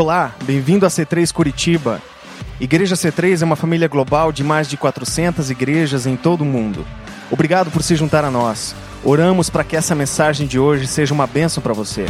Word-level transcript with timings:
Olá, 0.00 0.32
bem-vindo 0.44 0.86
a 0.86 0.88
C3 0.88 1.32
Curitiba. 1.32 2.00
Igreja 2.60 2.94
C3 2.94 3.42
é 3.42 3.44
uma 3.44 3.56
família 3.56 3.88
global 3.88 4.30
de 4.30 4.44
mais 4.44 4.70
de 4.70 4.76
400 4.76 5.50
igrejas 5.50 6.06
em 6.06 6.16
todo 6.16 6.42
o 6.42 6.44
mundo. 6.44 6.86
Obrigado 7.32 7.68
por 7.72 7.82
se 7.82 7.96
juntar 7.96 8.24
a 8.24 8.30
nós. 8.30 8.76
Oramos 9.02 9.50
para 9.50 9.64
que 9.64 9.74
essa 9.74 9.96
mensagem 9.96 10.46
de 10.46 10.56
hoje 10.56 10.86
seja 10.86 11.12
uma 11.12 11.26
bênção 11.26 11.60
para 11.60 11.72
você. 11.72 12.06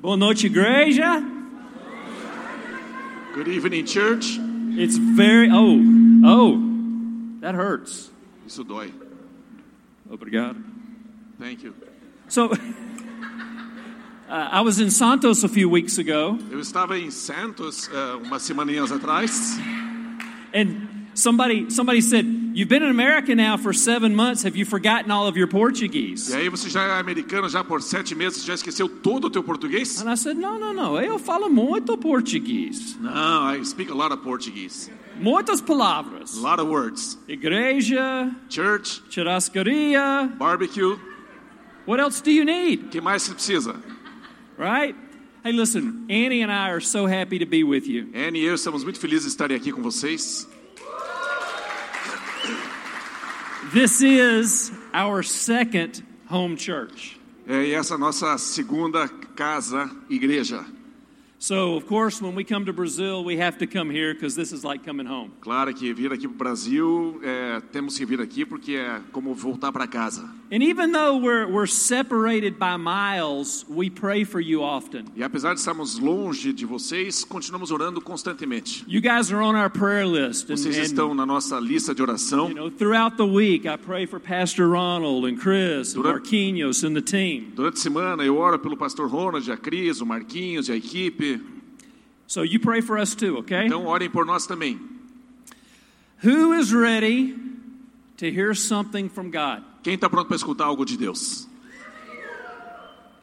Boa 0.00 0.16
noite, 0.16 0.46
igreja. 0.46 1.22
Good 3.34 3.54
evening, 3.54 3.86
church. 3.86 4.40
It's 4.78 4.96
very 4.96 5.50
oh 5.52 5.78
oh 6.24 7.40
that 7.42 7.58
hurts. 7.58 8.10
Isso 8.46 8.64
dói. 8.64 8.90
Obrigado. 10.08 10.56
Thank 11.38 11.62
you. 11.62 11.74
So 12.26 12.48
uh, 14.32 14.48
I 14.50 14.62
was 14.62 14.78
in 14.80 14.90
Santos 14.90 15.44
a 15.44 15.48
few 15.48 15.68
weeks 15.68 15.98
ago, 15.98 16.38
Eu 16.50 16.58
estava 16.60 16.98
em 16.98 17.10
Santos 17.10 17.88
uh, 17.88 18.18
umas 18.24 18.42
semaninhas 18.42 18.90
atrás 18.90 19.58
and 20.54 20.88
somebody 21.14 21.70
somebody 21.70 22.00
said, 22.00 22.24
"You've 22.54 22.68
been 22.68 22.82
in 22.82 22.90
America 22.90 23.34
now 23.34 23.56
for 23.58 23.72
seven 23.74 24.14
months. 24.14 24.44
Have 24.44 24.56
you 24.56 24.64
forgotten 24.64 25.10
all 25.10 25.26
of 25.26 25.36
your 25.36 25.48
Portuguese?" 25.48 26.30
e 26.30 26.34
aí 26.36 26.48
você 26.48 26.68
já 26.70 26.82
é 26.84 27.00
americano 27.00 27.48
já 27.48 27.62
por 27.62 27.82
sete 27.82 28.14
meses, 28.14 28.44
já 28.44 28.54
esqueceu 28.54 28.88
todo 28.88 29.26
o 29.26 29.30
teu 29.30 29.42
português? 29.42 30.00
And 30.02 30.10
I 30.12 30.16
said, 30.16 30.36
"No, 30.38 30.58
no, 30.58 30.72
no. 30.72 30.98
Eu 30.98 31.18
falo 31.18 31.48
muito 31.48 31.96
português. 31.98 32.96
Não, 33.00 33.54
I 33.54 33.64
speak 33.64 33.90
a 33.90 33.94
lot 33.94 34.12
of 34.12 34.22
Portuguese. 34.22 34.90
Muitas 35.20 35.60
palavras. 35.60 36.36
A 36.38 36.40
lot 36.40 36.60
of 36.60 36.70
words. 36.70 37.18
Igreja, 37.28 38.30
Church, 38.48 39.02
churrascaria. 39.10 40.30
barbecue. 40.38 40.96
What 41.86 42.00
else 42.00 42.22
do 42.22 42.30
you 42.30 42.44
need?" 42.44 42.88
Que 42.90 43.00
mais 43.00 43.22
você 43.22 43.34
precisa? 43.34 43.74
Right? 44.58 44.94
Hey, 45.44 45.52
listen. 45.52 46.06
Annie 46.08 46.42
and 46.42 46.52
I 46.52 46.70
are 46.70 46.80
so 46.80 47.06
happy 47.06 47.38
to 47.38 47.46
be 47.46 47.64
with 47.64 47.86
you. 47.86 48.08
Annie 48.14 48.40
e 48.40 48.44
eu 48.44 48.54
estamos 48.54 48.84
muito 48.84 49.00
felizes 49.00 49.24
de 49.24 49.30
estarem 49.30 49.56
aqui 49.56 49.72
com 49.72 49.82
vocês. 49.82 50.48
This 53.72 54.02
is 54.02 54.70
our 54.94 55.22
second 55.22 56.04
home 56.30 56.56
church. 56.56 57.18
É, 57.48 57.64
e 57.64 57.72
essa 57.72 57.94
é 57.94 57.96
a 57.96 57.98
nossa 57.98 58.38
segunda 58.38 59.08
casa 59.34 59.90
igreja. 60.08 60.64
So, 61.42 61.74
of 61.74 61.88
course, 61.88 62.22
when 62.22 62.36
we 62.36 62.44
come 62.44 62.66
to 62.66 62.72
Brazil, 62.72 63.24
we 63.24 63.36
have 63.38 63.58
to 63.58 63.66
come 63.66 63.90
here 63.90 64.14
because 64.14 64.36
this 64.36 64.52
is 64.52 64.62
like 64.62 64.84
coming 64.86 65.06
home. 65.06 65.32
Claro 65.40 65.74
que 65.74 65.92
vir 65.92 66.12
aqui 66.12 66.28
para 66.28 66.34
o 66.34 66.38
Brasil, 66.38 67.20
é, 67.20 67.60
temos 67.72 67.98
que 67.98 68.06
vir 68.06 68.20
aqui 68.20 68.44
porque 68.44 68.76
é 68.76 69.00
como 69.10 69.34
voltar 69.34 69.72
para 69.72 69.88
casa. 69.88 70.22
And 70.52 70.62
even 70.62 70.92
though 70.92 71.16
we're, 71.16 71.48
we're 71.48 71.66
separated 71.66 72.60
by 72.60 72.76
miles, 72.76 73.64
we 73.68 73.90
pray 73.90 74.22
for 74.22 74.38
you 74.38 74.62
often. 74.62 75.06
E 75.16 75.22
apesar 75.24 75.54
de 75.54 75.58
estarmos 75.58 75.98
longe 75.98 76.52
de 76.52 76.64
vocês, 76.64 77.24
continuamos 77.24 77.72
orando 77.72 78.00
constantemente. 78.00 78.84
You 78.86 79.00
guys 79.00 79.32
are 79.32 79.42
on 79.42 79.56
our 79.56 79.70
prayer 79.70 80.06
list. 80.06 80.48
And, 80.48 80.56
Vocês 80.56 80.76
estão 80.76 81.12
na 81.12 81.26
nossa 81.26 81.58
lista 81.58 81.92
de 81.92 82.02
oração. 82.02 82.50
you 82.50 82.54
know, 82.54 82.70
throughout 82.70 83.16
the 83.16 83.26
week, 83.26 83.66
I 83.66 83.76
pray 83.76 84.06
for 84.06 84.20
Pastor 84.20 84.68
Ronald 84.68 85.24
and 85.26 85.38
Chris 85.40 85.96
and 85.96 86.02
Durante- 86.02 86.30
Marquinhos 86.30 86.84
and 86.84 86.94
the 86.94 87.02
team. 87.02 87.50
Durante 87.56 87.78
a 87.78 87.80
semana 87.80 88.22
eu 88.22 88.36
oro 88.36 88.60
pelo 88.60 88.76
pastor 88.76 89.08
Ronald, 89.08 89.50
a 89.50 89.56
Cris, 89.56 90.00
o 90.00 90.06
Marquinhos 90.06 90.68
e 90.68 90.72
a 90.72 90.76
equipe. 90.76 91.31
So 92.26 92.42
you 92.42 92.58
pray 92.60 92.80
for 92.80 92.98
us 92.98 93.14
too, 93.14 93.38
okay? 93.38 93.66
Então 93.66 93.84
orem 93.86 94.08
por 94.10 94.24
nós 94.24 94.46
também. 94.46 94.78
Who 96.24 96.52
is 96.54 96.72
ready 96.72 97.34
to 98.18 98.30
hear 98.30 98.54
something 98.54 99.08
from 99.08 99.30
God? 99.30 99.62
Quem 99.82 99.94
está 99.94 100.08
pronto 100.08 100.28
para 100.28 100.36
escutar 100.36 100.66
algo 100.66 100.84
de 100.84 100.96
Deus? 100.96 101.46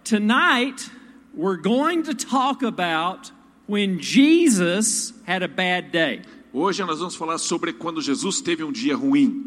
Tonight, 0.03 0.89
we're 1.33 1.57
going 1.57 2.03
to 2.03 2.13
talk 2.13 2.63
about 2.63 3.31
when 3.67 3.99
Jesus 3.99 5.13
had 5.25 5.43
a 5.43 5.47
bad 5.47 5.91
day. 5.91 6.21
Hoje 6.53 6.79
nós 6.83 6.97
vamos 6.99 7.15
falar 7.15 7.37
sobre 7.37 7.73
quando 7.73 8.01
Jesus 8.01 8.41
teve 8.41 8.63
um 8.63 8.71
dia 8.71 8.95
ruim. 8.95 9.45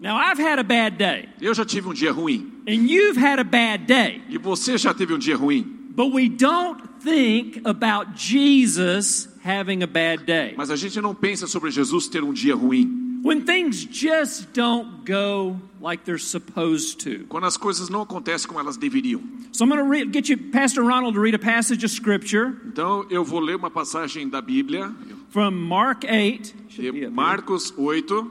Now, 0.00 0.16
I've 0.16 0.38
had 0.40 0.58
a 0.58 0.64
bad 0.64 0.98
day, 0.98 1.28
Eu 1.40 1.54
já 1.54 1.64
tive 1.64 1.88
um 1.88 1.94
dia 1.94 2.10
ruim. 2.12 2.50
and 2.66 2.90
you've 2.90 3.16
had 3.16 3.38
a 3.38 3.44
bad 3.44 3.86
day, 3.86 4.20
E 4.28 4.36
você 4.38 4.76
já 4.76 4.92
teve 4.92 5.14
um 5.14 5.18
dia 5.18 5.36
ruim. 5.36 5.81
But 5.94 6.12
we 6.12 6.28
don't 6.28 6.80
think 7.02 7.60
about 7.64 8.14
Jesus 8.14 9.28
having 9.42 9.82
a 9.82 9.86
bad 9.86 10.24
day. 10.24 10.54
Mas 10.56 10.70
a 10.70 10.76
gente 10.76 11.00
não 11.00 11.14
pensa 11.14 11.46
sobre 11.46 11.70
Jesus 11.70 12.08
ter 12.08 12.22
um 12.22 12.32
dia 12.32 12.54
ruim. 12.54 13.00
When 13.24 13.44
things 13.44 13.84
just 13.84 14.52
don't 14.52 15.04
go 15.04 15.56
like 15.80 16.04
they're 16.04 16.18
supposed 16.18 16.98
to. 17.04 17.24
Quando 17.28 17.46
as 17.46 17.56
coisas 17.56 17.88
não 17.88 18.02
acontecem 18.02 18.48
como 18.48 18.58
elas 18.58 18.76
deveriam. 18.76 19.22
So 19.52 19.64
I'm 19.64 19.70
going 19.70 20.06
to 20.06 20.10
get 20.10 20.28
you, 20.28 20.36
Pastor 20.50 20.82
Ronald, 20.82 21.14
to 21.14 21.20
read 21.20 21.34
a 21.34 21.38
passage 21.38 21.84
of 21.84 21.92
Scripture 21.92 22.56
Então 22.66 23.06
eu 23.10 23.24
vou 23.24 23.38
ler 23.38 23.54
uma 23.54 23.70
passagem 23.70 24.28
da 24.28 24.40
Bíblia, 24.40 24.92
from 25.30 25.52
Mark 25.52 26.04
8, 26.04 26.54
de 26.68 27.08
Marcos 27.10 27.72
8, 27.76 28.30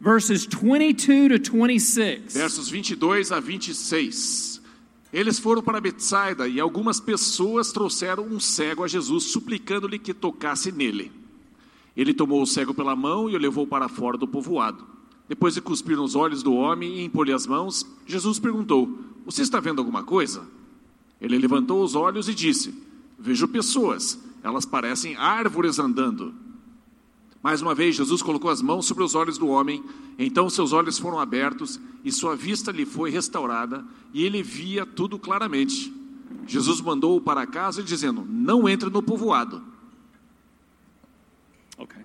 verses 0.00 0.44
22 0.44 1.28
to 1.28 1.38
26. 1.38 2.34
versos 2.34 2.68
22 2.68 3.32
a 3.32 3.40
26. 3.40 4.55
Eles 5.16 5.38
foram 5.38 5.62
para 5.62 5.80
Betsaida 5.80 6.46
e 6.46 6.60
algumas 6.60 7.00
pessoas 7.00 7.72
trouxeram 7.72 8.26
um 8.26 8.38
cego 8.38 8.84
a 8.84 8.86
Jesus, 8.86 9.24
suplicando-lhe 9.24 9.98
que 9.98 10.12
tocasse 10.12 10.70
nele. 10.70 11.10
Ele 11.96 12.12
tomou 12.12 12.42
o 12.42 12.46
cego 12.46 12.74
pela 12.74 12.94
mão 12.94 13.30
e 13.30 13.34
o 13.34 13.38
levou 13.38 13.66
para 13.66 13.88
fora 13.88 14.18
do 14.18 14.28
povoado. 14.28 14.86
Depois 15.26 15.54
de 15.54 15.62
cuspir 15.62 15.96
nos 15.96 16.14
olhos 16.14 16.42
do 16.42 16.52
homem 16.52 16.98
e 16.98 17.04
impor-lhe 17.04 17.32
as 17.32 17.46
mãos, 17.46 17.86
Jesus 18.06 18.38
perguntou: 18.38 18.94
Você 19.24 19.40
está 19.40 19.58
vendo 19.58 19.78
alguma 19.78 20.02
coisa? 20.02 20.46
Ele 21.18 21.38
levantou 21.38 21.82
os 21.82 21.94
olhos 21.94 22.28
e 22.28 22.34
disse: 22.34 22.74
Vejo 23.18 23.48
pessoas, 23.48 24.22
elas 24.42 24.66
parecem 24.66 25.16
árvores 25.16 25.78
andando. 25.78 26.34
Mais 27.46 27.62
uma 27.62 27.76
vez, 27.76 27.94
Jesus 27.94 28.22
colocou 28.22 28.50
as 28.50 28.60
mãos 28.60 28.86
sobre 28.86 29.04
os 29.04 29.14
olhos 29.14 29.38
do 29.38 29.46
homem, 29.46 29.80
então 30.18 30.50
seus 30.50 30.72
olhos 30.72 30.98
foram 30.98 31.20
abertos 31.20 31.78
e 32.04 32.10
sua 32.10 32.34
vista 32.34 32.72
lhe 32.72 32.84
foi 32.84 33.08
restaurada, 33.08 33.84
e 34.12 34.24
ele 34.24 34.42
via 34.42 34.84
tudo 34.84 35.16
claramente. 35.16 35.94
Jesus 36.44 36.80
mandou-o 36.80 37.20
para 37.20 37.46
casa, 37.46 37.84
dizendo: 37.84 38.26
Não 38.28 38.68
entre 38.68 38.90
no 38.90 39.00
povoado. 39.00 39.62
Okay. 41.78 42.02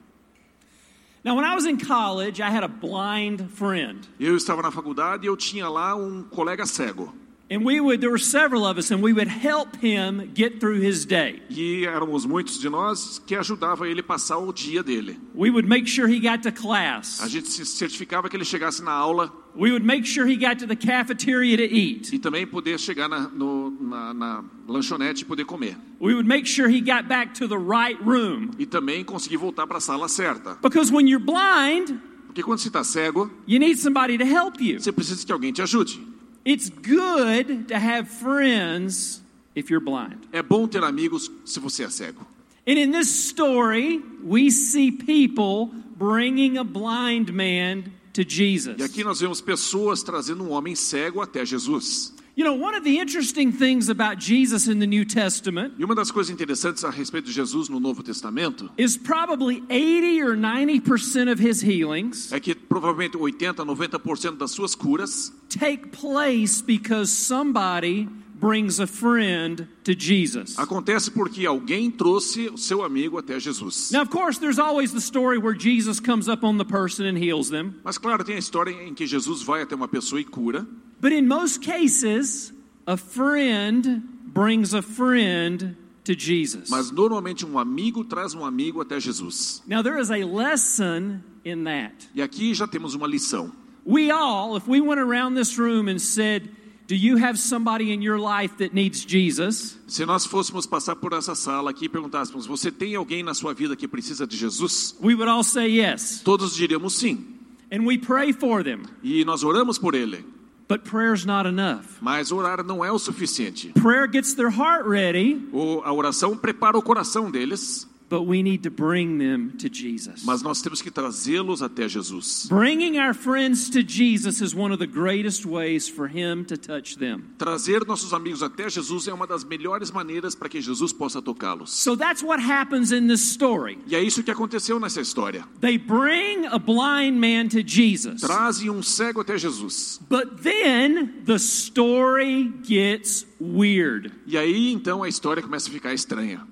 Now, 1.23 1.35
when 1.35 1.43
I 1.43 1.55
was 1.55 1.65
in 1.65 1.79
college, 1.79 2.39
I 2.39 2.55
had 2.55 2.63
a 2.63 2.67
blind 2.67 3.49
friend. 3.49 4.07
Eu 4.19 4.37
estava 4.37 4.61
na 4.61 4.69
faculdade 4.69 5.25
e 5.25 5.27
eu 5.27 5.35
tinha 5.35 5.67
lá 5.67 5.95
um 5.95 6.21
colega 6.21 6.67
cego. 6.67 7.11
And 7.53 7.65
we 7.65 7.81
would, 7.81 7.99
there 7.99 8.09
were 8.09 8.17
several 8.17 8.65
of 8.65 8.77
us, 8.77 8.91
and 8.91 9.03
we 9.03 9.11
would 9.11 9.27
help 9.27 9.75
him 9.75 10.31
get 10.33 10.61
through 10.61 10.79
his 10.79 11.03
day. 11.05 11.41
E 11.49 11.85
éramos 11.85 12.25
muitos 12.25 12.57
de 12.61 12.69
nós 12.69 13.19
que 13.27 13.35
ajudava 13.35 13.89
ele 13.89 13.99
a 13.99 14.03
passar 14.03 14.37
o 14.37 14.53
dia 14.53 14.81
dele. 14.81 15.19
We 15.35 15.49
would 15.49 15.67
make 15.67 15.85
sure 15.85 16.07
he 16.07 16.21
got 16.21 16.43
to 16.43 16.49
A 16.49 16.51
class. 16.53 17.21
gente 17.27 17.49
se 17.49 17.65
certificava 17.65 18.29
que 18.29 18.37
ele 18.37 18.45
chegasse 18.45 18.81
na 18.81 18.93
aula 18.93 19.29
We 19.53 19.69
would 19.71 19.83
make 19.85 20.05
sure 20.05 20.25
he 20.25 20.37
got 20.37 20.59
to 20.59 20.65
the 20.65 20.77
cafeteria 20.77 21.57
to 21.57 21.63
eat. 21.63 22.13
e 22.13 22.19
também 22.19 22.47
poder 22.47 22.79
chegar 22.79 23.09
na, 23.09 23.27
no- 23.27 23.69
na- 23.81 24.13
na 24.13 24.43
lanchonete 24.65 25.23
e 25.23 25.25
poder 25.25 25.43
comer. 25.43 25.75
We 25.99 26.13
would 26.13 26.25
make 26.25 26.47
sure 26.47 26.69
he 26.69 26.79
got 26.79 27.09
back 27.09 27.33
to 27.39 27.49
the 27.49 27.57
right 27.57 27.99
room. 28.01 28.51
E 28.57 28.65
também 28.65 29.03
conseguir 29.03 29.35
voltar 29.35 29.67
para 29.67 29.77
a 29.77 29.81
sala 29.81 30.07
certa. 30.07 30.57
Because 30.61 30.89
when 30.89 31.05
you're 31.05 31.19
blind, 31.21 31.99
Porque 32.27 32.41
quando 32.43 32.59
você 32.59 32.69
está 32.69 32.81
cego, 32.81 33.29
you 33.45 33.59
need 33.59 33.77
somebody 33.77 34.17
to 34.17 34.23
help 34.23 34.61
you. 34.61 34.79
você 34.79 34.89
precisa 34.93 35.25
que 35.25 35.33
alguém 35.33 35.51
te 35.51 35.61
ajude. 35.61 35.99
It's 36.43 36.69
good 36.69 37.67
to 37.67 37.75
have 37.75 38.09
friends 38.09 39.21
if 39.55 39.69
you're 39.69 39.83
blind. 39.83 40.27
É 40.31 40.41
bom 40.41 40.67
ter 40.67 40.83
amigos 40.83 41.29
se 41.45 41.59
você 41.59 41.83
é 41.83 41.89
cego. 41.89 42.25
And 42.67 42.77
in 42.77 42.91
this 42.91 43.09
story, 43.09 44.01
we 44.23 44.49
see 44.51 44.91
people 44.91 45.71
bringing 45.97 46.57
a 46.57 46.63
blind 46.63 47.31
man 47.33 47.91
to 48.13 48.23
Jesus. 48.23 48.75
E 48.79 48.83
aqui 48.83 49.03
nós 49.03 49.19
vemos 49.19 49.41
pessoas 49.41 50.03
trazendo 50.03 50.43
um 50.43 50.51
homem 50.51 50.75
cego 50.75 51.21
até 51.21 51.45
Jesus. 51.45 52.13
You 52.33 52.45
know, 52.45 52.53
one 52.53 52.75
of 52.75 52.83
the 52.85 52.97
interesting 52.97 53.51
things 53.51 53.89
about 53.89 54.17
Jesus 54.17 54.67
in 54.69 54.79
the 54.79 54.87
New 54.87 55.03
Testament 55.03 55.73
E 55.77 55.83
uma 55.83 55.93
das 55.93 56.11
coisas 56.11 56.29
interessantes 56.31 56.83
a 56.85 56.89
respeito 56.89 57.25
de 57.25 57.33
Jesus 57.33 57.67
no 57.69 57.77
Novo 57.79 58.01
Testamento 58.01 58.69
is 58.77 58.97
probably 58.97 59.61
80 59.69 60.21
or 60.21 60.35
90% 60.37 61.29
of 61.29 61.39
his 61.39 61.61
healings 61.61 62.31
é 62.31 62.39
que 62.39 62.55
provavelmente 62.55 63.17
80, 63.17 63.65
90% 63.65 64.37
das 64.37 64.51
suas 64.51 64.75
curas 64.75 65.33
take 65.49 65.87
place 65.91 66.61
because 66.61 67.11
somebody 67.11 68.07
brings 68.39 68.79
a 68.79 68.87
friend 68.87 69.67
to 69.83 69.93
Jesus. 69.93 70.57
acontece 70.57 71.11
porque 71.11 71.45
alguém 71.45 71.91
trouxe 71.91 72.49
o 72.49 72.57
seu 72.57 72.81
amigo 72.83 73.17
até 73.19 73.39
Jesus. 73.39 73.91
Now, 73.91 74.01
of 74.01 74.09
course, 74.09 74.39
there's 74.39 74.57
always 74.57 74.91
the 74.93 75.01
story 75.01 75.37
where 75.37 75.53
Jesus 75.53 75.99
comes 75.99 76.27
up 76.29 76.43
on 76.45 76.57
the 76.57 76.65
person 76.65 77.05
and 77.05 77.17
heals 77.17 77.49
them. 77.49 77.75
Mas 77.83 77.97
claro, 77.97 78.23
tem 78.23 78.35
a 78.35 78.39
história 78.39 78.71
em 78.71 78.93
que 78.95 79.05
Jesus 79.05 79.43
vai 79.43 79.61
até 79.61 79.75
uma 79.75 79.87
pessoa 79.87 80.19
e 80.19 80.23
cura, 80.23 80.65
But 81.01 81.11
in 81.13 81.27
most 81.27 81.61
cases, 81.61 82.53
a 82.85 82.95
friend 82.95 84.03
brings 84.33 84.73
a 84.73 84.81
friend 84.83 85.75
to 86.03 86.15
Jesus. 86.15 86.69
mas 86.69 86.91
normalmente 86.91 87.45
um 87.45 87.57
amigo 87.57 88.03
traz 88.03 88.33
um 88.35 88.45
amigo 88.45 88.81
até 88.81 88.99
Jesus. 88.99 89.61
Now, 89.67 89.81
there 89.81 89.99
is 89.99 90.11
a 90.11 90.23
lesson 90.25 91.23
in 91.43 91.63
that. 91.63 92.07
E 92.13 92.21
aqui 92.21 92.53
já 92.53 92.67
temos 92.67 92.93
uma 92.93 93.07
lição. 93.07 93.51
We 93.83 94.11
all, 94.11 94.55
if 94.55 94.67
we 94.67 94.79
went 94.79 94.99
around 94.99 95.35
this 95.35 95.57
room 95.57 95.87
and 95.89 95.99
said, 95.99 96.49
Do 96.87 96.95
you 96.95 97.17
have 97.17 97.39
somebody 97.39 97.93
in 97.93 98.01
your 98.01 98.19
life 98.19 98.57
that 98.57 98.73
needs 98.73 99.05
Jesus? 99.05 99.79
Se 99.87 100.05
nós 100.05 100.25
fôssemos 100.25 100.67
passar 100.67 100.95
por 100.97 101.13
essa 101.13 101.33
sala 101.35 101.71
aqui 101.71 101.85
e 101.85 101.89
perguntássemos: 101.89 102.45
Você 102.45 102.69
tem 102.69 102.95
alguém 102.95 103.23
na 103.23 103.33
sua 103.33 103.53
vida 103.53 103.75
que 103.75 103.87
precisa 103.87 104.27
de 104.27 104.35
Jesus? 104.35 104.95
We 105.01 105.15
would 105.15 105.29
all 105.29 105.43
say 105.43 105.79
yes. 105.79 106.21
Todos 106.23 106.53
diríamos 106.53 106.93
sim. 106.93 107.25
And 107.71 107.85
we 107.85 107.97
pray 107.97 108.33
for 108.33 108.63
them. 108.63 108.81
E 109.01 109.23
nós 109.23 109.43
oramos 109.43 109.79
por 109.79 109.95
ele. 109.95 110.25
But 110.71 110.83
prayer's 110.89 111.25
not 111.25 111.47
enough. 111.47 111.85
Mas 112.01 112.31
orar 112.31 112.63
não 112.63 112.83
é 112.83 112.91
o 112.91 112.97
suficiente. 112.97 113.71
Prayer 113.81 114.07
gets 114.11 114.33
their 114.33 114.49
heart 114.49 114.87
ready, 114.87 115.47
O- 115.51 115.81
A 115.83 115.91
oração 115.93 116.37
prepara 116.37 116.77
o 116.77 116.81
coração 116.81 117.29
deles, 117.29 117.87
but 118.11 118.27
we 118.27 118.43
need 118.43 118.61
to 118.63 118.69
bring 118.69 119.17
them 119.17 119.53
to 119.57 119.69
Jesus. 119.69 120.25
mas 120.25 120.43
nós 120.43 120.61
temos 120.61 120.81
que 120.81 120.91
trazê-los 120.91 121.61
até 121.61 121.87
Jesus. 121.87 122.47
Bringing 122.49 122.99
our 122.99 123.13
friends 123.13 123.69
to 123.69 123.81
Jesus 123.81 124.41
is 124.41 124.53
one 124.53 124.73
of 124.73 124.79
the 124.79 124.85
greatest 124.85 125.45
ways 125.45 125.87
for 125.87 126.09
Him 126.09 126.43
to 126.45 126.57
touch 126.57 126.97
them. 126.97 127.23
Trazer 127.37 127.87
nossos 127.87 128.13
amigos 128.13 128.43
até 128.43 128.69
Jesus 128.69 129.07
é 129.07 129.13
uma 129.13 129.25
das 129.25 129.45
melhores 129.45 129.89
maneiras 129.91 130.35
para 130.35 130.49
que 130.49 130.59
Jesus 130.59 130.91
possa 130.91 131.21
tocá-los. 131.21 131.71
So 131.71 131.95
that's 131.95 132.21
what 132.21 132.43
happens 132.43 132.91
in 132.91 133.07
this 133.07 133.21
story. 133.21 133.77
E 133.87 133.95
é 133.95 134.03
isso 134.03 134.21
que 134.21 134.31
aconteceu 134.31 134.77
nessa 134.77 134.99
história. 134.99 135.45
They 135.61 135.77
bring 135.77 136.47
a 136.47 136.59
blind 136.59 137.17
man 137.17 137.47
to 137.49 137.65
Jesus. 137.65 138.19
Trazem 138.19 138.69
um 138.69 138.83
cego 138.83 139.21
até 139.21 139.37
Jesus. 139.37 140.01
But 140.09 140.43
then 140.43 141.23
the 141.25 141.39
story 141.39 142.51
gets 142.67 143.25
weird. 143.39 144.11
E 144.27 144.37
aí 144.37 144.73
então 144.73 145.01
a 145.01 145.07
história 145.07 145.41
começa 145.41 145.69
a 145.69 145.71
ficar 145.71 145.93
estranha. 145.93 146.50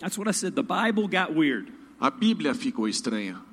That's 0.00 0.16
what 0.16 0.28
I 0.28 0.32
said. 0.32 0.54
The 0.54 0.62
Bible 0.62 1.08
got 1.08 1.34
weird. 1.34 1.72
A 2.00 2.10
Bíblia 2.10 2.54
ficou 2.54 2.86
estranha. 2.88 3.47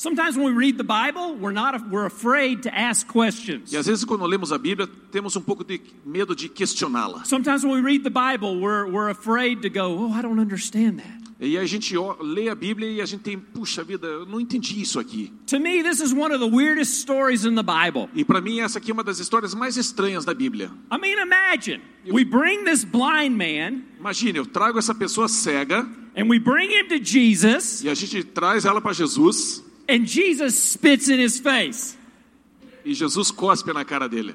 Sometimes 0.00 0.34
when 0.34 0.46
we 0.46 0.52
read 0.52 0.78
the 0.78 0.82
Bible, 0.82 1.34
we're 1.34 1.52
not 1.52 1.90
we're 1.90 2.06
afraid 2.06 2.62
to 2.62 2.74
ask 2.74 3.06
questions. 3.06 3.70
E 3.70 3.76
às 3.76 3.84
vezes 3.84 4.02
quando 4.02 4.24
lemos 4.24 4.50
a 4.50 4.56
Bíblia, 4.56 4.88
temos 5.12 5.36
um 5.36 5.42
pouco 5.42 5.62
de 5.62 5.78
medo 6.06 6.34
de 6.34 6.48
questioná-la. 6.48 7.22
Sometimes 7.24 7.64
when 7.64 7.74
we 7.74 7.82
read 7.82 8.02
the 8.02 8.08
Bible, 8.08 8.58
we're 8.58 8.90
we're 8.90 9.10
afraid 9.10 9.60
to 9.60 9.68
go, 9.68 9.94
"Oh, 9.98 10.18
I 10.18 10.22
don't 10.22 10.40
understand 10.40 11.00
that." 11.00 11.20
E 11.38 11.58
a 11.58 11.66
gente 11.66 11.94
lê 12.18 12.48
a 12.48 12.54
Bíblia 12.54 12.90
e 12.90 13.02
a 13.02 13.04
gente 13.04 13.20
tem, 13.20 13.38
puxa 13.38 13.84
vida, 13.84 14.06
eu 14.06 14.24
não 14.24 14.40
entendi 14.40 14.80
isso 14.80 14.98
aqui. 14.98 15.34
To 15.48 15.60
me, 15.60 15.82
this 15.82 16.00
is 16.00 16.14
one 16.14 16.34
of 16.34 16.38
the 16.38 16.50
weirdest 16.50 17.02
stories 17.02 17.44
in 17.44 17.54
the 17.54 17.62
Bible. 17.62 18.08
E 18.14 18.24
para 18.24 18.40
mim 18.40 18.60
essa 18.60 18.78
aqui 18.78 18.90
é 18.90 18.94
uma 18.94 19.04
das 19.04 19.18
histórias 19.18 19.54
mais 19.54 19.76
estranhas 19.76 20.24
da 20.24 20.32
Bíblia. 20.32 20.70
I 20.90 20.98
mean, 20.98 21.20
imagine 21.20 21.82
we 22.10 22.24
bring 22.24 22.64
this 22.64 22.84
blind 22.84 23.36
man 23.36 23.82
Imagine, 23.98 24.38
eu 24.38 24.46
trago 24.46 24.78
essa 24.78 24.94
pessoa 24.94 25.28
cega 25.28 25.86
and 26.16 26.26
we 26.26 26.38
bring 26.38 26.70
him 26.70 26.88
to 26.88 27.04
Jesus, 27.04 27.84
e 27.84 27.90
a 27.90 27.94
gente 27.94 28.24
traz 28.24 28.64
ela 28.64 28.80
para 28.80 28.94
Jesus 28.94 29.68
and 29.90 30.06
Jesus 30.06 30.54
spits 30.54 31.08
in 31.08 31.18
his 31.18 31.38
face. 31.38 31.96
e 32.84 32.94
Jesus 32.94 33.30
cospe 33.30 33.72
na 33.72 33.84
cara 33.84 34.08
dele. 34.08 34.34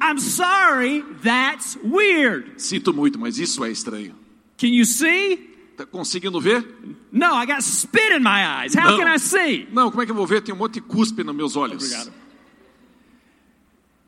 I'm 0.00 0.18
sorry, 0.18 1.02
that's 1.22 1.76
weird. 1.82 2.60
Sinto 2.60 2.92
muito, 2.92 3.18
mas 3.18 3.38
isso 3.38 3.64
é 3.64 3.70
estranho. 3.70 4.14
Can 4.58 4.68
you 4.68 4.84
see? 4.84 5.36
Tá 5.76 5.84
conseguindo 5.84 6.40
ver? 6.40 6.64
No, 7.12 7.34
I 7.34 7.44
got 7.44 7.62
spit 7.62 8.12
in 8.12 8.20
my 8.22 8.42
eyes. 8.62 8.74
How 8.74 8.92
Não. 8.92 8.98
can 8.98 9.08
I 9.14 9.18
see? 9.18 9.68
Não, 9.72 9.90
como 9.90 10.02
é 10.02 10.06
que 10.06 10.12
eu 10.12 10.16
vou 10.16 10.26
ver? 10.26 10.40
Tem 10.42 10.54
um 10.54 10.58
monte 10.58 10.74
de 10.74 10.80
cuspe 10.80 11.22
nos 11.22 11.34
meus 11.34 11.56
olhos. 11.56 11.82
Obrigado. 11.84 12.12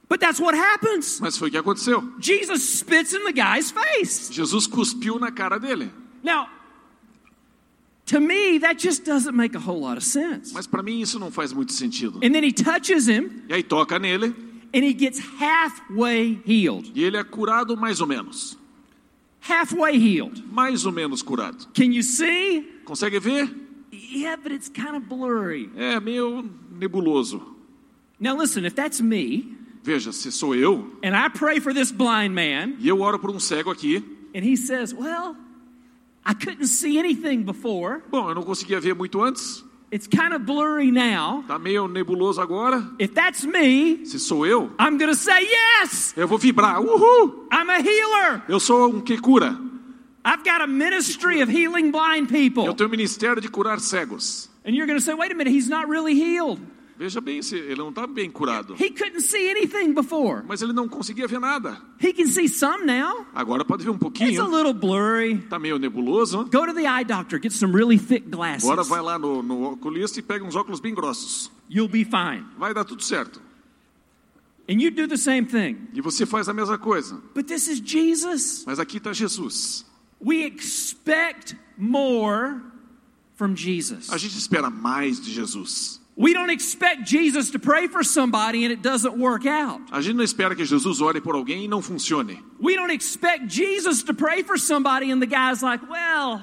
But 0.08 0.20
that's 0.20 0.40
what 0.40 0.56
happens. 0.56 1.20
Mas 1.20 1.36
foi 1.36 1.48
o 1.48 1.50
que 1.50 1.58
aconteceu. 1.58 2.02
Jesus 2.18 2.62
spits 2.62 3.12
in 3.12 3.24
the 3.24 3.32
guy's 3.32 3.70
face. 3.70 4.32
Jesus 4.32 4.66
cuspiu 4.66 5.18
na 5.18 5.30
cara 5.30 5.58
dele. 5.58 5.90
Now, 6.22 6.48
to 8.08 8.20
me, 8.20 8.58
that 8.58 8.78
just 8.78 9.04
doesn't 9.04 9.34
make 9.36 9.54
a 9.56 9.60
whole 9.60 9.80
lot 9.80 9.96
of 9.96 10.04
sense. 10.04 10.52
Mas 10.52 10.66
para 10.66 10.82
mim 10.82 11.00
isso 11.00 11.18
não 11.18 11.30
faz 11.30 11.52
muito 11.52 11.72
sentido. 11.72 12.18
And 12.22 12.32
then 12.34 12.42
he 12.44 12.52
touches 12.52 13.06
him, 13.08 13.42
E 13.48 13.54
aí 13.54 13.62
toca 13.62 13.98
nele 13.98 14.34
and 14.74 14.84
he 14.84 14.92
gets 14.92 15.18
halfway 15.40 16.40
healed. 16.46 16.90
e 16.94 17.02
ele 17.04 17.16
é 17.16 17.24
curado 17.24 17.76
mais 17.76 18.00
ou 18.00 18.06
menos. 18.06 18.56
Halfway 19.40 19.96
healed. 19.96 20.42
Mais 20.50 20.84
ou 20.84 20.92
menos 20.92 21.22
curado. 21.22 21.66
Can 21.74 21.92
you 21.92 22.02
see? 22.02 22.62
Consegue 22.84 23.18
ver? 23.20 23.48
Yeah, 23.92 24.36
but 24.36 24.52
it's 24.52 24.68
kind 24.68 24.94
of 24.96 25.08
blurry. 25.08 25.70
É 25.76 25.98
meio 26.00 26.44
nebuloso. 26.78 27.40
Now, 28.20 28.36
listen, 28.36 28.64
if 28.64 28.74
that's 28.74 29.00
me, 29.00 29.54
Veja, 29.82 30.12
se 30.12 30.30
sou 30.32 30.54
eu 30.54 30.90
and 31.02 31.14
I 31.16 31.28
pray 31.30 31.60
for 31.60 31.72
this 31.72 31.90
blind 31.92 32.34
man, 32.34 32.76
e 32.80 32.88
eu 32.88 33.00
oro 33.00 33.18
por 33.18 33.30
um 33.30 33.38
cego 33.38 33.70
aqui, 33.70 34.02
and 34.34 34.42
he 34.44 34.56
says, 34.56 34.92
Well, 34.92 35.34
I 36.30 36.34
couldn't 36.34 36.66
see 36.66 36.98
anything 36.98 37.42
before. 37.42 38.02
bom, 38.10 38.28
eu 38.28 38.34
não 38.34 38.42
conseguia 38.42 38.78
ver 38.80 38.94
muito 38.94 39.22
antes, 39.22 39.64
It's 39.90 40.06
kind 40.06 40.34
of 40.34 40.40
blurry 40.44 40.90
now. 40.92 41.42
tá 41.48 41.58
meio 41.58 41.88
nebuloso 41.88 42.42
agora. 42.42 42.86
If 42.98 43.14
that's 43.14 43.42
me, 43.44 44.04
Se 44.04 44.18
sou 44.18 44.44
eu, 44.46 44.70
I'm 44.78 44.98
going 44.98 45.10
to 45.10 45.16
say, 45.16 45.40
Yes, 45.42 46.12
eu 46.16 46.28
vou 46.28 46.36
vibrar. 46.38 46.78
Uhul! 46.82 47.46
I'm 47.50 47.70
a 47.70 47.78
healer. 47.80 48.42
Eu 48.48 48.60
sou 48.60 48.90
um 48.90 49.00
que 49.00 49.16
cura. 49.18 49.56
I've 50.22 50.44
got 50.44 50.60
a 50.60 50.66
ministry 50.66 51.40
of 51.40 51.50
healing 51.50 51.90
blind 51.90 52.28
people. 52.28 52.66
Eu 52.66 52.74
tenho 52.74 52.88
o 52.88 52.90
ministério 52.90 53.40
de 53.40 53.48
curar 53.48 53.80
cegos. 53.80 54.50
And 54.66 54.72
you're 54.74 54.86
going 54.86 54.98
to 54.98 55.02
say, 55.04 55.14
Wait 55.14 55.32
a 55.32 55.34
minute, 55.34 55.50
he's 55.54 55.70
not 55.70 55.88
really 55.88 56.12
healed. 56.14 56.60
Veja 56.98 57.20
bem, 57.20 57.38
ele 57.52 57.76
não 57.76 57.90
está 57.90 58.08
bem 58.08 58.28
curado. 58.28 58.74
He 58.74 58.90
couldn't 58.90 59.20
see 59.20 59.48
anything 59.48 59.94
before. 59.94 60.42
Mas 60.48 60.60
ele 60.62 60.72
não 60.72 60.88
conseguia 60.88 61.28
ver 61.28 61.38
nada. 61.38 61.80
He 62.02 62.12
can 62.12 62.26
see 62.26 62.48
some 62.48 62.84
now. 62.84 63.24
Agora 63.32 63.64
pode 63.64 63.84
ver 63.84 63.90
um 63.90 63.94
It's 63.94 64.02
a 64.02 64.04
pouquinho. 64.04 64.56
little 64.56 64.74
blurry. 64.74 65.38
Tá 65.48 65.60
meio 65.60 65.78
nebuloso. 65.78 66.44
Go 66.46 66.66
to 66.66 66.74
the 66.74 66.86
eye 66.86 67.04
doctor, 67.04 67.40
get 67.40 67.52
some 67.52 67.72
really 67.72 67.98
thick 67.98 68.28
glasses. 68.28 68.64
Agora 68.64 68.82
vai 68.82 69.00
lá 69.00 69.16
no, 69.16 69.44
no 69.44 69.72
oculista 69.74 70.18
e 70.18 70.22
pega 70.22 70.44
uns 70.44 70.56
óculos 70.56 70.80
bem 70.80 70.92
grossos. 70.92 71.52
You'll 71.70 71.88
be 71.88 72.04
fine. 72.04 72.44
Vai 72.58 72.74
dar 72.74 72.84
tudo 72.84 73.04
certo. 73.04 73.40
And 74.68 74.80
you 74.82 74.90
do 74.90 75.06
the 75.06 75.16
same 75.16 75.46
thing. 75.46 75.78
E 75.94 76.00
você 76.00 76.26
faz 76.26 76.48
a 76.48 76.52
mesma 76.52 76.78
coisa. 76.78 77.22
But 77.32 77.46
this 77.46 77.68
is 77.68 77.80
Jesus. 77.80 78.64
Mas 78.66 78.80
aqui 78.80 78.96
está 78.96 79.12
Jesus. 79.12 79.86
We 80.20 80.44
expect 80.44 81.56
more 81.76 82.60
from 83.36 83.54
Jesus. 83.54 84.10
A 84.10 84.18
gente 84.18 84.36
espera 84.36 84.68
mais 84.68 85.20
de 85.20 85.30
Jesus. 85.32 86.00
We 86.18 86.34
don't 86.34 86.50
expect 86.50 87.04
Jesus 87.04 87.52
to 87.52 87.60
pray 87.60 87.86
for 87.86 88.02
somebody 88.02 88.64
and 88.64 88.72
it 88.72 88.82
doesn't 88.82 89.16
work 89.16 89.46
out. 89.46 89.80
A 89.92 90.00
gente 90.00 90.16
não 90.16 90.24
espera 90.24 90.56
que 90.56 90.64
Jesus 90.64 91.00
ore 91.00 91.20
por 91.20 91.36
alguém 91.36 91.64
e 91.64 91.68
não 91.68 91.80
funcione. 91.80 92.42
We 92.60 92.74
don't 92.74 92.92
expect 92.92 93.46
Jesus 93.46 94.02
to 94.02 94.12
pray 94.12 94.42
for 94.42 94.58
somebody 94.58 95.12
and 95.12 95.20
the 95.20 95.28
guy's 95.28 95.62
like, 95.62 95.88
well, 95.88 96.42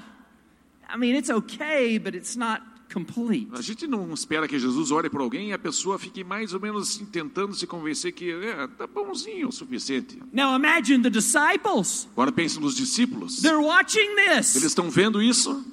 I 0.87 0.95
mean, 0.97 1.17
it's 1.17 1.29
okay, 1.29 1.97
but 1.97 2.15
it's 2.15 2.37
not 2.37 2.61
complete. 2.89 3.49
A 3.51 3.61
gente 3.61 3.85
não 3.85 4.13
espera 4.13 4.47
que 4.47 4.57
Jesus 4.57 4.91
ore 4.91 5.09
por 5.09 5.19
alguém 5.19 5.49
e 5.49 5.53
a 5.53 5.59
pessoa 5.59 5.99
fique 5.99 6.23
mais 6.23 6.53
ou 6.53 6.61
menos 6.61 6.95
assim, 6.95 7.05
tentando 7.05 7.53
se 7.53 7.67
convencer 7.67 8.13
que 8.13 8.31
é, 8.31 8.67
tá 8.77 8.87
bonzinho 8.87 9.49
o 9.49 9.51
suficiente. 9.51 10.17
Now 10.31 10.55
imagine 10.55 11.03
the 11.03 11.09
disciples. 11.09 12.07
Agora 12.13 12.31
pense 12.31 12.57
nos 12.61 12.77
discípulos. 12.77 13.41
They're 13.41 13.59
watching 13.59 14.17
Eles 14.17 14.53
this. 14.53 14.63
estão 14.63 14.89
vendo 14.89 15.21
isso. 15.21 15.65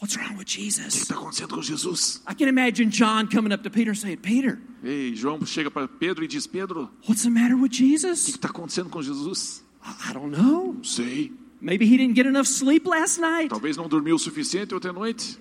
O 0.00 0.04
What's 0.06 0.16
wrong 0.16 0.38
with 0.38 0.46
que 0.46 0.62
Jesus? 0.62 0.94
está 0.94 1.14
acontecendo 1.14 1.54
com 1.54 1.62
Jesus? 1.62 2.22
I 2.26 2.34
can 2.34 2.48
imagine 2.48 2.90
John 2.90 3.26
coming 3.28 3.52
up 3.52 3.62
to 3.62 3.70
Peter 3.70 3.94
saying, 3.94 4.16
Peter, 4.18 4.58
Ei, 4.82 5.14
João 5.14 5.44
chega 5.44 5.70
para 5.70 5.86
Pedro 5.86 6.24
e 6.24 6.28
diz: 6.28 6.46
Pedro, 6.46 6.90
o 7.06 7.08
what's 7.10 7.22
the 7.22 7.28
matter 7.30 7.54
with 7.54 7.68
que 7.70 7.76
Jesus? 7.88 8.26
está 8.28 8.48
acontecendo 8.48 8.88
com 8.88 9.02
Jesus? 9.02 9.62
I 9.84 10.10
I 10.10 10.12
don't 10.14 10.34
know. 10.34 10.72
Não 10.74 10.84
sei. 10.84 11.32
Maybe 11.60 11.84
he 11.84 11.98
didn't 11.98 12.14
get 12.14 12.26
enough 12.26 12.46
sleep 12.46 12.88
last 12.88 13.20
night. 13.20 13.50
Talvez 13.50 13.76
não 13.76 13.88
dormiu 13.88 14.16
o 14.16 14.18
suficiente 14.18 14.74
ontem 14.74 14.88
à 14.88 14.92
noite. 14.92 15.38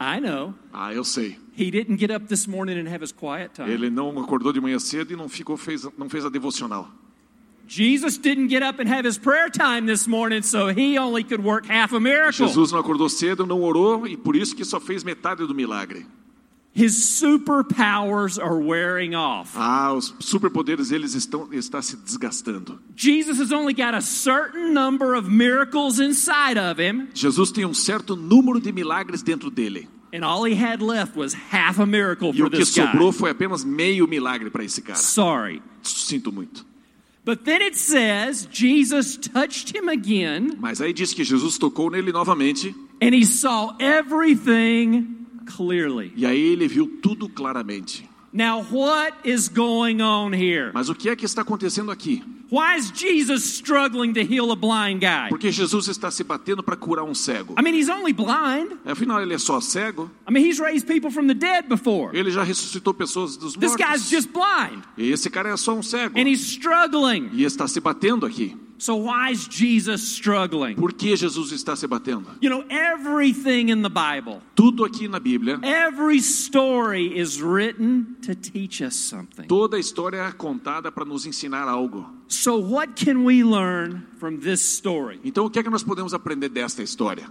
I 0.00 0.20
know. 0.20 0.54
Ah, 0.72 0.94
eu 0.94 1.02
sei. 1.02 1.36
He 1.58 1.70
didn't 1.70 1.98
get 1.98 2.10
up 2.14 2.26
this 2.26 2.46
morning 2.46 2.78
and 2.78 2.86
have 2.88 3.02
his 3.02 3.10
quiet 3.12 3.54
time. 3.54 3.68
Ele 3.70 3.90
não 3.90 4.16
acordou 4.20 4.52
de 4.52 4.60
manhã 4.60 4.78
cedo 4.78 5.12
e 5.12 5.16
não 5.16 5.28
ficou 5.28 5.56
fez, 5.56 5.84
não 5.98 6.08
fez 6.08 6.24
a 6.24 6.28
devocional. 6.28 6.88
Jesus 7.68 8.16
didn't 8.18 8.48
get 8.48 8.62
up 8.62 8.78
and 8.80 8.88
have 8.88 9.04
his 9.04 9.18
prayer 9.18 9.48
time 9.50 9.86
this 9.86 10.06
morning, 10.06 10.42
so 10.42 10.68
he 10.68 10.96
only 10.98 11.24
could 11.24 11.42
work 11.42 11.66
half 11.66 11.92
a 11.92 11.98
miracle. 12.00 12.46
Jesus 12.46 12.70
não 12.72 12.78
acordou 12.78 13.08
cedo, 13.08 13.44
não 13.44 13.60
orou 13.62 14.06
e 14.06 14.16
por 14.16 14.36
isso 14.36 14.54
que 14.54 14.64
só 14.64 14.78
fez 14.80 15.02
metade 15.02 15.46
do 15.46 15.54
milagre. 15.54 16.06
His 16.72 16.94
superpowers 17.56 18.38
are 18.38 18.58
wearing 18.58 19.14
off. 19.14 19.52
Ah, 19.56 19.92
os 19.94 20.14
superpoderes 20.20 20.92
eles 20.92 21.14
estão 21.14 21.48
está 21.52 21.80
se 21.80 21.96
desgastando. 21.96 22.78
Jesus 22.94 23.40
has 23.40 23.50
only 23.50 23.72
got 23.72 23.94
a 23.94 24.00
certain 24.02 24.72
number 24.74 25.14
of 25.14 25.28
miracles 25.30 25.98
inside 25.98 26.58
of 26.58 26.78
him, 26.78 27.08
Jesus 27.14 27.50
tem 27.50 27.64
um 27.64 27.72
certo 27.74 28.14
número 28.14 28.60
de 28.60 28.72
milagres 28.72 29.22
dentro 29.22 29.50
dele. 29.50 29.88
and 30.12 30.22
all 30.24 30.44
he 30.44 30.54
had 30.54 30.80
left 30.82 31.16
was 31.16 31.34
half 31.50 31.78
a 31.80 31.86
miracle 31.86 32.30
E 32.34 32.38
for 32.38 32.46
o 32.46 32.50
que 32.50 32.58
this 32.58 32.74
guy. 32.74 32.82
sobrou 32.86 33.10
foi 33.10 33.30
apenas 33.30 33.64
meio 33.64 34.06
milagre 34.06 34.50
para 34.50 34.62
esse 34.64 34.80
cara. 34.82 34.98
Sorry. 34.98 35.62
Sinto 35.82 36.30
muito. 36.30 36.64
But 37.26 37.44
then 37.44 37.60
it 37.60 37.74
says 37.76 38.46
Jesus 38.52 39.16
touched 39.16 39.74
him 39.76 39.88
again, 39.88 40.56
Mas 40.60 40.80
aí 40.80 40.92
diz 40.92 41.12
que 41.12 41.24
Jesus 41.24 41.58
tocou 41.58 41.90
nele 41.90 42.12
novamente 42.12 42.72
and 43.02 43.12
he 43.12 43.24
saw 43.26 43.74
everything 43.80 45.26
clearly. 45.44 46.12
e 46.16 46.24
aí 46.24 46.40
ele 46.40 46.68
viu 46.68 46.86
tudo 47.02 47.28
claramente. 47.28 48.08
Now, 48.36 48.62
what 48.70 49.14
is 49.24 49.48
going 49.48 50.02
on 50.02 50.34
here? 50.34 50.70
Mas 50.74 50.90
o 50.90 50.94
que 50.94 51.08
é 51.08 51.16
que 51.16 51.24
está 51.24 51.40
acontecendo 51.40 51.90
aqui? 51.90 52.22
Why 52.50 52.76
is 52.76 52.90
Jesus 52.92 53.44
struggling 53.44 54.12
to 54.12 54.20
heal 54.20 54.52
a 54.52 54.54
blind 54.56 55.00
guy? 55.00 55.30
Porque 55.30 55.50
Jesus 55.50 55.88
está 55.88 56.10
se 56.10 56.22
batendo 56.22 56.62
para 56.62 56.76
curar 56.76 57.02
um 57.02 57.14
cego. 57.14 57.54
I 57.58 57.62
mean, 57.62 57.74
he's 57.74 57.88
only 57.88 58.12
blind. 58.12 58.78
Afinal, 58.84 59.22
ele 59.22 59.32
é 59.34 59.38
só 59.38 59.58
cego. 59.60 60.10
I 60.28 60.30
mean, 60.32 60.44
he's 60.46 60.60
raised 60.60 60.86
people 60.86 61.10
from 61.10 61.26
the 61.28 61.34
dead 61.34 61.66
before. 61.66 62.14
Ele 62.16 62.30
já 62.30 62.42
ressuscitou 62.42 62.92
pessoas 62.92 63.38
dos 63.38 63.54
This 63.54 63.74
guy's 63.74 64.02
mortos. 64.02 64.10
just 64.10 64.28
blind 64.32 64.82
E 64.98 65.10
esse 65.10 65.30
cara 65.30 65.48
é 65.48 65.56
só 65.56 65.74
um 65.74 65.82
cego. 65.82 66.16
and 66.18 66.28
he's 66.28 66.42
struggling. 66.42 67.30
E 67.32 67.42
está 67.42 67.66
se 67.66 67.80
batendo 67.80 68.26
aqui. 68.26 68.54
So, 68.78 68.96
why 68.96 69.30
is 69.30 69.48
Jesus 69.48 70.02
struggling? 70.02 70.76
Por 70.76 70.92
que 70.92 71.16
Jesus 71.16 71.50
está 71.50 71.74
se 71.76 71.86
batendo? 71.86 72.26
You 72.42 72.50
know, 72.50 72.64
everything 72.68 73.70
in 73.70 73.82
the 73.82 73.88
Bible, 73.88 74.42
Tudo 74.54 74.84
aqui 74.84 75.08
na 75.08 75.18
Bíblia, 75.18 75.58
every 75.62 76.18
story 76.18 77.18
is 77.18 77.40
written 77.40 78.16
to 78.22 78.34
teach 78.34 78.82
us 78.82 78.94
something. 78.94 79.46
toda 79.48 79.78
história 79.78 80.18
é 80.18 80.32
contada 80.32 80.92
para 80.92 81.04
nos 81.04 81.24
ensinar 81.26 81.66
algo. 81.66 82.06
So, 82.28 82.56
what 82.58 82.96
can 82.96 83.24
we 83.24 83.42
learn 83.42 84.06
from 84.18 84.38
this 84.40 84.60
story? 84.60 85.20
Então, 85.24 85.46
o 85.46 85.50
que 85.50 85.58
é 85.58 85.62
que 85.62 85.70
nós 85.70 85.82
podemos 85.82 86.12
aprender 86.12 86.50
desta 86.50 86.82
história? 86.82 87.26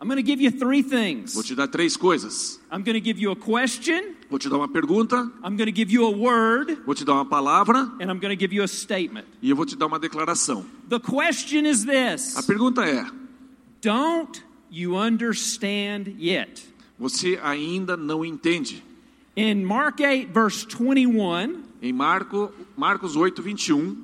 I'm 0.00 0.08
going 0.08 0.22
to 0.22 0.26
give 0.26 0.40
you 0.40 0.50
three 0.50 0.82
things. 0.82 1.34
Vou 1.34 1.42
te 1.42 1.54
dar 1.54 1.66
três 1.68 1.96
coisas. 1.96 2.60
I'm 2.70 2.82
going 2.82 2.94
to 2.94 3.00
give 3.00 3.18
you 3.18 3.30
a 3.30 3.36
question, 3.36 4.14
Vou 4.34 4.38
te 4.40 4.48
dar 4.48 4.56
uma 4.56 4.66
pergunta, 4.66 5.30
I'm 5.44 5.56
going 5.56 5.70
to 5.70 5.72
give 5.72 5.92
you 5.92 6.04
a 6.04 6.10
word, 6.10 6.76
vou 6.84 6.92
te 6.92 7.04
dar 7.04 7.12
uma 7.12 7.24
palavra 7.24 7.82
and 8.00 8.10
I'm 8.10 8.18
going 8.18 8.36
to 8.36 8.36
give 8.36 8.52
you 8.52 8.64
a 8.64 8.66
statement. 8.66 9.28
e 9.40 9.48
eu 9.48 9.54
vou 9.54 9.64
te 9.64 9.76
dar 9.76 9.86
uma 9.86 9.96
declaração. 9.96 10.66
The 10.88 10.98
question 10.98 11.64
is 11.64 11.84
A 11.84 11.92
this 11.92 12.44
pergunta 12.44 12.84
é: 12.84 13.06
Don't 13.80 14.42
you 14.72 14.96
understand 14.96 16.16
yet? 16.18 16.64
você 16.98 17.38
ainda 17.44 17.96
não 17.96 18.24
entende? 18.24 18.82
In 19.36 19.62
Mark 19.64 20.00
8, 20.00 20.32
verse 20.32 20.66
21, 20.66 21.62
Em 21.80 21.92
Marco, 21.92 22.52
Marcos 22.76 23.14
8, 23.14 23.40
21, 23.40 23.96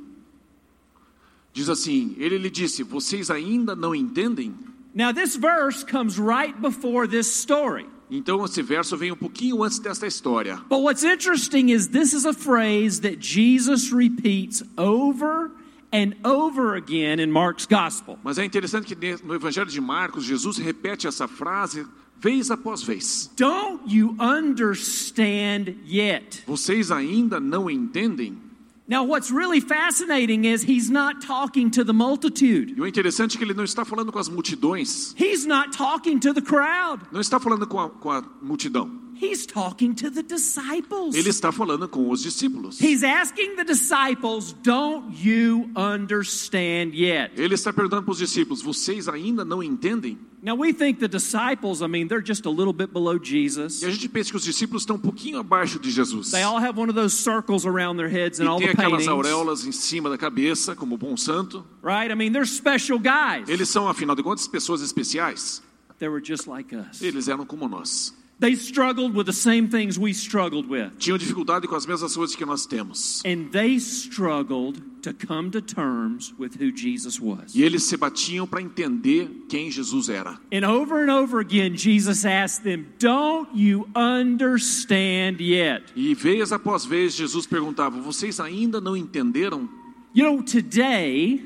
diz 1.52 1.68
assim: 1.68 2.14
Ele 2.18 2.38
lhe 2.38 2.50
disse: 2.50 2.84
Vocês 2.84 3.32
ainda 3.32 3.75
não 3.75 3.92
entendem? 3.92 4.54
now 4.94 5.12
this 5.12 5.34
verse 5.34 5.84
comes 5.84 6.20
right 6.20 6.54
before 6.60 7.08
this 7.08 7.26
story. 7.26 7.87
Então, 8.11 8.45
esse 8.45 8.61
verso 8.62 8.97
vem 8.97 9.12
um 9.12 9.17
pouquinho 9.17 9.62
antes 9.62 9.79
desta 9.79 10.07
história. 10.07 10.57
But 10.69 10.81
what's 10.81 11.05
interesting 11.05 11.71
is 11.71 11.88
this 11.88 12.12
is 12.12 12.26
a 12.26 12.33
phrase 12.33 13.00
that 13.02 13.19
Jesus 13.21 13.93
repeats 13.93 14.62
over 14.76 15.52
and 15.93 16.14
over 16.25 16.75
again 16.76 17.21
in 17.21 17.31
Mark's 17.31 17.67
gospel. 17.67 18.19
Mas 18.23 18.38
é 18.38 18.45
interessante 18.45 18.95
que 18.95 19.17
no 19.25 19.35
Evangelho 19.35 19.71
de 19.71 19.81
Marcos, 19.81 20.25
Jesus 20.25 20.59
repete 20.59 21.07
essa 21.07 21.29
frase 21.29 21.87
vez 22.19 22.50
após 22.50 22.83
vez. 22.83 23.31
Don't 23.37 23.81
you 23.87 24.17
understand 24.21 25.76
yet? 25.87 26.43
Vocês 26.47 26.90
ainda 26.90 27.40
não 27.40 27.71
entendem? 27.71 28.50
Now, 28.90 29.04
what's 29.04 29.30
really 29.30 29.61
fascinating 29.61 30.47
is 30.47 30.64
he's 30.64 30.90
not 30.90 31.25
talking 31.25 31.70
to 31.70 31.85
the 31.85 31.92
multitude. 31.92 32.75
E 32.76 32.80
o 32.80 32.87
interessante 32.88 33.37
é 33.37 33.38
que 33.38 33.44
ele 33.44 33.54
não 33.54 33.62
está 33.62 33.85
falando 33.85 34.11
com 34.11 34.18
as 34.18 34.28
multidões, 34.28 35.14
He's 35.16 35.47
not 35.47 35.70
talking 35.70 36.18
to 36.18 36.35
the 36.35 36.40
crowd. 36.40 37.00
não 37.12 37.20
está 37.20 37.38
falando 37.38 37.68
com 37.68 37.78
a, 37.78 37.88
com 37.88 38.11
a 38.11 38.20
multidão. 38.42 38.90
He's 39.22 39.44
talking 39.44 39.92
to 39.96 40.10
the 40.10 40.22
disciples. 40.22 41.14
Ele 41.14 41.28
está 41.28 41.52
falando 41.52 41.86
com 41.88 42.08
os 42.10 42.22
discípulos. 42.22 42.80
He's 42.80 43.02
asking 43.04 43.54
the 43.56 43.64
disciples, 43.64 44.54
Don't 44.62 45.14
you 45.22 45.68
understand 45.76 46.94
yet? 46.94 47.32
Ele 47.36 47.54
está 47.54 47.72
perguntando 47.72 48.02
para 48.02 48.12
os 48.12 48.18
discípulos: 48.18 48.62
Vocês 48.62 49.08
ainda 49.08 49.44
não 49.44 49.62
entendem? 49.62 50.18
Now, 50.42 50.56
we 50.56 50.72
think 50.72 51.00
the 51.00 51.08
disciples, 51.08 51.82
I 51.82 51.86
mean, 51.86 52.08
they're 52.08 52.24
just 52.26 52.46
a 52.46 52.50
little 52.50 52.72
bit 52.72 52.94
below 52.94 53.18
Jesus. 53.22 53.82
E 53.82 53.86
a 53.86 53.90
gente 53.90 54.08
pensa 54.08 54.30
que 54.30 54.36
os 54.38 54.42
discípulos 54.44 54.82
estão 54.82 54.96
um 54.96 55.00
pouquinho 55.00 55.38
abaixo 55.38 55.78
de 55.78 55.90
Jesus. 55.90 56.30
They 56.30 56.42
all 56.42 56.56
have 56.58 56.80
one 56.80 56.88
of 56.90 56.94
those 56.98 57.14
circles 57.14 57.66
around 57.66 57.98
their 57.98 58.08
heads 58.08 58.38
E 58.38 58.42
and 58.42 58.48
all 58.48 58.58
tem 58.58 58.68
the 58.68 58.72
aquelas 58.72 59.04
paintings, 59.04 59.08
auréolas 59.08 59.66
em 59.66 59.72
cima 59.72 60.08
da 60.08 60.16
cabeça, 60.16 60.74
como 60.74 60.96
bom 60.96 61.14
santo. 61.14 61.62
right? 61.82 62.10
I 62.10 62.14
mean, 62.14 62.32
they're 62.32 62.46
special 62.46 62.98
guys. 62.98 63.50
Eles 63.50 63.68
são, 63.68 63.86
afinal 63.86 64.16
de 64.16 64.22
contas, 64.22 64.48
pessoas 64.48 64.80
especiais. 64.80 65.62
They 65.98 66.08
were 66.08 66.24
just 66.24 66.46
like 66.46 66.74
us. 66.74 67.02
Eles 67.02 67.28
eram 67.28 67.44
como 67.44 67.68
nós. 67.68 68.14
They 68.40 68.56
struggled 68.56 69.14
with 69.14 69.26
the 69.26 69.35
same 69.35 69.68
things 69.68 69.99
we 69.99 70.14
struggled 70.14 70.66
with. 70.66 70.97
Tinham 70.99 71.18
dificuldade 71.18 71.68
com 71.68 71.76
as 71.76 71.85
mesmas 71.85 72.16
coisas 72.16 72.35
que 72.35 72.47
nós 72.47 72.64
temos. 72.64 73.23
And 73.23 73.50
they 73.52 73.78
struggled 73.78 74.80
to 75.02 75.12
come 75.12 75.50
to 75.50 75.61
terms 75.61 76.32
with 76.38 76.56
who 76.59 76.73
Jesus 76.73 77.20
was. 77.20 77.54
E 77.54 77.62
eles 77.62 77.82
se 77.85 77.99
batiam 77.99 78.47
para 78.47 78.62
entender 78.62 79.28
quem 79.47 79.70
Jesus 79.70 80.09
era. 80.09 80.40
And 80.50 80.64
over 80.64 81.02
and 81.02 81.11
over 81.11 81.38
again, 81.38 81.76
Jesus 81.76 82.25
asked 82.25 82.64
them, 82.64 82.87
Don't 82.99 83.50
you 83.54 83.87
understand 83.94 85.42
yet? 85.42 85.85
E 85.94 86.14
vez 86.14 86.50
após 86.50 86.87
vez 86.87 87.14
Jesus 87.14 87.47
perguntava: 87.47 88.00
Vocês 88.00 88.40
ainda 88.40 88.80
não 88.80 88.97
entenderam? 88.97 89.68
You 90.14 90.25
know, 90.25 90.42
today 90.42 91.40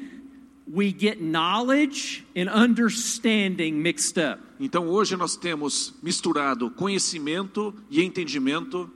we 0.66 0.92
get 0.92 1.20
knowledge 1.20 2.24
and 2.36 2.48
understanding 2.48 3.82
mixed 3.82 4.18
up. 4.18 4.40
Então 4.58 4.88
hoje 4.88 5.16
nós 5.16 5.36
temos 5.36 5.94
misturado 6.02 6.70
conhecimento 6.70 7.74
e 7.90 8.02
entendimento, 8.02 8.90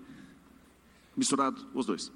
misturado 1.17 1.67
os 1.75 1.87
dois. 1.87 2.11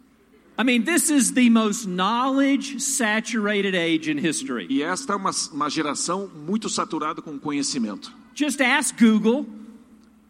I 0.58 0.64
mean, 0.64 0.82
this 0.84 1.10
is 1.10 1.32
the 1.32 1.48
most 1.48 1.86
knowledge 1.88 2.78
saturated 2.80 3.74
age 3.74 4.10
in 4.10 4.18
history. 4.18 4.66
E 4.68 4.82
esta 4.82 5.14
é 5.14 5.16
uma, 5.16 5.30
uma 5.52 5.68
geração 5.70 6.30
muito 6.46 6.68
saturada 6.68 7.22
com 7.22 7.38
conhecimento. 7.38 8.12
Just 8.34 8.60
ask 8.60 8.94
Google. 8.98 9.46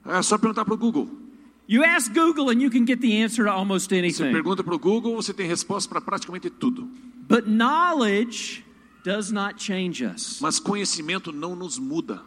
É 0.07 0.23
só 0.23 0.39
perguntar 0.39 0.65
para 0.65 0.75
o 0.75 0.77
Google. 0.77 1.09
You 1.69 1.85
ask 1.85 2.13
Google 2.13 2.51
and 2.51 2.61
you 2.61 2.71
can 2.71 2.85
get 2.85 3.01
the 3.01 3.23
answer 3.23 3.45
to 3.45 3.51
almost 3.51 3.89
Você 3.89 3.99
anything. 3.99 4.33
pergunta 4.33 4.65
para 4.65 4.75
o 4.75 4.79
Google, 4.79 5.15
você 5.15 5.33
tem 5.33 5.47
resposta 5.47 5.89
para 5.89 6.01
praticamente 6.01 6.51
tudo. 6.51 6.89
But 7.29 7.47
knowledge 7.47 8.65
does 9.05 9.31
not 9.31 9.59
change 9.59 10.03
us. 10.05 10.39
Mas 10.41 10.59
conhecimento 10.59 11.33
não 11.33 11.55
nos 11.57 11.79
muda. 11.79 12.23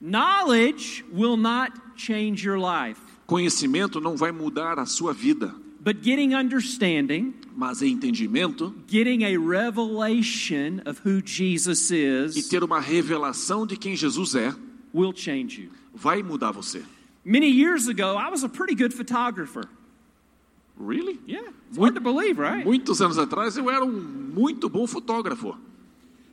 Knowledge 0.00 1.04
will 1.12 1.36
not 1.36 1.72
change 1.96 2.46
your 2.46 2.58
life, 2.58 3.00
Conhecimento 3.26 4.00
não 4.00 4.16
vai 4.16 4.32
mudar 4.32 4.78
a 4.78 4.86
sua 4.86 5.12
vida, 5.12 5.54
but 5.80 6.02
getting 6.02 6.34
understanding, 6.34 7.34
mas 7.54 7.82
entendimento 7.82 8.74
getting 8.88 9.22
a 9.24 9.38
revelation 9.38 10.80
of 10.86 11.00
who 11.04 11.20
Jesus 11.24 11.90
e 11.90 11.96
is 12.40 12.48
ter 12.48 12.64
uma 12.64 12.80
revelação 12.80 13.66
de 13.66 13.76
quem 13.76 13.94
Jesus 13.94 14.34
é 14.34 14.54
will 14.94 15.12
change 15.14 15.60
you. 15.62 15.70
vai 15.94 16.22
mudar 16.22 16.50
você. 16.50 16.82
Many 17.24 17.48
years 17.48 17.86
ago, 17.86 18.16
I 18.16 18.30
was 18.30 18.42
a 18.42 18.48
pretty 18.48 18.74
good 18.74 18.94
photographer. 18.94 19.68
Really? 20.78 21.20
Yeah, 21.26 21.50
it's 21.68 21.76
hard 21.76 21.94
to 21.94 22.00
believe, 22.00 22.38
right? 22.40 22.64
Muitos 22.64 23.02
anos 23.02 23.18
atrás 23.18 23.56
eu 23.58 23.68
era 23.70 23.84
um 23.84 23.92
muito 23.92 24.68
bom 24.70 24.86
fotógrafo. 24.86 25.54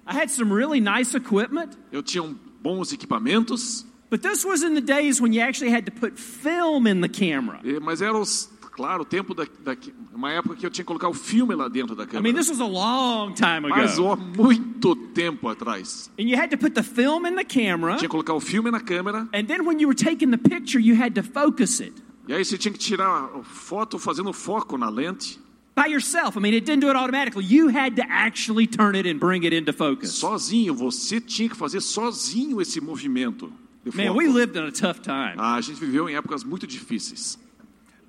I 0.07 0.13
had 0.17 0.29
some 0.29 0.51
really 0.53 0.79
nice 0.79 1.15
equipment, 1.15 1.77
Eu 1.91 2.01
tinha 2.01 2.23
um 2.23 2.35
bons 2.61 2.91
equipamentos, 2.93 3.85
but 4.09 4.21
this 4.21 4.45
was 4.45 4.63
in 4.63 4.73
the 4.73 4.81
days 4.81 5.19
when 5.21 5.33
you 5.33 5.41
actually 5.41 5.69
had 5.73 5.85
to 5.85 5.91
put 5.91 6.17
film 6.17 6.87
in 6.87 7.01
the 7.01 7.09
camera. 7.09 7.59
eh, 7.63 7.79
mas 7.79 8.01
era 8.01 8.17
os, 8.17 8.49
claro, 8.71 9.01
o 9.01 9.05
tempo 9.05 9.33
da, 9.33 9.45
da 9.63 9.75
uma 10.13 10.31
época 10.31 10.55
que 10.55 10.65
eu 10.65 10.69
tinha 10.69 10.83
que 10.83 10.87
colocar 10.87 11.09
o 11.09 11.13
filme 11.13 11.53
lá 11.55 11.67
dentro 11.67 11.95
da 11.95 12.03
I 12.03 12.07
câmera. 12.07 12.23
mean, 12.23 12.33
this 12.35 12.49
was 12.49 12.59
a 12.59 12.65
long 12.65 13.33
time 13.33 13.67
Mas 13.69 13.97
ago. 13.99 14.07
ó, 14.07 14.15
muito 14.15 14.95
tempo 15.13 15.47
atrás. 15.49 16.09
And 16.19 16.23
you 16.29 16.37
had 16.37 16.49
to 16.51 16.57
put 16.57 16.73
the 16.73 16.83
film 16.83 17.25
in 17.27 17.35
the 17.35 17.43
camera, 17.43 17.93
Tinha 17.97 18.01
que 18.01 18.07
colocar 18.07 18.33
o 18.33 18.39
filme 18.39 18.71
na 18.71 18.79
câmera 18.79 19.27
and 19.33 19.45
then 19.47 19.65
when 19.65 19.79
you 19.79 19.87
were 19.87 19.95
taking 19.95 20.31
the 20.31 20.37
picture, 20.37 20.79
you 20.79 20.95
had 20.95 21.13
to 21.15 21.21
focus 21.23 21.79
it. 21.81 21.93
e 22.27 22.33
aí 22.33 22.43
você 22.43 22.57
tinha 22.57 22.71
que 22.71 22.79
tirar 22.79 23.25
a 23.25 23.43
foto 23.43 23.97
fazendo 23.99 24.31
foco 24.33 24.77
na 24.77 24.89
lente, 24.89 25.39
by 25.77 25.85
yourself. 25.85 26.35
I 26.35 26.39
mean, 26.41 26.55
it 26.55 26.65
didn't 26.65 26.81
do 26.81 26.89
it 26.89 26.95
automatically. 26.95 27.45
You 27.45 27.69
had 27.69 27.95
to 27.97 28.03
actually 28.09 28.65
turn 28.67 28.95
it 28.95 29.05
and 29.05 29.19
bring 29.19 29.43
it 29.43 29.53
into 29.53 29.71
focus. 29.71 30.11
sozinho. 30.19 30.73
Você 30.73 31.21
tinha 31.21 31.47
que 31.47 31.55
fazer 31.55 31.79
sozinho 31.81 32.59
esse 32.59 32.81
movimento. 32.81 33.53
Man, 33.93 34.15
we 34.15 34.27
lived 34.27 34.57
in 34.57 34.63
a 34.65 34.71
tough 34.71 34.99
time. 35.01 35.35
Ah, 35.37 35.55
a 35.55 35.61
gente 35.61 35.79
viveu 35.79 36.09
em 36.09 36.15
épocas 36.15 36.43
muito 36.43 36.65
difíceis. 36.67 37.37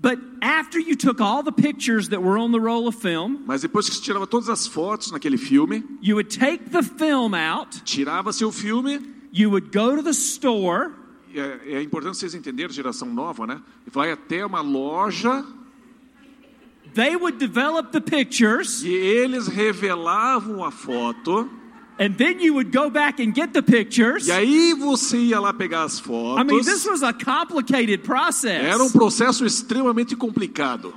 But 0.00 0.18
after 0.40 0.78
you 0.80 0.96
took 0.96 1.20
all 1.20 1.42
the 1.42 1.52
pictures 1.52 2.08
that 2.08 2.20
were 2.22 2.38
on 2.38 2.52
the 2.52 2.58
roll 2.60 2.86
of 2.88 2.96
film, 2.96 3.38
Mas 3.46 3.62
depois 3.62 3.88
que 3.88 3.94
você 3.96 4.00
tirava 4.02 4.26
todas 4.26 4.48
as 4.48 4.66
fotos 4.66 5.10
naquele 5.12 5.36
filme, 5.36 5.84
you 6.00 6.14
would 6.16 6.30
take 6.36 6.70
the 6.70 6.82
film 6.82 7.34
out, 7.34 7.82
tirava 7.84 8.32
seu 8.32 8.50
filme. 8.52 9.00
you 9.32 9.50
would 9.50 9.70
go 9.76 9.94
to 9.96 10.02
the 10.02 10.10
store, 10.12 10.92
É, 11.34 11.74
é 11.74 11.82
importante 11.82 12.16
vocês 12.16 12.34
entenderem, 12.34 12.72
geração 12.72 13.12
nova, 13.12 13.46
né? 13.46 13.60
Vai 13.92 14.10
até 14.10 14.44
uma 14.46 14.60
loja 14.62 15.44
they 16.94 17.16
would 17.16 17.38
develop 17.38 17.92
the 17.92 18.00
pictures, 18.00 18.82
e 18.84 18.88
eles 18.88 19.48
revelavam 19.48 20.62
a 20.64 20.70
foto. 20.70 21.48
and 22.00 22.16
then 22.16 22.40
you 22.40 22.54
would 22.54 22.70
go 22.70 22.88
back 22.88 23.18
and 23.20 23.34
get 23.34 23.52
the 23.52 23.62
pictures. 23.62 24.28
E 24.28 24.32
aí 24.32 24.72
você 24.74 25.18
ia 25.18 25.40
lá 25.40 25.52
pegar 25.52 25.82
as 25.82 25.98
I 26.00 26.44
mean, 26.44 26.62
this 26.62 26.84
fotos. 26.84 26.86
was 26.86 27.02
a 27.02 27.12
complicated 27.12 28.04
process. 28.04 28.64
Era 28.64 28.82
um 28.82 28.90
processo 28.90 29.44
extremamente 29.44 30.14
complicado. 30.14 30.94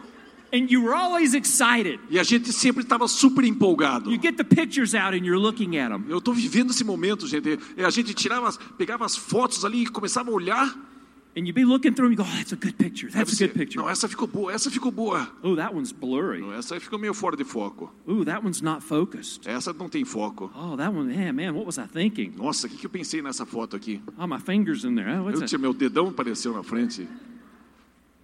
And 0.53 0.69
you 0.69 0.83
were 0.83 0.93
always 0.93 1.33
excited. 1.33 1.99
E 2.09 2.19
a 2.19 2.23
gente 2.23 2.51
sempre 2.51 2.83
estava 2.83 3.07
super 3.07 3.43
empolgado. 3.45 4.11
You 4.11 4.19
get 4.21 4.35
the 4.35 4.43
pictures 4.43 4.93
out 4.93 5.15
and 5.15 5.25
you're 5.25 5.39
looking 5.39 5.77
at 5.77 5.89
them. 5.89 6.03
Eu 6.09 6.17
estou 6.17 6.33
vivendo 6.33 6.71
esse 6.71 6.83
momento, 6.83 7.25
gente. 7.25 7.57
A 7.77 7.89
gente 7.89 8.13
tirava, 8.13 8.51
pegava 8.77 9.05
as 9.05 9.15
fotos 9.15 9.63
ali 9.63 9.83
e 9.83 9.87
começava 9.87 10.29
a 10.29 10.33
olhar. 10.33 10.90
And 11.33 11.47
you'd 11.47 11.55
be 11.55 11.63
looking 11.63 11.93
through 11.93 12.07
and 12.09 12.17
you 12.17 12.17
go, 12.17 12.29
oh, 12.29 12.37
that's 12.37 12.51
a 12.51 12.57
good 12.57 12.77
picture. 12.77 13.09
That's 13.09 13.31
a 13.31 13.47
good 13.47 13.53
picture. 13.53 13.79
não, 13.79 13.89
essa 13.89 14.05
ficou 14.09 14.27
boa, 14.27 14.51
essa 14.51 14.69
ficou 14.69 14.91
boa. 14.91 15.29
Oh, 15.41 15.55
that 15.55 15.73
one's 15.73 15.93
blurry. 15.93 16.43
Essa 16.57 16.73
aí 16.75 16.81
ficou 16.81 16.99
meio 16.99 17.13
fora 17.13 17.37
de 17.37 17.45
foco. 17.45 17.89
Ooh, 18.05 18.25
that 18.25 18.43
one's 18.43 18.61
not 18.61 18.81
focused. 18.83 19.47
Essa 19.47 19.71
não 19.71 19.87
tem 19.87 20.03
foco. 20.03 20.51
Oh, 20.53 20.75
that 20.75 20.93
one, 20.93 21.09
yeah, 21.09 21.31
man, 21.31 21.53
what 21.55 21.65
was 21.65 21.77
I 21.77 21.87
thinking? 21.87 22.33
Nossa, 22.35 22.67
o 22.67 22.69
que, 22.69 22.75
que 22.75 22.85
eu 22.85 22.89
pensei 22.89 23.21
nessa 23.21 23.45
foto 23.45 23.77
aqui? 23.77 24.01
Oh, 24.19 24.27
my 24.27 24.39
finger's 24.39 24.83
in 24.83 24.95
there. 24.95 25.09
Oh, 25.09 25.23
what's 25.23 25.39
Eu 25.39 25.47
tinha 25.47 25.57
meu 25.59 25.73
dedão 25.73 26.09
apareceu 26.09 26.53
na 26.53 26.63
frente, 26.63 27.07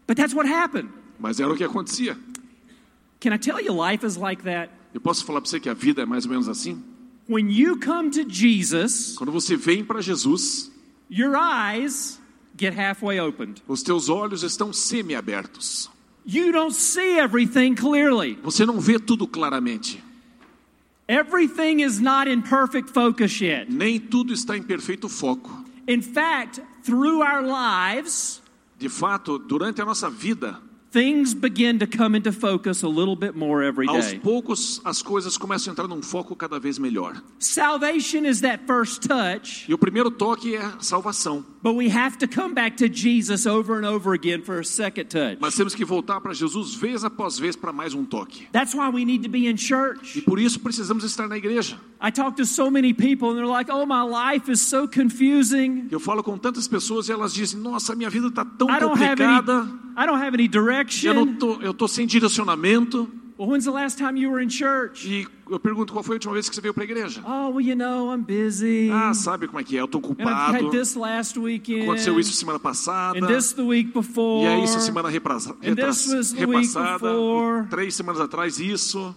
But 0.06 0.18
that's 0.18 0.34
what 0.34 0.46
happened. 0.50 0.90
mas 1.18 1.40
era 1.40 1.50
o 1.52 1.56
que 1.56 1.64
acontecia. 1.64 2.18
Can 3.22 3.34
I 3.34 3.38
tell 3.38 3.60
you 3.62 3.72
life 3.74 4.06
is 4.06 4.18
like 4.18 4.44
that? 4.44 4.70
Eu 4.94 5.00
posso 5.00 5.24
falar 5.26 5.40
para 5.42 5.50
você 5.50 5.60
que 5.62 5.70
a 5.70 5.74
vida 5.74 6.02
é 6.02 6.06
mais 6.06 6.26
ou 6.26 6.32
menos 6.32 6.50
assim? 6.50 6.84
When 7.30 7.50
you 7.50 7.80
come 7.80 8.10
to 8.12 8.26
Jesus, 8.30 9.16
Quando 9.18 9.32
você 9.32 9.56
vem 9.56 9.84
para 9.84 10.02
Jesus, 10.02 10.70
your 11.10 11.36
eyes 11.38 12.20
get 12.58 12.74
halfway 12.74 13.20
opened. 13.20 13.62
os 13.68 13.82
teus 13.84 14.10
olhos 14.10 14.44
estão 14.44 14.74
semi-abertos. 14.74 15.90
You 16.26 16.52
don't 16.52 16.74
see 16.76 17.18
everything 17.20 17.76
clearly. 17.76 18.38
Você 18.44 18.66
não 18.66 18.80
vê 18.80 19.00
tudo 19.00 19.28
claramente. 19.28 20.04
Everything 21.08 21.82
is 21.82 22.02
not 22.02 22.28
in 22.30 22.42
perfect 22.42 22.90
focus 22.90 23.40
yet. 23.40 23.68
Nem 23.72 23.98
tudo 24.00 24.34
está 24.34 24.58
em 24.58 24.62
perfeito 24.64 25.08
foco. 25.08 25.50
In 25.88 26.02
fact, 26.02 26.60
through 26.84 27.22
our 27.22 27.42
lives, 27.42 28.42
De 28.78 28.90
fato, 28.90 29.40
durante 29.40 29.82
a 29.82 29.86
nossa 29.86 30.10
vida, 30.10 30.62
things 30.98 31.34
begin 31.36 31.78
to 31.78 31.86
come 31.86 32.16
into 32.18 32.32
focus 32.32 32.82
a 32.84 32.88
little 32.88 33.16
bit 33.16 33.36
more 33.36 33.62
every 33.64 33.88
aos 33.88 34.08
day. 34.12 34.20
poucos 34.20 34.82
as 34.84 35.02
coisas 35.04 35.38
começam 35.38 35.70
a 35.70 35.74
entrar 35.74 35.88
num 35.88 36.02
foco 36.02 36.36
cada 36.36 36.60
vez 36.60 36.80
melhor. 36.80 37.22
Salvation 37.38 38.26
is 38.26 38.42
that 38.42 38.64
first 38.66 39.02
touch, 39.08 39.66
E 39.70 39.74
o 39.74 39.78
primeiro 39.78 40.10
toque 40.10 40.56
é 40.56 40.62
a 40.62 40.80
salvação. 40.80 41.46
but 41.62 41.74
we 41.76 41.90
have 41.90 42.18
to 42.18 42.28
come 42.28 42.54
back 42.54 42.78
to 42.78 42.88
Jesus 42.88 43.46
over 43.46 43.78
and 43.78 43.86
over 43.86 44.14
again 44.14 44.42
for 44.42 44.60
a 44.60 44.64
second 44.64 45.06
touch. 45.10 45.38
Mas 45.40 45.56
temos 45.56 45.76
que 45.76 45.86
voltar 45.86 46.20
para 46.22 46.34
Jesus 46.34 46.74
vez 46.76 47.04
após 47.04 47.38
vez 47.38 47.56
para 47.56 47.72
mais 47.72 47.94
um 47.94 48.04
toque. 48.06 48.48
That's 48.52 48.74
why 48.74 48.90
we 48.90 49.06
need 49.06 49.24
to 49.24 49.30
be 49.30 49.48
in 49.48 49.56
E 49.56 49.58
church. 49.58 50.22
por 50.22 50.40
isso 50.40 50.60
precisamos 50.60 51.04
estar 51.04 51.28
na 51.28 51.38
igreja. 51.38 51.78
I 52.02 52.12
talk 52.12 52.38
to 52.38 52.46
so 52.46 52.70
many 52.70 52.94
people 52.94 53.30
and 53.32 53.38
they're 53.38 53.48
like, 53.48 53.72
oh, 53.72 53.86
my 53.86 54.04
life 54.04 54.52
is 54.52 54.62
so 54.62 54.88
confusing. 54.88 55.88
Eu 55.92 56.00
falo 56.00 56.24
com 56.24 56.38
tantas 56.38 56.68
pessoas 56.68 57.10
e 57.10 57.12
elas 57.12 57.34
dizem: 57.34 57.60
Nossa, 57.60 57.96
minha 57.96 58.10
vida 58.10 58.28
está 58.28 58.46
tão 58.46 58.68
I 58.70 58.74
have 58.74 58.84
any, 58.86 58.90
complicada. 58.92 59.68
I 59.98 60.06
don't 60.06 60.20
have 60.24 60.36
any 60.36 60.48
Eu 61.06 61.14
não 61.14 61.26
direction. 61.26 61.56
tô, 61.58 61.62
eu 61.62 61.74
tô 61.74 61.88
sem 61.88 62.06
direcionamento. 62.08 63.10
Well, 63.40 63.50
when's 63.50 63.66
the 63.66 63.72
last 63.72 64.00
time 64.00 64.20
you 64.20 64.32
were 64.32 64.44
in 64.44 64.50
church? 64.50 65.08
E 65.08 65.28
eu 65.52 65.60
pergunto 65.60 65.94
qual 65.94 66.04
foi 66.04 66.16
a 66.16 66.18
última 66.18 66.34
vez 66.34 66.50
que 66.50 66.56
você 66.56 66.60
veio 66.62 66.74
para 66.74 66.82
a 66.84 66.86
igreja? 66.86 67.22
Oh, 67.24 67.50
well, 67.52 67.62
you 67.62 67.76
know, 67.76 68.12
I'm 68.12 68.24
busy. 68.24 68.90
Ah, 68.92 69.14
sabe 69.14 69.46
como 69.46 69.60
é 69.60 69.64
que 69.64 69.78
é? 69.78 69.82
Eu 69.82 69.88
tô 69.88 70.00
And 70.00 70.02
ocupado. 70.02 70.58
had 70.66 70.72
this 70.72 70.96
last 70.96 71.38
weekend. 71.38 71.84
Aconteceu 71.84 72.20
isso 72.20 72.34
semana 72.34 72.58
passada. 72.58 73.20
And 73.20 73.28
this 73.28 73.54
the 73.54 73.62
week 73.62 73.92
before. 73.94 74.44
E 74.44 74.48
é 74.48 74.64
isso 74.64 74.80
semana 74.80 75.08
reprasa- 75.08 75.52
And 75.64 75.76
retras- 75.76 76.04
this 76.06 76.14
was 76.14 76.32
the 76.34 76.46
week 76.48 76.68
repassada. 76.68 76.98
before. 76.98 77.68
Três 77.70 77.94
semanas 77.94 78.22
atrás 78.22 78.60
isso. 78.60 79.16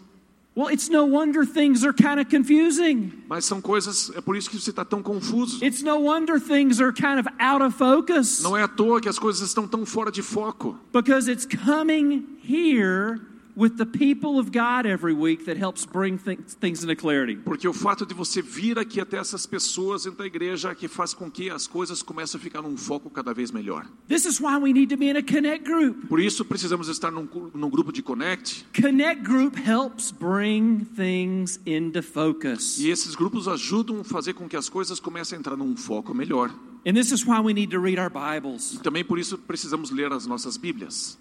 Well, 0.61 0.69
it's 0.71 0.91
no 0.91 1.07
wonder 1.07 1.47
things 1.47 1.83
are 1.87 1.93
kind 1.95 2.21
of 2.21 2.29
confusing. 2.29 3.13
Mas 3.27 3.47
são 3.47 3.63
coisas, 3.63 4.13
é 4.15 4.21
por 4.21 4.37
isso 4.37 4.51
que 4.51 4.61
você 4.61 4.69
está 4.69 4.85
tão 4.85 5.03
confuso. 5.03 5.65
It's 5.65 5.83
no 5.83 5.97
wonder 6.01 6.39
things 6.39 6.83
are 6.83 6.93
kind 6.93 7.19
of 7.19 7.27
out 7.39 7.63
of 7.65 7.75
focus 7.79 8.43
Não 8.43 8.55
é 8.55 8.63
à 8.63 8.69
toa 8.69 9.01
que 9.01 9.09
as 9.09 9.19
coisas 9.19 9.41
estão 9.49 9.67
tão 9.67 9.87
fora 9.87 10.13
de 10.13 10.21
foco. 10.21 10.77
because 10.93 11.31
it's 11.31 11.47
coming 11.47 12.27
here 12.47 13.23
with 13.57 13.77
the 13.77 13.87
people 13.87 14.39
of 14.39 14.51
God 14.53 14.87
every 14.87 15.13
week 15.15 15.45
that 15.47 15.57
helps 15.59 15.85
bring 15.85 16.19
thi- 16.19 16.37
things 16.61 16.83
into 16.83 16.97
clarity. 16.97 17.37
Porque 17.37 17.67
o 17.69 17.73
fato 17.73 18.07
de 18.07 18.15
você 18.15 18.41
vir 18.43 18.79
aqui 18.79 19.01
até 19.01 19.19
essas 19.19 19.47
pessoas 19.47 20.05
dentro 20.05 20.19
da 20.19 20.27
igreja 20.27 20.75
que 20.75 20.89
faz 20.89 21.13
com 21.15 21.31
que 21.31 21.51
as 21.51 21.67
coisas 21.67 22.03
comecem 22.03 22.39
a 22.39 22.43
ficar 22.43 22.63
num 22.63 22.77
foco 22.77 23.11
cada 23.11 23.33
vez 23.35 23.51
melhor. 23.51 23.87
This 24.09 24.25
is 24.25 24.41
why 24.41 24.57
we 24.59 24.73
need 24.73 24.89
to 24.91 24.97
be 24.97 25.09
in 25.11 25.17
a 25.17 25.23
connect 25.23 25.65
group. 25.65 26.09
Por 26.09 26.21
isso 26.21 26.45
precisamos 26.45 26.89
estar 26.89 27.11
num, 27.11 27.29
num 27.55 27.71
grupo 27.71 27.93
de 27.93 28.03
connect. 28.03 28.65
Connect 28.81 29.23
group 29.23 29.57
helps 29.57 30.11
bring 30.13 30.85
things 30.97 31.61
into 31.67 32.03
focus. 32.03 32.79
E 32.79 32.91
esses 32.91 33.15
grupos 33.15 33.47
ajudam 33.49 34.01
a 34.01 34.05
fazer 34.05 34.35
com 34.35 34.49
que 34.49 34.57
as 34.57 34.69
coisas 34.69 35.01
comecem 35.01 35.37
a 35.37 35.39
entrar 35.39 35.57
num 35.57 35.77
foco 35.77 36.15
melhor. 36.15 36.51
And 36.87 36.95
this 36.95 37.13
is 37.13 37.27
why 37.27 37.41
we 37.41 37.53
need 37.53 37.71
to 37.73 37.79
read 37.79 37.99
our 37.99 38.09
Bibles. 38.11 38.73
E 38.75 38.79
também 38.79 39.05
por 39.05 39.19
isso 39.19 39.37
precisamos 39.37 39.91
ler 39.91 40.13
as 40.13 40.27
nossas 40.27 40.57
Bíblias. 40.57 41.19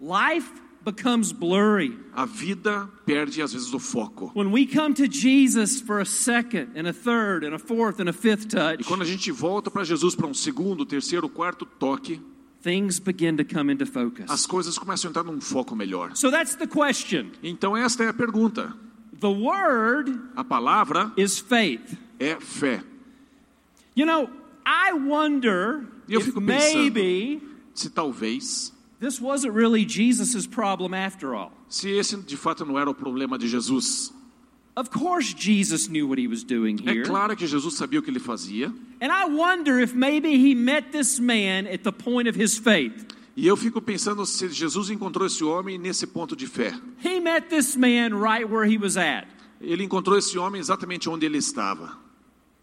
Life 0.00 0.50
becomes 0.84 1.32
blurry. 1.32 1.98
A 2.14 2.24
vida 2.26 2.88
perde 3.06 3.40
às 3.42 3.52
vezes 3.52 3.72
o 3.72 3.78
foco. 3.78 4.30
When 4.34 4.52
we 4.52 4.66
come 4.66 4.94
to 4.94 5.08
Jesus 5.08 5.80
for 5.80 6.00
a 6.00 6.04
second 6.04 6.68
and 6.76 6.86
a 6.86 6.92
third 6.92 7.44
and 7.44 7.54
a 7.54 7.58
fourth 7.58 8.00
and 8.00 8.08
a 8.08 8.12
fifth 8.12 8.48
touch, 8.48 8.80
E 8.80 8.84
quando 8.84 9.02
a 9.02 9.06
gente 9.06 9.30
volta 9.32 9.70
para 9.70 9.84
Jesus 9.84 10.14
para 10.14 10.26
um 10.26 10.34
segundo, 10.34 10.84
terceiro, 10.86 11.28
quarto 11.28 11.64
toque, 11.66 12.20
things 12.62 12.98
begin 12.98 13.36
to 13.36 13.44
come 13.44 13.72
into 13.72 13.84
focus. 13.86 14.30
as 14.30 14.46
coisas 14.46 14.78
começam 14.78 15.08
a 15.08 15.10
entrar 15.10 15.24
num 15.24 15.40
foco 15.40 15.74
melhor. 15.74 16.16
So 16.16 16.30
that's 16.30 16.54
the 16.56 16.66
question. 16.66 17.32
Então 17.42 17.76
esta 17.76 18.04
é 18.04 18.08
a 18.08 18.14
pergunta. 18.14 18.72
The 19.20 19.28
word 19.28 20.10
A 20.36 20.44
palavra 20.44 21.12
is 21.16 21.38
faith. 21.38 21.96
é 22.18 22.36
fé. 22.40 22.82
You 23.96 24.06
know, 24.06 24.28
I 24.66 24.92
wonder 24.92 25.86
Eu 26.08 26.20
if 26.20 26.34
maybe 26.36 27.40
Se 27.74 27.90
talvez, 27.90 28.72
this 29.04 29.20
wasn't 29.20 29.52
really 29.54 29.84
Jesus' 29.84 30.46
problem 30.46 30.94
after 30.94 31.34
all. 31.34 31.52
se 31.68 31.90
esse 31.90 32.16
de 32.16 32.36
fato 32.36 32.64
não 32.64 32.78
era 32.78 32.88
o 32.90 32.94
problema 32.94 33.36
de 33.38 33.46
Jesus. 33.48 34.12
Of 34.76 34.90
course, 34.90 35.32
Jesus 35.36 35.86
knew 35.88 36.08
what 36.08 36.18
he 36.20 36.26
was 36.26 36.42
doing 36.42 36.78
É 36.84 36.90
here. 36.92 37.04
claro 37.04 37.36
que 37.36 37.46
Jesus 37.46 37.74
sabia 37.76 38.00
o 38.00 38.02
que 38.02 38.10
ele 38.10 38.18
fazia. 38.18 38.72
And 39.00 39.12
I 39.12 39.26
wonder 39.26 39.78
if 39.78 39.94
maybe 39.94 40.30
he 40.36 40.54
met 40.54 40.90
this 40.90 41.20
man 41.20 41.66
at 41.66 41.84
the 41.84 41.92
point 41.92 42.28
of 42.28 42.34
his 42.36 42.58
faith. 42.58 43.06
E 43.36 43.46
eu 43.46 43.56
fico 43.56 43.80
pensando 43.80 44.24
se 44.26 44.48
Jesus 44.48 44.90
encontrou 44.90 45.26
esse 45.26 45.42
homem 45.44 45.76
nesse 45.78 46.06
ponto 46.06 46.34
de 46.36 46.46
fé. 46.46 46.72
He 47.04 47.20
met 47.20 47.48
this 47.50 47.76
man 47.76 48.14
right 48.14 48.48
where 48.48 48.64
he 48.68 48.76
was 48.78 48.96
at. 48.96 49.26
Ele 49.60 49.84
encontrou 49.84 50.16
esse 50.18 50.36
homem 50.38 50.60
exatamente 50.60 51.08
onde 51.08 51.24
ele 51.26 51.38
estava. 51.38 51.96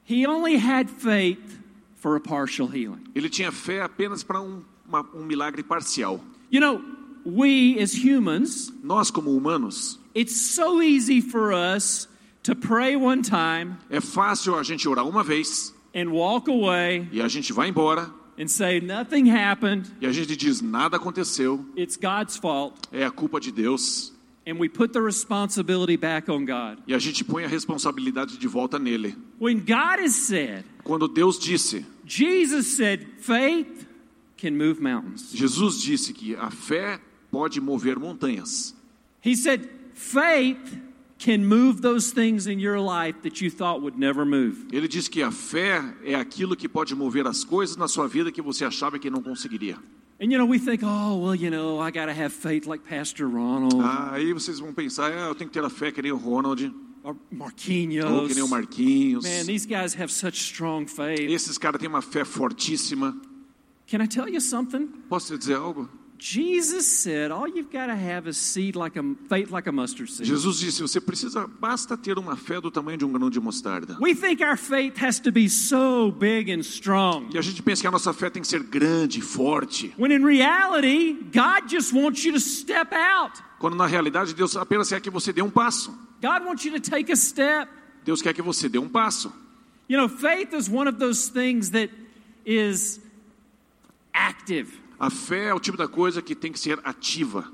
He 0.05 0.25
only 0.27 0.55
had 0.57 0.89
faith 0.89 1.59
for 1.95 2.15
a 2.17 2.19
partial 2.19 2.67
healing. 2.67 3.03
Ele 3.15 3.29
tinha 3.29 3.51
fé 3.51 3.81
apenas 3.81 4.23
para 4.23 4.41
um, 4.41 4.61
uma- 4.87 5.05
um 5.13 5.23
milagre 5.25 5.63
parcial. 5.63 6.19
You 6.51 6.59
know, 6.59 6.81
we 7.25 7.79
as 7.79 7.93
humans, 7.93 8.71
Nós, 8.83 9.09
como 9.09 9.31
humanos, 9.31 9.97
it's 10.13 10.35
so 10.35 10.81
easy 10.81 11.21
for 11.21 11.53
us 11.53 12.09
to 12.43 12.53
pray 12.53 12.95
one 12.97 13.21
time 13.21 13.77
é 13.89 14.01
fácil 14.01 14.55
a 14.57 14.63
gente 14.63 14.87
orar 14.89 15.07
uma 15.07 15.23
vez 15.23 15.73
and 15.95 16.09
walk 16.11 16.49
away 16.49 17.07
e 17.11 17.21
a 17.21 17.27
gente 17.29 17.53
vai 17.53 17.69
embora 17.69 18.11
and 18.37 18.47
say, 18.49 18.81
nothing 18.81 19.29
happened, 19.29 19.89
e 20.01 20.05
a 20.05 20.11
gente 20.11 20.35
diz 20.35 20.61
nada 20.61 20.97
aconteceu, 20.97 21.63
it's 21.77 21.95
God's 21.95 22.35
fault, 22.35 22.75
é 22.91 23.05
a 23.05 23.11
culpa 23.11 23.39
de 23.39 23.51
Deus 23.51 24.11
and 24.45 24.55
we 24.59 24.67
put 24.67 24.91
the 24.91 24.99
responsibility 25.01 25.95
back 25.95 26.29
on 26.29 26.43
God. 26.45 26.79
e 26.85 26.93
a 26.93 26.99
gente 26.99 27.23
põe 27.23 27.45
a 27.45 27.47
responsabilidade 27.47 28.37
de 28.37 28.47
volta 28.47 28.77
nele. 28.77 29.15
When 29.39 29.59
God 29.59 30.01
has 30.03 30.15
said, 30.15 30.65
Quando 30.83 31.07
Deus 31.07 31.39
disse, 31.39 31.85
Jesus 32.05 32.75
said, 32.75 33.05
faith 33.19 33.87
can 34.41 34.57
move 34.57 34.81
mountains. 34.81 35.31
Jesus 35.31 35.81
disse 35.81 36.11
que 36.11 36.35
a 36.35 36.49
fé 36.49 36.99
pode 37.31 37.61
mover 37.61 37.97
montanhas. 37.97 38.73
He 39.21 39.35
said, 39.35 39.69
faith 39.93 40.79
can 41.19 41.45
move 41.45 41.81
those 41.83 42.11
things 42.11 42.47
in 42.47 42.59
your 42.59 42.79
life 42.79 43.21
that 43.21 43.39
you 43.39 43.51
thought 43.51 43.81
would 43.83 43.99
never 43.99 44.25
move. 44.25 44.65
Ele 44.73 44.87
diz 44.87 45.07
que 45.07 45.21
a 45.21 45.31
fé 45.31 45.83
é 46.03 46.15
aquilo 46.15 46.55
que 46.55 46.67
pode 46.67 46.95
mover 46.95 47.27
as 47.27 47.43
coisas 47.43 47.77
na 47.77 47.87
sua 47.87 48.07
vida 48.07 48.31
que 48.31 48.41
você 48.41 48.65
achava 48.65 48.97
que 48.97 49.09
não 49.09 49.21
conseguiria. 49.21 49.77
And 50.19 50.31
you 50.31 50.37
know, 50.37 50.45
we 50.45 50.59
think, 50.59 50.83
oh, 50.83 51.17
well, 51.17 51.35
you 51.35 51.49
know, 51.49 51.79
I 51.79 51.91
got 51.91 52.05
to 52.05 52.13
have 52.13 52.31
faith 52.31 52.67
like 52.67 52.83
Pastor 52.83 53.27
Ronald 53.27 53.81
Ah, 53.81 54.13
aí 54.13 54.33
vocês 54.33 54.59
vão 54.59 54.73
pensar, 54.73 55.11
ah, 55.11 55.29
eu 55.29 55.35
tenho 55.35 55.49
que 55.49 55.53
ter 55.53 55.65
a 55.65 55.69
fé 55.69 55.91
que 55.91 56.01
nem 56.01 56.11
o 56.11 56.17
Ronald, 56.17 56.71
or 57.03 57.15
ou 57.29 57.51
que 57.55 57.87
nem 57.87 58.43
o 58.43 58.47
Marquinhos. 58.47 58.49
Marquinhos. 58.49 59.23
Man, 59.23 59.45
these 59.45 59.65
guys 59.65 59.95
have 59.95 60.11
such 60.11 60.39
strong 60.39 60.87
faith. 60.87 61.29
Esses 61.29 61.57
caras 61.57 61.79
têm 61.79 61.89
uma 61.89 62.01
fé 62.01 62.23
fortíssima. 62.23 63.19
Can 63.91 63.99
I 63.99 64.07
tell 64.07 64.29
you 64.29 64.39
something? 64.39 64.87
Posso 65.09 65.37
dizer 65.37 65.57
algo? 65.57 65.89
Jesus 66.17 66.87
said, 66.87 67.29
all 67.29 67.45
you've 67.45 67.69
got 67.69 67.87
to 67.87 67.95
have 67.95 68.25
is 68.25 68.37
seed 68.37 68.77
like 68.77 68.95
a 68.95 69.03
faith 69.27 69.51
like 69.51 69.67
a 69.67 69.71
mustard 69.71 70.09
seed. 70.09 70.25
Jesus 70.25 70.59
disse: 70.59 70.81
você 70.81 71.01
precisa, 71.01 71.45
basta 71.45 71.97
ter 71.97 72.17
uma 72.17 72.37
fé 72.37 72.61
do 72.61 72.71
tamanho 72.71 72.97
de 72.97 73.03
um 73.03 73.11
grão 73.11 73.29
de 73.29 73.41
mostarda. 73.41 73.97
We 73.99 74.15
think 74.15 74.41
our 74.41 74.55
faith 74.55 74.97
has 75.03 75.19
to 75.19 75.31
be 75.31 75.49
so 75.49 76.09
big 76.09 76.49
and 76.49 76.61
strong. 76.61 77.31
E 77.33 77.37
a 77.37 77.41
gente 77.41 77.61
pensa 77.61 77.81
que 77.81 77.87
a 77.87 77.91
nossa 77.91 78.13
fé 78.13 78.29
tem 78.29 78.41
que 78.41 78.47
ser 78.47 78.63
grande, 78.63 79.19
forte. 79.19 79.93
When 79.97 80.13
in 80.13 80.23
reality, 80.23 81.13
God 81.33 81.67
just 81.67 81.91
wants 81.91 82.23
you 82.23 82.31
to 82.31 82.39
step 82.39 82.93
out. 82.93 83.43
Quando 83.59 83.75
na 83.75 83.87
realidade 83.87 84.33
Deus 84.33 84.55
apenas 84.55 84.87
quer 84.87 85.01
que 85.01 85.09
você 85.09 85.33
dê 85.33 85.41
um 85.41 85.49
passo. 85.49 85.91
God 86.21 86.45
wants 86.45 86.63
you 86.63 86.71
to 86.71 86.79
take 86.79 87.11
a 87.11 87.15
step. 87.17 87.69
Deus 88.05 88.21
quer 88.21 88.33
que 88.33 88.41
você 88.41 88.69
dê 88.69 88.77
um 88.77 88.87
passo. 88.87 89.33
You 89.89 89.97
know, 89.97 90.07
faith 90.07 90.53
is 90.53 90.69
one 90.69 90.87
of 90.87 90.97
those 90.97 91.29
things 91.29 91.71
that 91.71 91.91
is 92.45 93.01
active. 94.13 94.79
A 94.99 95.09
fé 95.09 95.45
é 95.49 95.53
o 95.53 95.59
tipo 95.59 95.77
da 95.77 95.87
coisa 95.87 96.21
que 96.21 96.35
tem 96.35 96.51
que 96.51 96.59
ser 96.59 96.79
ativa. 96.83 97.45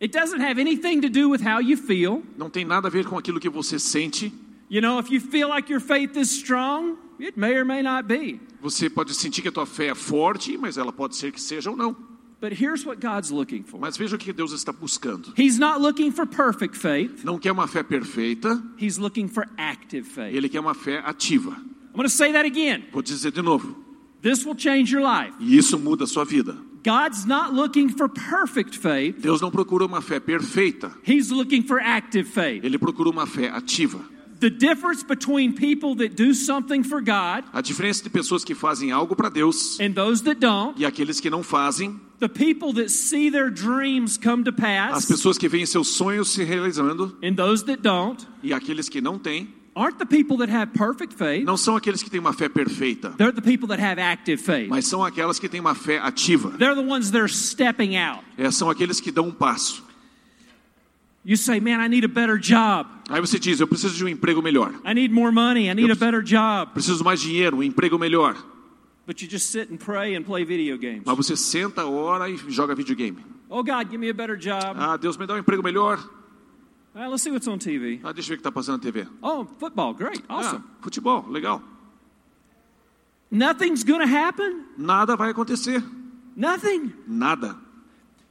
It 0.00 0.12
doesn't 0.16 0.40
have 0.42 0.60
anything 0.60 1.00
to 1.00 1.08
do 1.08 1.30
with 1.30 1.40
how 1.42 1.60
you 1.60 1.76
feel. 1.76 2.22
Não 2.36 2.50
tem 2.50 2.64
nada 2.64 2.88
a 2.88 2.90
ver 2.90 3.06
com 3.06 3.16
aquilo 3.16 3.38
que 3.40 3.48
você 3.48 3.78
sente. 3.78 4.32
You 4.68 4.80
know, 4.80 4.98
if 4.98 5.10
you 5.10 5.20
feel 5.20 5.48
like 5.48 5.70
your 5.70 5.80
faith 5.80 6.16
is 6.16 6.30
strong, 6.30 6.96
it 7.20 7.38
may 7.38 7.54
or 7.56 7.64
may 7.64 7.82
not 7.82 8.06
be. 8.08 8.40
Você 8.60 8.88
pode 8.88 9.14
sentir 9.14 9.42
que 9.42 9.48
a 9.48 9.52
tua 9.52 9.66
fé 9.66 9.88
é 9.88 9.94
forte, 9.94 10.56
mas 10.56 10.76
ela 10.78 10.92
pode 10.92 11.16
ser 11.16 11.30
que 11.32 11.40
seja 11.40 11.70
ou 11.70 11.76
não. 11.76 11.94
But 12.40 12.52
here's 12.60 12.84
what 12.84 13.00
God's 13.00 13.30
looking 13.30 13.62
for 13.62 13.80
Mas 13.80 13.96
veja 13.96 14.16
o 14.16 14.18
que 14.18 14.32
Deus 14.32 14.52
está 14.52 14.72
buscando. 14.72 15.32
He's 15.38 15.58
not 15.58 15.80
looking 15.80 16.10
for 16.10 16.26
perfect 16.26 16.76
faith, 16.76 17.24
Não 17.24 17.38
quer 17.38 17.52
uma 17.52 17.66
fé 17.66 17.82
perfeita, 17.82 18.62
He's 18.78 18.98
looking 18.98 19.28
for 19.28 19.46
active 19.56 20.06
faith. 20.08 20.34
ele 20.34 20.48
quer 20.48 20.60
uma 20.60 20.74
fé 20.74 20.98
ativa. 21.04 21.50
I'm 21.50 21.96
going 21.96 22.04
to 22.04 22.10
say 22.10 22.32
that 22.32 22.44
again. 22.46 22.84
Vou 22.92 23.00
dizer 23.02 23.30
de 23.30 23.40
novo. 23.40 23.76
This 24.24 24.46
will 24.46 24.56
change 24.56 24.90
your 24.90 25.02
life. 25.02 25.34
E 25.38 25.54
isso 25.54 25.78
muda 25.78 26.04
a 26.04 26.06
sua 26.06 26.24
vida. 26.24 26.56
God's 26.82 27.26
not 27.26 27.52
looking 27.52 27.90
for 27.90 28.08
perfect 28.08 28.78
faith, 28.78 29.20
Deus 29.20 29.42
não 29.42 29.50
procura 29.50 29.84
uma 29.84 30.00
fé 30.00 30.18
perfeita, 30.18 30.90
He's 31.06 31.30
looking 31.30 31.62
for 31.62 31.78
active 31.78 32.26
faith. 32.26 32.64
ele 32.64 32.78
procura 32.78 33.10
uma 33.10 33.26
fé 33.26 33.50
ativa. 33.50 34.00
The 34.40 34.48
difference 34.48 35.02
between 35.02 35.52
people 35.52 35.94
that 35.96 36.16
do 36.16 36.32
something 36.34 36.82
for 36.82 37.02
God 37.02 37.44
A 37.52 37.60
diferença 37.60 38.02
de 38.02 38.10
pessoas 38.10 38.42
que 38.44 38.54
fazem 38.54 38.92
algo 38.92 39.14
para 39.14 39.28
Deus 39.28 39.78
and 39.78 39.92
those 39.92 40.22
that 40.24 40.40
don't, 40.40 40.78
e 40.80 40.86
aqueles 40.86 41.20
que 41.20 41.28
não 41.28 41.42
fazem, 41.42 42.00
the 42.18 42.28
people 42.28 42.72
that 42.74 42.90
see 42.90 43.30
their 43.30 43.50
dreams 43.50 44.16
come 44.16 44.42
to 44.42 44.50
as 44.50 44.56
pass 44.56 45.06
pessoas 45.06 45.36
que 45.36 45.48
veem 45.48 45.66
seus 45.66 45.88
sonhos 45.88 46.30
se 46.30 46.42
realizando 46.44 47.14
and 47.22 47.34
those 47.34 47.62
that 47.64 47.82
don't, 47.82 48.26
e 48.42 48.54
aqueles 48.54 48.88
que 48.88 49.02
não 49.02 49.18
têm, 49.18 49.48
aren't 49.74 49.98
the 49.98 50.06
people 50.06 50.36
that 50.38 50.50
have 50.52 50.72
perfect 50.72 51.14
faith. 51.14 51.44
não 51.44 51.56
são 51.56 51.76
aqueles 51.76 52.02
que 52.02 52.10
têm 52.10 52.20
uma 52.20 52.32
fé 52.32 52.48
perfeita, 52.48 53.10
They're 53.18 53.32
the 53.34 53.40
people 53.42 53.68
that 53.68 53.82
have 53.82 54.00
active 54.00 54.42
faith. 54.42 54.68
mas 54.68 54.86
são 54.86 55.04
aquelas 55.04 55.38
que 55.38 55.48
têm 55.48 55.60
uma 55.60 55.74
fé 55.74 55.98
ativa. 55.98 56.50
They're 56.58 56.74
the 56.74 56.86
ones 56.88 57.10
that 57.10 57.20
are 57.20 57.32
stepping 57.32 57.96
out. 57.96 58.22
É, 58.38 58.50
são 58.50 58.70
aqueles 58.70 59.00
que 59.00 59.10
dão 59.10 59.28
um 59.28 59.32
passo. 59.32 59.82
You 61.26 61.36
say, 61.38 61.58
Man, 61.58 61.82
I 61.82 61.88
need 61.88 62.04
a 62.04 62.08
better 62.08 62.38
job. 62.38 62.88
Aí 63.08 63.18
você 63.20 63.38
diz: 63.38 63.58
Eu 63.58 63.66
preciso 63.66 63.94
de 63.96 64.04
um 64.04 64.08
emprego 64.08 64.42
melhor, 64.42 64.72
I 64.84 64.92
need 64.94 65.12
more 65.12 65.32
money. 65.32 65.68
I 65.70 65.74
need 65.74 65.90
a 65.90 65.94
better 65.94 66.22
job. 66.22 66.72
preciso 66.74 67.02
mais 67.02 67.20
dinheiro, 67.20 67.56
um 67.58 67.62
emprego 67.62 67.98
melhor. 67.98 68.36
But 69.06 69.20
you 69.22 69.28
just 69.30 69.50
sit 69.50 69.70
and 69.70 69.76
pray 69.76 70.16
and 70.16 70.22
play 70.22 70.44
video 70.44 70.78
games. 70.78 71.02
Mas 71.04 71.16
você 71.16 71.36
senta, 71.36 71.84
ora 71.86 72.28
e 72.28 72.36
joga 72.48 72.74
videogame. 72.74 73.18
Oh, 73.50 73.62
God, 73.62 73.90
give 73.90 73.98
me 73.98 74.08
a 74.08 74.14
better 74.14 74.36
job. 74.36 74.76
Ah, 74.76 74.96
Deus 74.96 75.16
me 75.16 75.26
dá 75.26 75.34
um 75.34 75.38
emprego 75.38 75.62
melhor. 75.62 75.98
Well, 76.94 77.10
let's 77.10 77.24
see 77.24 77.30
what's 77.32 77.48
on 77.48 77.58
TV. 77.58 78.00
Ah, 78.04 78.12
deixa 78.12 78.28
eu 78.28 78.30
ver 78.30 78.34
o 78.34 78.36
que 78.36 78.48
está 78.48 78.52
passando 78.52 78.76
na 78.76 78.82
TV. 78.92 79.06
Oh, 79.20 79.44
football. 79.58 79.94
Great. 79.94 80.22
Awesome. 80.28 80.62
Ah, 80.64 80.82
futebol, 80.82 81.26
legal. 81.28 81.60
Nothing's 83.30 83.82
to 84.00 84.06
happen. 84.06 84.64
Nada 84.78 85.16
vai 85.16 85.30
acontecer. 85.30 85.82
Nothing. 86.36 86.92
Nada. 87.06 87.56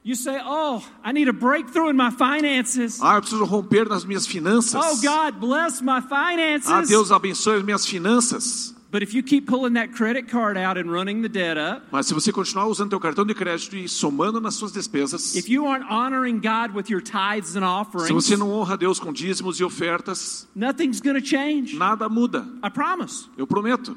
You 0.02 0.14
say, 0.14 0.38
Oh, 0.42 0.82
I 1.02 1.12
need 1.12 1.28
a 1.28 1.32
breakthrough 1.32 1.90
in 1.90 1.96
my 1.96 2.10
finances. 2.10 3.00
Ah, 3.02 3.16
eu 3.16 3.20
preciso 3.22 3.44
romper 3.44 3.86
nas 3.88 4.04
minhas 4.04 4.26
finanças. 4.26 4.74
Oh, 4.82 4.96
God, 5.02 5.38
bless 5.40 5.82
my 5.82 5.98
Ah, 5.98 6.02
finances. 6.02 6.88
Deus 6.88 7.12
abençoe 7.12 7.56
as 7.58 7.62
minhas 7.62 7.86
finanças. 7.86 8.73
But 8.94 9.02
if 9.02 9.12
you 9.12 9.24
keep 9.24 9.48
pulling 9.48 9.72
that 9.74 9.90
credit 9.92 10.28
card 10.30 10.56
out 10.56 10.78
and 10.78 10.88
running 10.88 11.20
the 11.20 11.28
debt 11.28 11.58
up, 11.58 11.82
Mas 11.90 12.06
se 12.06 12.14
você 12.14 12.30
continuar 12.30 12.68
usando 12.68 12.90
teu 12.90 13.00
cartão 13.00 13.26
de 13.26 13.34
crédito 13.34 13.76
e 13.76 13.88
somando 13.88 14.40
nas 14.40 14.54
suas 14.54 14.70
despesas, 14.70 15.34
if 15.34 15.48
you 15.48 15.66
aren't 15.66 15.84
honoring 15.90 16.38
God 16.40 16.76
with 16.76 16.88
your 16.88 17.00
tithes 17.02 17.56
and 17.56 17.62
se 17.62 17.66
offerings, 17.66 18.10
você 18.12 18.36
não 18.36 18.52
honra 18.52 18.76
Deus 18.76 19.00
com 19.00 19.12
dízimos 19.12 19.58
e 19.58 19.64
ofertas, 19.64 20.46
nothing's 20.54 21.00
going 21.00 21.20
to 21.20 21.26
change. 21.26 21.74
nada 21.76 22.08
muda. 22.08 22.46
I 22.62 22.70
promise. 22.70 23.26
Eu 23.36 23.48
prometo. 23.48 23.96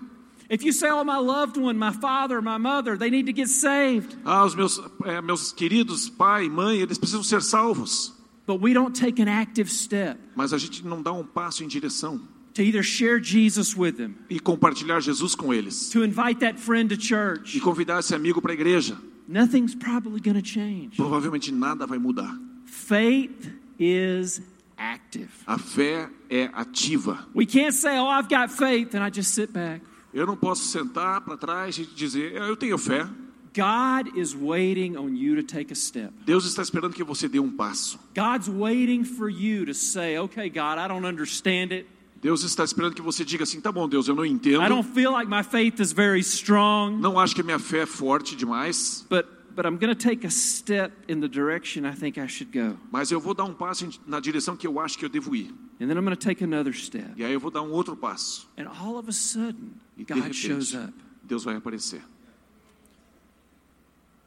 If 0.50 0.64
you 0.64 0.74
say, 0.74 0.90
Oh, 0.90 1.04
my 1.04 1.20
loved 1.20 1.58
one, 1.62 1.78
my 1.78 1.92
father, 1.92 2.42
my 2.42 2.58
mother, 2.58 2.98
they 2.98 3.12
need 3.12 3.28
to 3.28 3.34
get 3.34 3.50
saved, 3.50 4.18
Ah, 4.26 4.44
os 4.46 4.56
meus, 4.56 4.82
eh, 5.06 5.22
meus 5.22 5.52
queridos 5.52 6.10
pai, 6.10 6.50
mãe, 6.50 6.80
eles 6.82 6.98
precisam 6.98 7.22
ser 7.22 7.44
salvos. 7.44 8.14
but 8.48 8.60
we 8.60 8.74
don't 8.74 9.00
take 9.00 9.22
an 9.22 9.28
active 9.30 9.70
step 9.70 10.18
Mas 10.36 10.54
a 10.54 10.58
gente 10.58 10.84
não 10.84 11.04
dá 11.04 11.14
um 11.14 11.24
passo 11.24 11.64
em 11.64 11.68
direção 11.68 12.20
to 12.58 12.64
either 12.64 12.84
share 12.84 13.20
Jesus 13.22 13.76
with 13.78 13.94
them, 13.98 14.16
e 14.30 14.40
compartilhar 14.40 15.00
Jesus 15.00 15.36
com 15.36 15.54
eles. 15.54 15.90
to 15.92 16.04
invite 16.04 16.40
that 16.40 16.60
friend 16.60 16.90
to 16.90 16.96
E 16.96 16.98
church, 16.98 17.60
convidar 17.62 18.00
esse 18.00 18.14
amigo 18.14 18.42
para 18.42 18.52
a 18.52 18.56
igreja. 18.56 18.98
nothing's 19.28 19.76
probably 19.76 20.20
going 20.20 20.36
to 20.36 20.42
change. 20.46 20.98
Provavelmente 20.98 21.52
nada 21.52 21.86
vai 21.86 21.98
mudar. 21.98 22.36
Faith 22.66 23.52
is 23.80 24.42
active. 24.78 25.30
A 25.46 25.58
fé 25.58 26.10
é 26.30 26.50
ativa. 26.54 27.26
We 27.34 27.46
can't 27.46 27.74
say, 27.74 27.98
Oh, 27.98 28.08
I've 28.08 28.30
got 28.30 28.50
faith, 28.52 28.94
and 28.96 29.04
I 29.04 29.10
just 29.10 29.34
sit 29.34 29.52
back. 29.54 29.82
Eu 30.14 30.26
não 30.26 30.36
posso 30.36 30.66
sentar 30.66 31.22
para 31.22 31.38
trás 31.38 31.78
e 31.78 31.86
dizer, 31.86 32.34
"É, 32.36 32.50
eu 32.50 32.56
tenho 32.56 32.78
fé. 32.78 33.08
God 33.54 34.16
is 34.16 34.36
waiting 34.36 34.96
on 34.98 35.16
you 35.16 35.36
to 35.36 35.44
take 35.44 35.72
a 35.72 35.76
step. 35.76 36.14
Deus 36.26 36.46
está 36.46 36.62
esperando 36.62 36.94
que 36.94 37.04
você 37.04 37.28
dê 37.28 37.40
um 37.40 37.52
passo. 37.52 38.00
God's 38.16 38.48
waiting 38.48 39.04
for 39.04 39.30
you 39.30 39.66
to 39.66 39.74
say, 39.74 40.18
okay, 40.20 40.48
God, 40.50 40.78
I 40.78 40.88
don't 40.88 41.06
understand 41.08 41.74
it. 41.74 41.88
Deus 42.22 42.44
está 42.44 42.64
esperando 42.64 42.94
que 42.96 43.02
você 43.02 43.24
diga 43.24 43.44
assim, 43.44 43.62
tá 43.62 43.72
bom, 43.72 43.88
Deus, 43.88 44.08
eu 44.08 44.16
não 44.16 44.26
entendo. 44.26 44.64
I 44.64 44.70
don't 44.70 44.88
feel 44.94 45.12
like 45.12 45.30
my 45.30 45.44
faith 45.44 45.80
is 45.80 45.92
very 45.92 46.20
strong, 46.20 47.00
Não 47.00 47.20
acho 47.20 47.36
que 47.36 47.42
a 47.42 47.44
minha 47.44 47.60
fé 47.60 47.80
é 47.80 47.86
forte 47.86 48.36
demais, 48.36 49.06
but, 49.10 49.26
but 49.56 49.66
I'm 49.66 49.78
going 49.78 49.94
to 49.94 49.96
take 49.96 50.26
a 50.26 50.30
step 50.32 50.92
in 51.08 51.20
the 51.22 51.28
direction 51.28 51.86
I 51.86 51.94
think 51.96 52.20
I 52.20 52.28
should 52.28 52.52
go. 52.52 52.78
mas 52.92 53.12
eu 53.12 53.20
vou 53.20 53.34
dar 53.34 53.44
um 53.44 53.54
passo 53.54 53.88
na 54.08 54.20
direção 54.20 54.56
que 54.58 54.66
eu 54.66 54.80
acho 54.80 54.98
que 54.98 55.06
eu 55.06 55.10
devo 55.10 55.36
ir. 55.36 55.54
And 55.80 55.88
then 55.88 55.92
I'm 55.98 56.04
going 56.04 56.16
to 56.16 56.18
take 56.18 56.44
another 56.44 56.74
step. 56.74 57.12
E 57.16 57.24
aí 57.24 57.34
eu 57.34 57.40
vou 57.40 57.52
dar 57.52 57.62
um 57.62 57.72
outro 57.72 57.96
passo. 57.96 58.48
And 58.58 58.68
all 58.68 58.98
of 58.98 59.08
a 59.08 59.14
sudden, 59.14 59.74
E 59.96 60.04
de 60.04 60.14
God 60.14 60.34
shows 60.34 60.72
repente, 60.74 60.90
up. 60.90 60.94
Deus 61.24 61.44
vai 61.44 61.56
aparecer. 61.56 62.02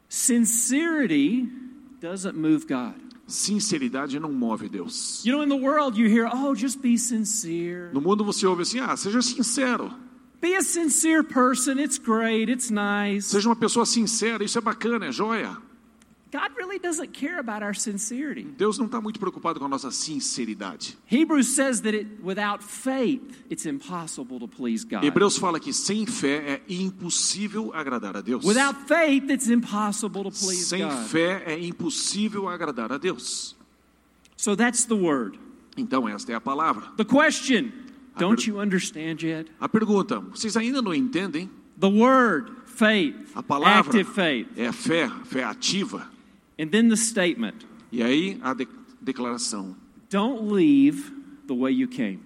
Sincerity 0.07 1.49
doesn't 1.99 2.35
move 2.37 2.65
God. 2.67 2.95
Sinceridade 3.31 4.19
não 4.19 4.31
move 4.31 4.67
Deus. 4.69 5.23
You 5.25 5.37
know, 5.37 5.43
in 5.43 5.49
the 5.49 5.55
world, 5.55 5.97
you 5.97 6.07
hear, 6.07 6.29
oh, 6.31 6.53
just 6.53 6.79
be 6.81 6.97
sincere. 6.97 7.91
No 7.93 8.01
mundo 8.01 8.23
você 8.23 8.45
ouve 8.45 8.61
assim, 8.63 8.79
ah, 8.79 8.95
seja 8.95 9.21
sincero. 9.21 9.91
Be 10.41 10.55
a 10.55 10.61
sincere 10.61 11.23
person. 11.23 11.79
It's 11.79 11.97
great. 11.97 12.51
It's 12.51 12.69
nice. 12.69 13.27
Seja 13.27 13.47
uma 13.47 13.55
pessoa 13.55 13.85
sincera, 13.85 14.43
isso 14.43 14.57
é 14.57 14.61
bacana, 14.61 15.05
é 15.05 15.11
joia. 15.11 15.55
God 16.31 16.51
really 16.57 16.79
doesn't 16.79 17.11
care 17.13 17.39
about 17.39 17.61
our 17.61 17.73
sincerity. 17.75 18.43
Deus 18.57 18.77
não 18.77 18.85
está 18.85 19.01
muito 19.01 19.19
preocupado 19.19 19.59
com 19.59 19.65
a 19.65 19.67
nossa 19.67 19.91
sinceridade. 19.91 20.97
Hebrews 21.07 21.49
says 21.49 21.81
that 21.81 21.93
it, 21.93 22.07
without 22.23 22.63
faith, 22.63 23.21
it's 23.49 23.65
impossible 23.65 24.39
to 24.39 24.47
please 24.47 24.85
God. 24.85 25.03
Hebreus 25.03 25.37
fala 25.37 25.59
que 25.59 25.73
sem 25.73 26.05
fé 26.05 26.61
é 26.67 26.73
impossível 26.73 27.71
agradar 27.73 28.15
a 28.15 28.21
Deus. 28.21 28.45
Without 28.45 28.75
faith, 28.87 29.29
it's 29.29 29.49
impossible 29.49 30.23
to 30.23 30.31
please 30.31 30.67
Sem 30.67 30.83
God. 30.87 31.05
fé 31.07 31.43
é 31.45 31.59
impossível 31.59 32.47
agradar 32.47 32.93
a 32.93 32.97
Deus. 32.97 33.55
So 34.37 34.55
that's 34.55 34.85
the 34.85 34.95
word. 34.95 35.37
Então 35.75 36.07
esta 36.07 36.31
é 36.31 36.35
a 36.35 36.41
palavra. 36.41 36.83
The 36.95 37.03
question, 37.05 37.71
don't 38.17 38.47
you 38.49 38.59
understand 38.61 39.21
yet? 39.21 39.51
A 39.59 39.67
pergunta, 39.67 40.19
vocês 40.21 40.55
ainda 40.55 40.81
não 40.81 40.93
entendem? 40.93 41.49
The 41.77 41.87
word, 41.89 42.51
faith, 42.67 43.15
A 43.35 43.43
palavra 43.43 43.79
active 43.99 44.05
faith. 44.13 44.47
é 44.55 44.71
fé, 44.71 45.09
fé 45.25 45.43
ativa. 45.43 46.09
And 46.61 46.67
then 46.69 46.89
the 46.89 46.95
statement, 46.97 47.65
E 47.91 48.03
aí 48.03 48.37
a 48.43 48.53
de- 48.53 48.67
declaração: 49.01 49.75
don't 50.09 50.51
leave 50.53 51.11
the 51.47 51.53
way 51.55 51.71
you 51.73 51.87
came. 51.87 52.19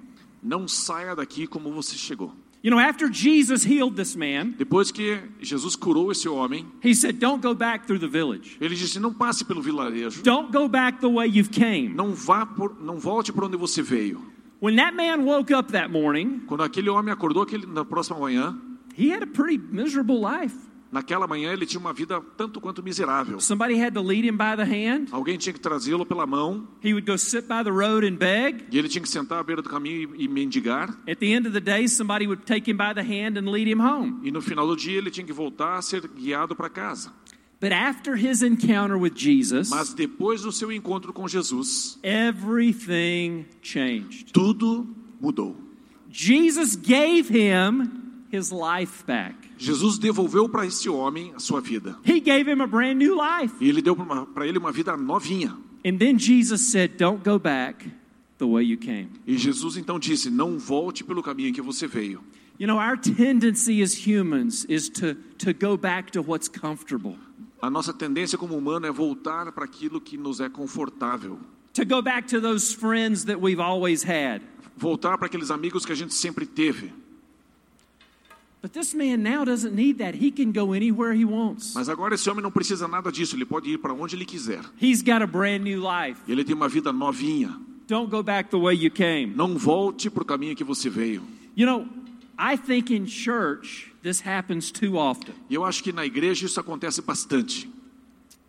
não 0.44 0.68
saia 0.68 1.16
daqui 1.16 1.48
como 1.48 1.72
você 1.72 1.96
chegou. 1.96 2.34
You 2.62 2.72
know, 2.72 2.80
after 2.80 3.08
Jesus 3.12 3.64
healed 3.64 3.96
this 3.96 4.16
man, 4.16 4.56
Depois 4.58 4.92
que 4.92 5.20
Jesus 5.40 5.76
curou 5.76 6.12
esse 6.12 6.28
homem, 6.28 6.66
he 6.84 6.96
said, 6.96 7.20
don't 7.20 7.40
go 7.42 7.54
back 7.54 7.86
through 7.86 8.00
the 8.00 8.08
village. 8.08 8.58
ele 8.60 8.76
disse: 8.76 9.00
não 9.00 9.14
passe 9.14 9.46
pelo 9.46 9.62
vilarejo, 9.62 10.24
Don't 10.24 10.52
go 10.52 10.68
back 10.68 11.00
the 11.00 11.08
way 11.08 11.28
you've 11.30 11.52
came. 11.52 11.90
não 11.90 12.14
vá 12.14 12.46
por, 12.46 12.76
não 12.82 12.98
volte 13.00 13.32
por 13.32 13.44
onde 13.46 13.56
você 13.56 13.82
veio. 13.84 14.20
When 14.62 14.76
that 14.78 14.96
man 14.96 15.26
woke 15.26 15.54
up 15.54 15.72
that 15.74 15.92
morning, 15.92 16.42
Quando 16.48 16.64
aquele 16.64 16.90
homem 16.90 17.12
acordou 17.14 17.44
aquele, 17.44 17.66
na 17.68 17.86
próxima 17.86 18.20
manhã, 18.20 18.60
he 18.98 19.12
had 19.14 19.22
a 19.22 19.28
pretty 19.28 19.58
miserable 19.60 20.20
life. 20.20 20.56
Naquela 20.92 21.28
manhã 21.28 21.52
ele 21.52 21.66
tinha 21.66 21.80
uma 21.80 21.92
vida 21.94 22.22
tanto 22.38 22.62
quanto 22.62 22.82
miserável. 22.84 23.40
Somebody 23.40 23.76
had 23.82 23.94
to 23.94 24.02
lead 24.02 24.26
him 24.28 24.34
by 24.38 24.56
the 24.56 24.64
hand. 24.64 25.08
Alguém 25.12 25.38
tinha 25.38 25.52
que 25.54 25.60
trazê-lo 25.60 26.06
pela 26.06 26.26
mão 26.26 26.68
He 26.84 26.94
would 26.94 27.06
go 27.10 27.18
sit 27.18 27.42
by 27.48 27.64
the 27.64 27.72
road 27.72 28.06
and 28.08 28.16
beg. 28.18 28.66
e 28.72 28.78
ele 28.78 28.88
tinha 28.88 29.02
que 29.02 29.10
sentar 29.10 29.40
à 29.40 29.44
beira 29.44 29.62
do 29.62 29.70
caminho 29.70 30.14
e, 30.16 30.28
mendigar. 30.28 30.90
At 31.08 31.18
the 31.20 31.34
end 31.34 31.48
of 31.48 31.52
the 31.52 31.60
day, 31.60 31.88
somebody 31.88 32.28
would 32.28 32.44
take 32.46 32.70
him 32.70 32.78
by 32.78 32.94
the 32.94 33.02
hand 33.04 33.38
and 33.38 33.50
lead 33.52 33.70
him 33.70 33.80
home. 33.82 34.20
E 34.24 34.32
no 34.32 34.42
final 34.42 34.66
do 34.68 34.76
dia 34.76 34.98
ele 34.98 35.12
tinha 35.12 35.26
que 35.26 35.34
voltar 35.34 35.78
a 35.78 35.82
ser 35.82 36.08
guiado 36.08 36.56
para 36.56 36.70
casa. 36.70 37.12
But 37.62 37.72
after 37.72 38.16
his 38.16 38.44
encounter 38.44 38.98
with 38.98 39.14
Jesus, 39.16 39.70
Mas 39.70 39.94
depois 39.94 40.42
do 40.44 40.52
seu 40.52 40.72
encontro 40.72 41.12
com 41.14 41.28
Jesus, 41.28 41.98
everything 42.04 43.46
changed. 43.62 44.32
tudo 44.34 44.88
mudou. 45.22 45.56
Jesus 46.12 46.76
gave 46.76 47.28
him 47.30 48.05
his 48.36 48.52
life 48.52 49.06
back. 49.06 49.36
Jesus 49.58 49.98
devolveu 49.98 50.50
para 50.50 50.66
esse 50.66 50.90
homem 50.90 51.34
a 51.36 51.40
sua 51.40 51.62
vida. 51.62 51.98
He 52.06 52.20
gave 52.20 52.50
him 52.50 52.62
a 52.62 52.68
brand 52.68 52.98
new 52.98 53.16
life. 53.16 53.56
E 53.62 53.70
ele 53.70 53.82
deu 53.82 53.96
para 53.96 54.48
ele 54.48 54.58
uma 54.58 54.72
vida 54.72 54.96
novinha. 54.98 55.58
And 55.86 55.98
then 55.98 56.18
Jesus 56.18 56.62
said, 56.72 56.98
Don't 56.98 57.24
go 57.24 57.40
back 57.40 57.90
the 58.38 58.46
way 58.46 58.64
you 58.64 58.78
came. 58.78 59.10
E 59.26 59.38
Jesus 59.38 59.78
então 59.78 60.00
disse: 60.00 60.30
Não 60.30 60.58
volte 60.58 61.04
pelo 61.04 61.24
caminho 61.24 61.54
que 61.54 61.62
você 61.62 61.88
veio. 61.88 62.22
You 62.60 62.68
know, 62.68 62.78
our 62.78 62.98
tendency 62.98 63.82
as 63.82 63.94
humans 63.94 64.66
is 64.70 64.90
to, 64.90 65.16
to 65.40 65.54
go 65.54 65.78
back 65.78 66.12
to 66.14 66.22
what's 66.22 66.48
comfortable. 66.48 67.18
A 67.62 67.70
nossa 67.70 67.94
tendência 67.94 68.38
como 68.38 68.56
humano 68.56 68.86
é 68.86 68.92
voltar 68.92 69.52
para 69.52 69.66
aquilo 69.66 70.00
que 70.00 70.18
nos 70.18 70.40
é 70.40 70.50
confortável. 70.50 71.40
to 71.76 71.84
go 71.86 72.02
back 72.02 72.30
to 72.30 72.40
those 72.40 72.74
friends 72.74 73.26
that 73.26 73.40
we've 73.40 73.60
always 73.60 74.04
had. 74.04 74.42
Voltar 74.78 75.18
para 75.18 75.28
aqueles 75.28 75.52
amigos 75.52 75.86
que 75.86 75.92
a 75.92 75.96
gente 75.96 76.14
sempre 76.14 76.46
teve. 76.46 76.92
But 78.66 78.74
this 78.74 78.96
man 78.96 79.22
now 79.22 79.46
doesn't 79.46 79.76
need 79.76 80.00
that. 80.00 80.16
He 80.16 80.32
can 80.32 80.52
go 80.52 80.74
anywhere 80.74 81.14
he 81.14 81.24
wants. 81.24 81.76
Mas 81.76 81.88
agora 81.88 82.16
esse 82.16 82.28
homem 82.28 82.42
não 82.42 82.50
precisa 82.50 82.88
nada 82.88 83.12
disso, 83.12 83.36
ele 83.36 83.46
pode 83.46 83.70
ir 83.70 83.78
para 83.78 83.94
onde 83.94 84.16
ele 84.16 84.26
quiser. 84.26 84.60
He's 84.82 85.04
got 85.04 85.22
a 85.22 85.28
brand 85.28 85.62
new 85.62 85.80
life. 85.80 86.20
Ele 86.28 86.44
tem 86.44 86.56
uma 86.56 86.68
vida 86.68 86.92
novinha. 86.92 87.56
Don't 87.88 88.10
go 88.10 88.24
back 88.24 88.50
the 88.50 88.58
way 88.58 88.76
you 88.76 88.90
came. 88.90 89.28
Não 89.36 89.56
volte 89.56 90.10
para 90.10 90.24
o 90.24 90.26
caminho 90.26 90.56
que 90.56 90.64
você 90.64 90.90
veio. 90.90 91.22
You 91.56 91.68
know, 91.68 91.88
I 92.40 92.58
think 92.58 92.92
in 92.92 93.06
church 93.06 93.92
this 94.02 94.20
happens 94.26 94.72
too 94.72 94.96
often. 94.96 95.36
Eu 95.48 95.64
acho 95.64 95.84
que 95.84 95.92
na 95.94 96.04
igreja 96.04 96.48
isso 96.48 96.60
acontece 96.60 97.04
bastante. 97.04 97.70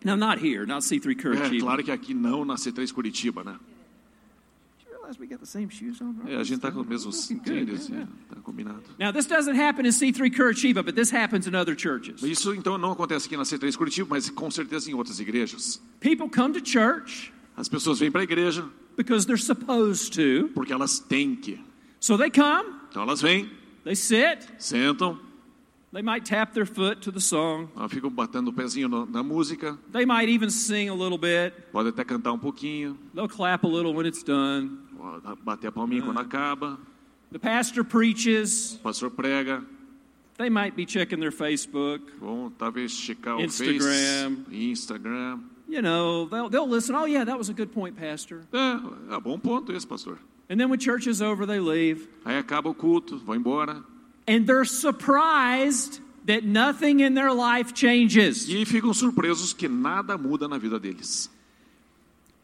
Now, 0.02 0.16
not 0.16 0.42
here, 0.42 0.64
not 0.64 0.80
C3 0.82 1.10
É 1.10 1.14
Curitiba. 1.14 1.60
claro 1.60 1.84
que 1.84 1.90
aqui 1.90 2.14
não 2.14 2.42
na 2.42 2.54
C3 2.54 2.90
Curitiba, 2.90 3.44
né? 3.44 3.56
É, 6.26 6.36
a 6.36 6.42
gente 6.44 6.60
tá 6.60 6.70
com 6.72 6.80
os 6.80 6.86
mesmos 6.86 7.28
tênis, 7.44 7.88
yeah. 7.88 8.08
é, 8.30 8.34
tá 8.34 8.40
combinado. 8.42 8.82
Now, 8.98 9.12
this 9.12 9.26
doesn't 9.26 9.56
happen 9.58 9.86
in 9.86 9.90
C3 9.90 10.30
Curitiba, 10.34 10.82
but 10.82 10.94
this 10.94 11.12
happens 11.12 11.46
in 11.46 11.54
other 11.54 11.78
churches. 11.78 12.22
Isso 12.22 12.54
então 12.54 12.76
não 12.78 12.92
acontece 12.92 13.26
aqui 13.26 13.36
na 13.36 13.44
C3 13.44 13.76
Curitiba, 13.76 14.08
mas 14.10 14.28
com 14.30 14.50
certeza 14.50 14.90
em 14.90 14.94
outras 14.94 15.20
igrejas. 15.20 15.80
People 16.00 16.28
come 16.28 16.52
to 16.60 16.66
church 16.68 17.32
As 17.56 17.68
pessoas 17.68 17.98
vêm 17.98 18.10
para 18.10 18.20
a 18.20 18.24
igreja 18.24 18.68
because 18.96 19.26
they're 19.26 19.40
supposed 19.42 20.12
to. 20.14 20.48
porque 20.54 20.72
elas 20.72 20.98
têm 20.98 21.34
que. 21.36 21.58
So 22.00 22.16
they 22.18 22.30
come, 22.30 22.68
Então 22.90 23.02
elas 23.02 23.20
vêm, 23.22 23.50
they 23.84 23.94
sit, 23.96 24.46
sentam, 24.58 25.18
they 25.92 26.02
might 26.02 26.24
tap 26.28 26.52
their 26.52 26.66
foot 26.66 27.00
to 27.00 27.10
the 27.10 27.20
song, 27.20 27.68
elas 27.74 27.90
ficam 27.90 28.10
batendo 28.10 28.50
o 28.50 28.52
pezinho 28.52 28.88
no- 28.88 29.06
na 29.06 29.22
música, 29.22 29.78
they 29.92 30.04
might 30.04 30.28
even 30.30 30.50
sing 30.50 30.88
a 30.90 30.94
little 30.94 31.16
bit, 31.18 31.54
pode 31.72 31.88
até 31.88 32.04
cantar 32.04 32.32
um 32.34 32.38
pouquinho, 32.38 32.98
they'll 33.14 33.28
clap 33.28 33.64
a 33.64 33.68
little 33.68 33.94
when 33.94 34.06
it's 34.06 34.22
done. 34.22 34.78
Bater 35.44 35.68
a 35.68 35.72
palminha 35.72 36.02
ah. 36.02 36.06
quando 36.06 36.20
acaba, 36.20 36.78
The 37.30 37.38
pastor 37.38 37.82
preaches, 37.82 38.76
o 38.76 38.84
pastor 38.84 39.10
prega, 39.10 39.64
they 40.38 40.48
might 40.48 40.76
be 40.76 40.86
checking 40.86 41.18
their 41.18 41.32
Facebook. 41.32 42.00
bom, 42.20 42.50
talvez 42.56 42.92
checar 42.92 43.36
o 43.36 43.40
Instagram. 43.40 44.44
Face, 44.46 44.86
Instagram. 44.86 45.42
You 45.68 45.82
know, 45.82 46.26
they'll, 46.26 46.48
they'll 46.48 46.68
listen. 46.68 46.94
Oh, 46.94 47.06
yeah, 47.06 47.24
that 47.24 47.36
was 47.36 47.48
a 47.48 47.52
good 47.52 47.72
point, 47.72 47.96
Pastor. 47.96 48.42
É, 48.52 49.16
é 49.16 49.20
bom 49.20 49.38
ponto 49.38 49.72
esse, 49.72 49.84
pastor. 49.84 50.18
And 50.48 50.60
then 50.60 50.70
when 50.70 50.78
church 50.78 51.08
is 51.08 51.20
over, 51.20 51.44
they 51.44 51.58
leave. 51.58 52.08
Aí 52.24 52.38
acaba 52.38 52.68
o 52.68 52.74
culto, 52.74 53.18
vão 53.18 53.34
embora. 53.34 53.82
And 54.28 54.46
they're 54.46 54.64
surprised 54.64 56.00
that 56.26 56.44
nothing 56.44 57.00
in 57.00 57.14
their 57.14 57.32
life 57.32 57.72
changes. 57.74 58.48
E 58.48 58.64
ficam 58.64 58.92
surpresos 58.94 59.52
que 59.52 59.68
nada 59.68 60.16
muda 60.16 60.46
na 60.46 60.58
vida 60.58 60.78
deles. 60.78 61.28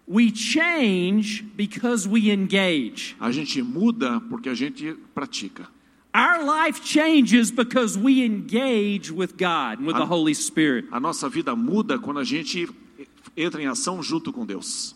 We 0.07 0.31
change 0.33 1.43
because 1.57 2.09
we 2.09 2.31
engage. 2.31 3.17
A 3.21 3.31
gente 3.31 3.63
muda 3.63 4.21
porque 4.29 4.49
a 4.49 4.55
gente 4.55 4.95
pratica. 5.15 5.69
Our 6.15 6.45
life 6.45 6.83
changes 6.83 7.51
because 7.51 7.97
we 7.97 8.23
engage 8.23 9.11
with 9.11 9.37
God, 9.39 9.79
and 9.79 9.87
with 9.87 9.97
the 9.97 10.03
Am- 10.03 10.09
Holy 10.09 10.35
Spirit. 10.35 10.87
A 10.93 11.01
nossa 11.01 11.29
vida 11.29 11.55
muda 11.57 11.99
quando 11.99 12.19
a 12.21 12.25
gente 12.25 12.69
entra 13.37 13.63
em 13.63 13.67
ação 13.67 14.03
junto 14.03 14.33
com 14.33 14.45
Deus. 14.45 14.95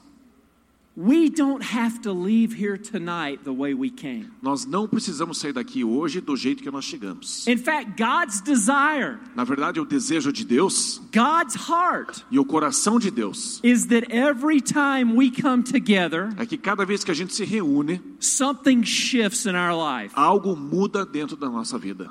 We 0.99 1.29
don't 1.29 1.63
have 1.63 2.01
to 2.05 2.13
leave 2.13 2.55
here 2.59 2.79
tonight 2.79 3.45
the 3.45 3.53
way 3.53 3.75
we 3.75 3.91
came. 3.91 4.31
Nós 4.41 4.65
não 4.65 4.89
precisamos 4.89 5.37
sair 5.39 5.53
daqui 5.53 5.85
hoje 5.85 6.23
do 6.23 6.35
jeito 6.35 6.63
que 6.63 6.71
nós 6.71 6.87
chegamos. 6.87 7.47
In 7.47 7.59
fact, 7.59 8.03
God's 8.03 8.41
desire, 8.41 9.19
Na 9.35 9.45
verdade, 9.45 9.79
o 9.79 9.85
desejo 9.85 10.33
de 10.33 10.43
Deus 10.43 11.03
God's 11.13 11.55
heart, 11.69 12.25
e 12.31 12.39
o 12.39 12.47
coração 12.47 12.99
de 12.99 13.11
Deus 13.11 13.61
is 13.63 13.85
that 13.89 14.11
every 14.11 14.59
time 14.59 15.15
we 15.15 15.31
come 15.31 15.63
together, 15.63 16.31
é 16.39 16.47
que 16.47 16.57
cada 16.57 16.87
vez 16.87 17.05
que 17.05 17.11
a 17.11 17.15
gente 17.15 17.35
se 17.35 17.45
reúne, 17.45 18.01
something 18.19 18.83
shifts 18.83 19.45
in 19.45 19.55
our 19.55 19.75
life. 19.77 20.15
algo 20.17 20.57
muda 20.57 21.05
dentro 21.05 21.37
da 21.37 21.51
nossa 21.51 21.77
vida. 21.77 22.11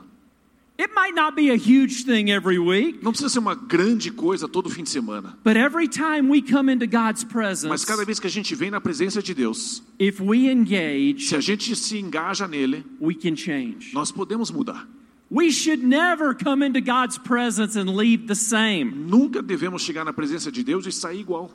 It 0.78 0.92
might 0.94 1.16
not 1.16 1.36
be 1.36 1.52
a 1.52 1.56
huge 1.56 2.04
thing 2.04 2.32
every 2.32 2.60
week, 2.60 3.00
Não 3.02 3.12
precisa 3.12 3.30
ser 3.30 3.40
uma 3.40 3.56
grande 3.56 4.12
coisa 4.12 4.48
todo 4.48 4.70
fim 4.70 4.84
de 4.84 4.90
semana, 4.90 5.38
but 5.44 5.56
every 5.56 5.88
time 5.88 6.30
we 6.30 6.42
come 6.42 6.70
into 6.70 6.86
God's 6.86 7.24
mas 7.24 7.32
presence, 7.32 7.86
cada 7.86 8.04
vez 8.04 8.20
que 8.20 8.28
a 8.28 8.30
gente 8.30 8.54
vem 8.56 8.70
na 8.70 8.82
presença 8.82 9.22
de 9.24 9.34
Deus, 9.34 9.82
if 9.98 10.20
we 10.20 10.50
engage, 10.50 11.28
se 11.30 11.36
a 11.36 11.40
gente 11.40 11.74
se 11.76 11.98
engaja 11.98 12.46
nele, 12.48 12.84
we 13.00 13.16
can 13.16 13.36
change. 13.38 13.94
nós 13.94 14.12
podemos 14.12 14.52
mudar. 14.52 14.86
We 15.32 15.50
should 15.52 15.84
never 15.84 16.36
come 16.36 16.62
into 16.62 16.82
God's 16.82 17.18
presence 17.18 17.78
and 17.78 17.96
leave 17.96 18.28
the 18.28 18.36
same. 18.36 18.92
Nunca 18.92 19.42
devemos 19.42 19.82
chegar 19.82 20.04
na 20.04 20.14
presença 20.14 20.52
de 20.52 20.64
Deus 20.64 20.86
e 20.86 20.92
sair 20.92 21.22
igual. 21.22 21.52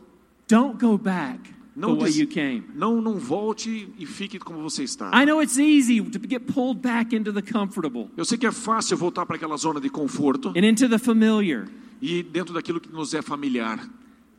Don't 0.49 0.79
go 0.81 0.99
back 0.99 1.39
the 1.81 1.87
Não, 1.87 1.99
way 1.99 2.11
des- 2.13 2.19
you 2.21 2.27
came. 2.29 2.63
não, 2.75 3.01
não 3.01 3.19
volte 3.19 3.89
e 3.99 4.07
fique 4.07 4.39
como 4.39 4.61
você 4.63 4.83
está. 4.85 5.11
I 5.15 5.25
know 5.25 5.43
it's 5.43 5.59
easy 5.59 6.01
to 6.03 6.19
get 6.29 6.41
pulled 6.53 6.81
back 6.81 7.15
into 7.17 7.33
the 7.33 7.43
comfortable 7.43 8.09
Eu 8.17 8.25
sei 8.25 8.37
que 8.39 8.47
é 8.47 8.53
fácil 8.53 8.97
voltar 8.97 9.25
para 9.27 9.37
aquela 9.37 9.57
zona 9.57 9.81
de 9.81 9.89
conforto 9.91 10.51
and 10.57 10.65
into 10.67 10.89
the 10.89 10.99
familiar, 10.99 11.67
e 12.03 12.23
dentro 12.23 12.53
daquilo 12.55 12.81
que 12.81 12.91
nos 12.93 13.15
é 13.15 13.23
familiar. 13.23 13.79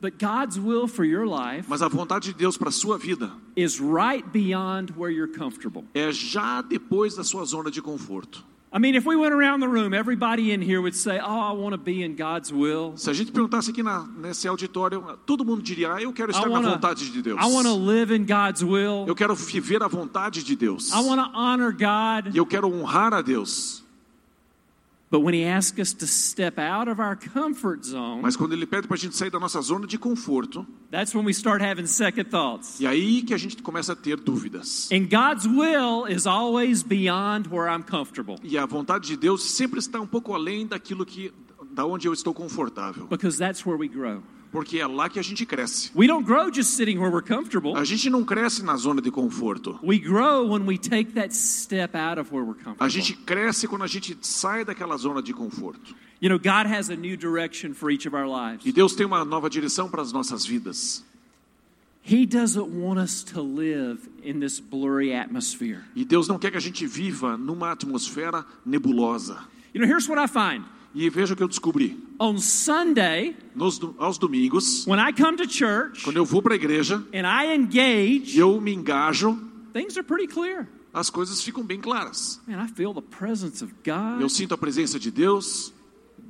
but 0.02 0.14
God's 0.20 0.58
will 0.58 0.88
for 0.88 1.06
your 1.06 1.28
life 1.28 1.70
Mas 1.70 1.82
a 1.84 1.88
vontade 1.88 2.30
de 2.30 2.34
Deus 2.34 2.58
para 2.58 2.70
a 2.70 2.72
sua 2.72 2.98
vida 2.98 3.32
is 3.56 3.80
right 3.80 4.28
beyond 4.34 4.92
where 4.98 5.14
you're 5.14 5.32
comfortable. 5.32 5.84
é 5.94 6.12
já 6.12 6.62
depois 6.62 7.16
da 7.16 7.24
sua 7.24 7.46
zona 7.46 7.70
de 7.70 7.82
conforto. 7.82 8.44
I 8.74 8.80
mean, 8.80 8.96
if 8.96 9.06
we 9.06 9.18
went 9.18 9.34
around 9.34 9.60
the 9.60 9.68
room, 9.68 9.94
everybody 9.94 10.54
in 10.54 10.62
here 10.62 10.82
would 10.82 10.96
say, 10.96 11.20
Oh, 11.20 11.40
I 11.42 11.52
want 11.52 11.74
to 11.74 11.78
be 11.78 12.04
in 12.04 12.16
God's 12.16 12.54
will. 12.54 12.94
Se 12.96 13.10
a 13.10 13.14
gente 13.14 13.30
perguntasse 13.30 13.70
aqui 13.70 13.84
na, 13.84 14.08
nesse 14.18 14.48
auditório, 14.48 15.20
todo 15.26 15.44
mundo 15.44 15.62
diria: 15.62 15.94
ah, 15.94 16.02
Eu 16.02 16.14
quero 16.14 16.32
estar 16.32 16.48
na 16.48 16.54
wanna, 16.54 16.70
vontade 16.72 17.10
de 17.12 17.22
Deus. 17.22 17.38
I 17.38 17.48
want 17.52 17.68
to 17.68 17.74
live 17.74 18.16
in 18.16 18.26
God's 18.26 18.64
will. 18.64 19.06
Eu 19.06 19.14
quero 19.14 19.36
viver 19.36 19.84
a 19.84 19.90
vontade 19.90 20.42
de 20.42 20.56
Deus. 20.56 20.90
I 20.94 21.02
want 21.02 21.22
to 21.22 21.38
honor 21.38 21.74
God. 21.74 22.34
E 22.34 22.38
eu 22.38 22.46
quero 22.46 22.72
honrar 22.72 23.14
a 23.14 23.22
Deus. 23.22 23.81
Mas 28.22 28.36
quando 28.38 28.54
Ele 28.54 28.66
pede 28.66 28.88
para 28.88 28.96
a 28.96 29.00
gente 29.00 29.16
sair 29.18 29.30
da 29.30 29.40
nossa 29.40 29.62
zona 29.62 29.86
de 29.86 29.98
conforto, 29.98 30.66
that's 30.90 31.14
when 31.14 31.26
we 31.26 31.32
start 31.32 31.62
having 31.62 31.86
second 31.86 32.30
thoughts. 32.30 32.80
e 32.80 32.88
aí 32.88 33.22
que 33.22 33.34
a 33.34 33.38
gente 33.38 33.62
começa 33.62 33.94
a 33.94 33.96
ter 33.96 34.18
dúvidas. 34.18 34.90
And 34.92 35.08
God's 35.10 35.46
will 35.46 36.08
is 36.08 36.26
always 36.26 36.82
beyond 36.84 37.50
where 37.50 37.70
I'm 37.70 37.84
comfortable 37.84 38.36
E 38.44 38.58
a 38.58 38.66
vontade 38.66 39.08
de 39.08 39.18
Deus 39.18 39.44
sempre 39.52 39.80
está 39.80 40.00
um 40.00 40.08
pouco 40.08 40.34
além 40.34 40.66
daquilo 40.66 41.06
que 41.06 41.34
da 41.74 41.86
onde 41.86 42.08
eu 42.08 42.14
estou 42.14 42.34
confortável, 42.34 43.08
because 43.08 43.38
that's 43.38 43.66
where 43.66 43.80
we 43.80 43.88
grow. 43.88 44.22
porque 44.52 44.80
é 44.80 44.86
lá 44.86 45.10
que 45.10 45.18
a 45.18 45.24
gente 45.24 45.46
cresce. 45.46 45.92
We 45.96 46.08
don't 46.08 46.26
grow 46.26 46.52
just 46.54 46.72
sitting 46.72 46.98
where 46.98 47.12
we're 47.12 47.26
comfortable. 47.26 47.76
A 47.76 47.86
gente 47.86 48.10
não 48.10 48.24
cresce 48.24 48.64
na 48.64 48.76
zona 48.76 49.02
de 49.02 49.10
conforto. 49.10 49.80
We 49.82 49.98
grow 49.98 50.46
when 50.48 50.66
we 50.68 50.78
take 50.78 51.14
that 51.14 51.34
step 51.34 51.96
out 51.96 52.20
of 52.20 52.34
where 52.34 52.46
we're 52.46 52.58
A 52.80 52.90
gente 52.90 53.14
cresce 53.14 53.68
quando 53.68 53.84
a 53.84 53.88
gente 53.88 54.18
sai 54.22 54.66
daquela 54.66 54.98
zona 54.98 55.22
de 55.22 55.34
conforto. 55.34 55.96
You 56.22 56.30
know, 56.30 56.38
God 56.38 56.68
has 56.68 56.90
a 56.90 56.96
new 56.96 57.18
direction 57.18 57.74
for 57.74 57.90
each 57.90 58.06
of 58.06 58.16
our 58.16 58.28
lives. 58.28 58.66
E 58.66 58.72
Deus 58.72 58.94
tem 58.94 59.06
uma 59.06 59.24
nova 59.26 59.50
direção 59.50 59.90
para 59.90 60.02
as 60.02 60.12
nossas 60.12 60.46
vidas. 60.46 61.04
He 62.04 62.26
doesn't 62.26 62.68
want 62.68 63.00
us 63.00 63.24
to 63.24 63.42
live 63.42 64.10
in 64.24 64.40
this 64.40 64.60
blurry 64.60 65.14
atmosphere. 65.14 65.84
E 65.96 66.04
Deus 66.04 66.28
não 66.28 66.38
quer 66.38 66.52
que 66.52 66.58
a 66.58 66.62
gente 66.62 66.86
viva 66.86 67.38
numa 67.38 67.72
atmosfera 67.72 68.46
nebulosa. 68.66 69.38
You 69.74 69.80
know, 69.82 69.88
here's 69.88 70.10
what 70.10 70.20
I 70.20 70.28
find. 70.28 70.66
E 70.94 71.10
veja 71.10 71.34
o 71.34 71.38
que 71.38 71.44
eu 71.44 71.48
descobri. 71.48 71.98
On 72.20 72.38
Sunday, 72.38 73.36
Nos, 73.56 73.80
aos 73.98 74.18
domingos, 74.18 74.86
when 74.86 75.00
I 75.00 75.14
come 75.14 75.38
to 75.38 75.48
church 75.50 76.04
quando 76.04 76.18
eu 76.18 76.26
vou 76.26 76.42
para 76.42 76.54
a 76.54 76.56
igreja 76.56 76.98
and 77.14 77.26
I 77.26 77.48
e 77.48 77.56
engage, 77.56 78.38
eu 78.38 78.60
me 78.60 78.74
engajo, 78.74 79.38
things 79.74 79.98
are 79.98 80.04
pretty 80.06 80.28
clear. 80.28 80.68
as 80.94 81.10
coisas 81.10 81.42
ficam 81.42 81.64
bem 81.64 81.80
claras. 81.80 82.42
Man, 82.46 82.62
I 82.62 82.68
feel 82.68 82.94
the 82.94 83.02
presence 83.02 83.64
of 83.64 83.74
Eu 83.86 84.20
God, 84.20 84.30
sinto 84.30 84.54
a 84.54 84.58
presença 84.58 85.00
de 85.00 85.10
Deus, 85.10 85.74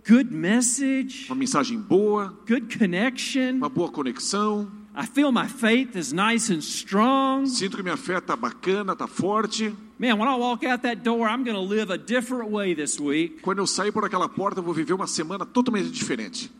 good 0.07 0.31
message, 0.31 1.25
uma 1.27 1.35
mensagem 1.35 1.79
boa, 1.79 2.37
good 2.47 2.77
connection. 2.77 3.55
uma 3.55 3.69
boa 3.69 3.89
conexão. 3.91 4.71
I 4.93 5.05
feel 5.05 5.31
my 5.31 5.47
faith 5.47 5.95
is 5.95 6.11
nice 6.11 6.49
and 6.49 6.61
strong. 6.61 7.45
Sinto 7.47 7.77
que 7.77 7.83
minha 7.83 7.95
fé 7.95 8.17
está 8.17 8.35
bacana, 8.35 8.93
está 8.93 9.07
forte. 9.07 9.73
Man, 9.97 10.17
when 10.19 10.27
I 10.27 10.35
walk 10.35 10.63
out 10.65 10.81
that 10.83 11.01
door, 11.03 11.29
I'm 11.29 11.43
going 11.45 11.55
to 11.55 11.61
live 11.61 11.89
a 11.91 11.97
different 11.97 12.49
way 12.51 12.73
this 12.73 12.99
week. 12.99 13.41
Quando 13.41 13.59
eu 13.59 13.67
sair 13.67 13.91
por 13.91 14.03
aquela 14.03 14.27
porta, 14.27 14.59
eu 14.59 14.63
vou 14.63 14.73
viver 14.73 14.93
uma 14.93 15.07
semana 15.07 15.45
totalmente 15.45 15.91
diferente. 15.91 16.51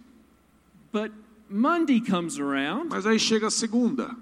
But 0.93 1.11
Monday 1.49 1.99
comes 1.99 2.39
around 2.39 2.89
Mas 2.89 3.05
aí 3.05 3.19
chega 3.19 3.47
a 3.47 3.51
segunda 3.51 4.15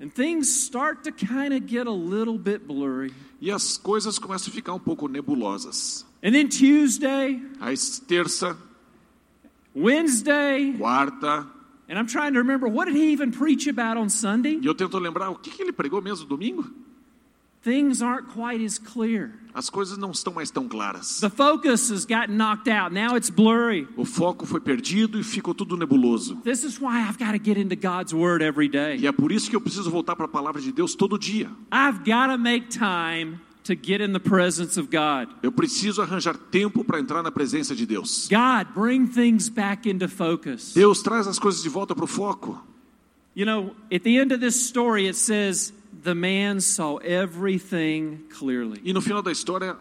and 0.00 0.10
things 0.12 0.50
start 0.50 1.04
to 1.04 1.12
kind 1.12 1.54
of 1.54 1.66
get 1.66 1.86
a 1.86 1.90
little 1.92 2.36
bit 2.36 2.66
blurry. 2.66 3.14
e 3.40 3.50
as 3.50 3.78
coisas 3.78 4.18
começam 4.18 4.50
a 4.50 4.54
ficar 4.54 4.74
um 4.74 4.78
pouco 4.78 5.08
nebulosas. 5.08 6.04
And 6.22 6.32
then 6.32 6.48
Tuesday, 6.48 7.40
Aí 7.60 7.74
terça, 8.06 8.56
Wednesday, 9.74 10.74
quarta, 10.76 11.46
and 11.92 11.98
I'm 12.00 12.06
trying 12.06 12.32
to 12.32 12.38
remember 12.38 12.66
what 12.66 12.86
did 12.86 12.96
he 12.96 13.12
even 13.12 13.30
preach 13.30 13.68
about 13.68 13.98
on 13.98 14.08
Sunday? 14.08 14.58
e 14.62 14.66
eu 14.66 14.74
tento 14.74 14.98
lembrar 14.98 15.28
o 15.28 15.36
que, 15.36 15.50
que 15.50 15.62
ele 15.62 15.72
pregou 15.72 16.00
mesmo 16.00 16.26
domingo? 16.26 16.64
things 17.62 18.02
aren't 18.02 18.28
quite 18.30 18.64
as 18.64 18.78
clear. 18.78 19.30
As 19.54 19.68
coisas 19.68 19.98
não 19.98 20.10
estão 20.10 20.32
mais 20.32 20.50
tão 20.50 20.66
claras. 20.66 21.20
The 21.20 21.28
focus 21.28 21.90
has 21.90 22.06
gotten 22.06 22.36
knocked 22.38 22.68
out. 22.68 22.92
Now 22.92 23.14
it's 23.16 23.28
blurry. 23.30 23.86
O 23.96 24.04
foco 24.04 24.46
foi 24.46 24.60
perdido 24.60 25.20
e 25.20 25.22
ficou 25.22 25.54
tudo 25.54 25.76
nebuloso. 25.76 26.36
This 26.42 26.64
is 26.64 26.80
why 26.80 27.06
I've 27.06 27.18
got 27.18 27.32
to 27.32 27.38
get 27.38 27.58
into 27.58 27.76
God's 27.76 28.14
Word 28.14 28.42
every 28.42 28.66
E 28.66 28.70
day. 28.70 29.06
é 29.06 29.12
por 29.12 29.30
isso 29.30 29.50
que 29.50 29.54
eu 29.54 29.60
preciso 29.60 29.90
voltar 29.90 30.16
para 30.16 30.24
a 30.24 30.28
palavra 30.28 30.60
de 30.60 30.72
Deus 30.72 30.94
todo 30.94 31.18
dia. 31.18 31.50
I've 31.70 31.98
got 31.98 32.32
to 32.32 32.38
make 32.38 32.68
time 32.70 33.38
to 33.64 33.74
get 33.74 34.00
in 34.00 34.12
the 34.12 34.20
presence 34.20 34.78
of 34.78 34.90
God. 34.90 35.28
Eu 35.42 35.52
preciso 35.52 36.02
arranjar 36.02 36.36
tempo 36.36 36.84
para 36.84 36.98
entrar 36.98 37.22
na 37.22 37.30
presença 37.30 37.74
de 37.74 37.86
Deus. 37.86 38.28
God, 38.28 38.74
bring 38.74 39.06
things 39.06 39.48
back 39.48 39.88
into 39.88 40.08
focus. 40.08 40.74
Deus 40.74 41.02
traz 41.02 41.26
as 41.26 41.38
coisas 41.38 41.62
de 41.62 41.68
volta 41.68 41.94
para 41.94 42.04
o 42.04 42.08
foco. 42.08 42.60
You 43.34 43.46
know, 43.46 43.74
at 43.90 44.02
the 44.02 44.18
end 44.18 44.32
of 44.32 44.40
this 44.40 44.66
story, 44.66 45.06
it 45.08 45.16
says, 45.16 45.72
the 46.02 46.14
man 46.14 46.60
saw 46.60 46.98
everything 46.98 48.24
clearly. 48.28 48.80
E 48.84 48.92
no 48.92 49.00
final 49.00 49.22
da 49.22 49.30
história 49.30 49.76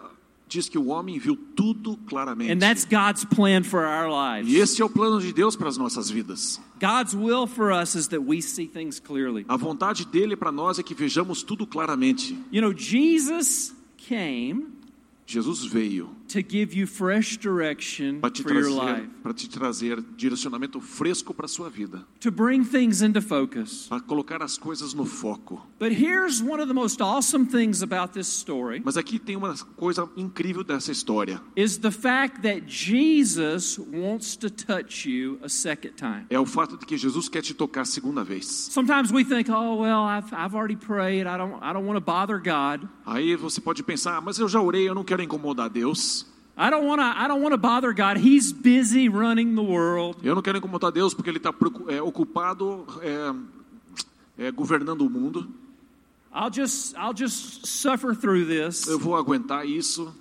diz 0.52 0.68
que 0.68 0.78
o 0.78 0.88
homem 0.88 1.18
viu 1.18 1.36
tudo 1.36 1.98
claramente. 2.08 2.52
And 2.52 2.60
that's 2.60 2.86
God's 2.86 3.24
plan 3.24 3.64
for 3.64 3.80
our 3.86 4.10
E 4.10 4.44
lives. 4.44 4.62
esse 4.62 4.82
é 4.82 4.86
o 4.86 4.90
plano 4.90 5.22
de 5.22 5.32
Deus 5.32 5.56
para 5.56 5.70
as 5.70 5.78
nossas 5.78 6.10
vidas. 6.10 6.60
God's 6.80 7.14
will 7.16 7.48
for 7.48 7.72
us 7.72 7.96
is 7.96 8.08
that 8.10 8.22
we 8.22 8.42
see 8.42 8.68
things 8.68 9.00
clearly. 9.00 9.46
A 9.48 9.56
vontade 9.56 10.06
dele 10.06 10.36
para 10.36 10.52
nós 10.52 10.78
é 10.78 10.84
que 10.84 10.94
vejamos 10.94 11.42
tudo 11.42 11.66
claramente. 11.66 12.38
You 12.52 12.62
know, 12.62 12.74
Jesus 12.78 13.74
came 13.98 14.68
Jesus 15.26 15.64
veio 15.66 16.10
to 16.32 16.42
give 16.42 16.74
you 16.78 16.86
fresh 16.88 17.38
direction 17.38 18.20
para 18.20 18.32
te 18.32 18.44
for 18.44 18.54
your 18.54 18.64
trazer, 18.70 18.98
life, 19.02 19.10
para 19.24 19.34
te 19.34 19.50
trazer 19.50 20.02
direcionamento 20.16 20.80
fresco 20.80 21.34
para 21.34 21.46
a 21.46 21.50
sua 21.50 21.70
vida, 21.70 22.06
to 22.20 22.32
bring 22.32 22.64
things 22.64 23.02
into 23.02 23.22
focus. 23.22 23.88
para 23.88 24.00
colocar 24.02 24.42
as 24.42 24.58
coisas 24.58 24.94
no 24.94 25.06
foco. 25.06 25.62
But 25.80 25.92
here's 25.92 26.42
one 26.42 26.60
of 26.62 26.68
the 26.68 26.74
most 26.74 27.02
awesome 27.02 27.46
things 27.48 27.82
about 27.82 28.14
this 28.14 28.28
story 28.28 28.82
Mas 28.84 28.98
aqui 28.98 29.20
tem 29.20 29.36
uma 29.36 29.54
coisa 29.76 30.10
incrível 30.16 30.64
dessa 30.64 30.92
história. 30.92 31.42
is 31.56 31.78
the 31.78 31.92
fact 31.92 32.42
that 32.44 32.62
Jesus 32.68 33.78
wants 33.78 34.36
to 34.38 34.50
touch 34.50 35.06
you 35.10 35.40
a 35.44 35.50
second 35.50 35.94
time. 35.96 36.26
É 36.30 36.40
o 36.40 36.46
fato 36.46 36.78
de 36.78 36.86
que 36.86 36.98
Jesus 36.98 37.28
quer 37.30 37.42
te 37.42 37.54
tocar 37.54 37.82
a 37.82 37.86
segunda 37.86 38.24
vez. 38.24 38.46
Sometimes 38.72 39.12
we 39.12 39.24
think, 39.24 39.50
"Oh, 39.50 39.82
well, 39.82 40.04
I've 40.06 40.32
I've 40.34 40.56
already 40.56 40.76
prayed. 40.76 41.28
I 41.28 41.38
don't 41.38 41.56
I 41.62 41.74
don't 41.74 41.86
want 41.86 41.98
to 41.98 42.02
bother 42.06 42.38
God. 42.38 42.88
Aí 43.06 43.36
você 43.36 43.60
pode 43.62 43.84
pensar, 43.84 44.18
"Ah, 44.18 44.22
mas 44.22 44.40
eu 44.40 44.48
já 44.48 44.62
orei, 44.62 44.88
eu 44.88 44.96
não 44.96 45.04
quero 45.04 45.22
incomodar 45.22 45.70
Deus. 45.70 46.21
I 46.58 46.70
don't 46.70 46.86
want 46.86 47.00
to 47.00 47.06
I 47.06 47.28
don't 47.28 47.42
want 47.42 47.54
to 47.54 47.58
bother 47.58 47.94
God. 47.94 48.18
He's 48.18 48.52
busy 48.52 49.10
running 49.10 49.56
the 49.56 49.64
world. 49.64 50.18
Eu 50.24 50.36
não 50.36 50.42
quero 50.42 50.58
incomodar 50.58 50.92
Deus 50.92 51.14
porque 51.14 51.30
Ele 51.30 51.38
está 51.38 51.50
ocupado 52.04 52.86
é, 53.02 54.48
é, 54.48 54.52
governando 54.52 55.02
o 55.02 55.10
mundo. 55.10 55.48
I'll 56.34 56.52
just 56.52 56.96
I'll 56.98 57.14
just 57.16 57.66
suffer 57.66 58.14
through 58.14 58.46
this." 58.46 58.88
Eu 58.88 59.00
vou 59.00 59.16
aguentar 59.16 59.66
isso. 59.66 60.14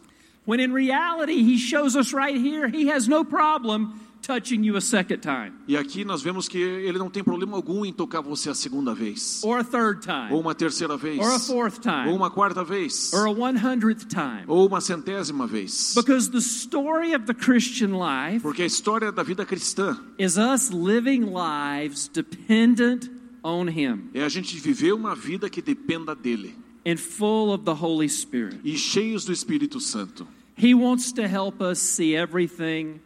When 0.47 0.61
in 0.61 0.73
reality, 0.73 1.43
he 1.43 1.59
shows 1.59 1.95
us 1.95 2.13
right 2.13 2.37
here, 2.37 2.69
he 2.69 2.91
has 2.91 3.07
no 3.07 3.25
problem 3.25 3.93
touching 4.31 4.63
you 4.65 4.77
a 4.77 4.81
second 4.81 5.21
time 5.21 5.53
E 5.67 5.77
aqui 5.77 6.05
nós 6.05 6.23
vemos 6.23 6.49
que 6.49 6.59
Ele 6.59 6.99
não 6.99 7.11
tem 7.11 7.23
problema 7.25 7.57
algum 7.57 7.85
em 7.85 7.93
tocar 7.93 8.21
você 8.21 8.51
a 8.51 8.55
segunda 8.55 8.95
vez, 8.95 9.41
or 9.43 9.59
a 9.59 9.65
third 9.65 10.01
time 10.03 10.33
ou 10.33 10.41
uma 10.41 10.55
terceira 10.55 10.97
vez, 10.97 11.19
or 11.19 11.33
a 11.35 11.39
fourth 11.39 11.77
ou 11.77 11.93
time 11.93 12.13
uma 12.13 12.31
quarta 12.31 12.63
vez, 12.63 13.13
or 13.13 13.27
a 13.27 13.31
one 13.31 13.59
hundredth 13.59 14.07
time. 14.09 14.45
ou 14.47 14.67
uma 14.67 14.81
centésima 14.81 15.47
vez. 15.47 15.95
Because 15.97 16.31
the 16.31 16.39
story 16.41 17.15
of 17.15 17.25
the 17.27 17.35
Christian 17.35 17.99
life 17.99 18.41
Porque 18.43 18.63
a 18.63 18.67
história 18.67 19.11
da 19.11 19.23
vida 19.23 19.45
cristã 19.45 19.99
is 20.19 20.37
us 20.37 20.71
living 20.71 21.27
lives 21.33 22.09
dependent 22.09 23.11
on 23.43 23.67
him 23.69 24.11
é 24.15 24.23
a 24.23 24.29
gente 24.29 24.57
viver 24.59 24.93
uma 24.93 25.15
vida 25.15 25.49
que 25.49 25.63
dependa 25.63 26.15
dele 26.15 26.55
and 26.87 26.97
full 26.99 27.53
of 27.53 27.65
the 27.65 27.73
Holy 27.75 28.09
Spirit. 28.09 28.59
e 28.65 28.77
cheios 28.77 29.25
do 29.25 29.33
Espírito 29.33 29.81
Santo. 29.81 30.27
He 30.57 30.75
wants 30.75 31.11
to 31.13 31.23
help 31.23 31.63
us 31.63 31.79
see 31.79 32.15
everything 32.15 33.01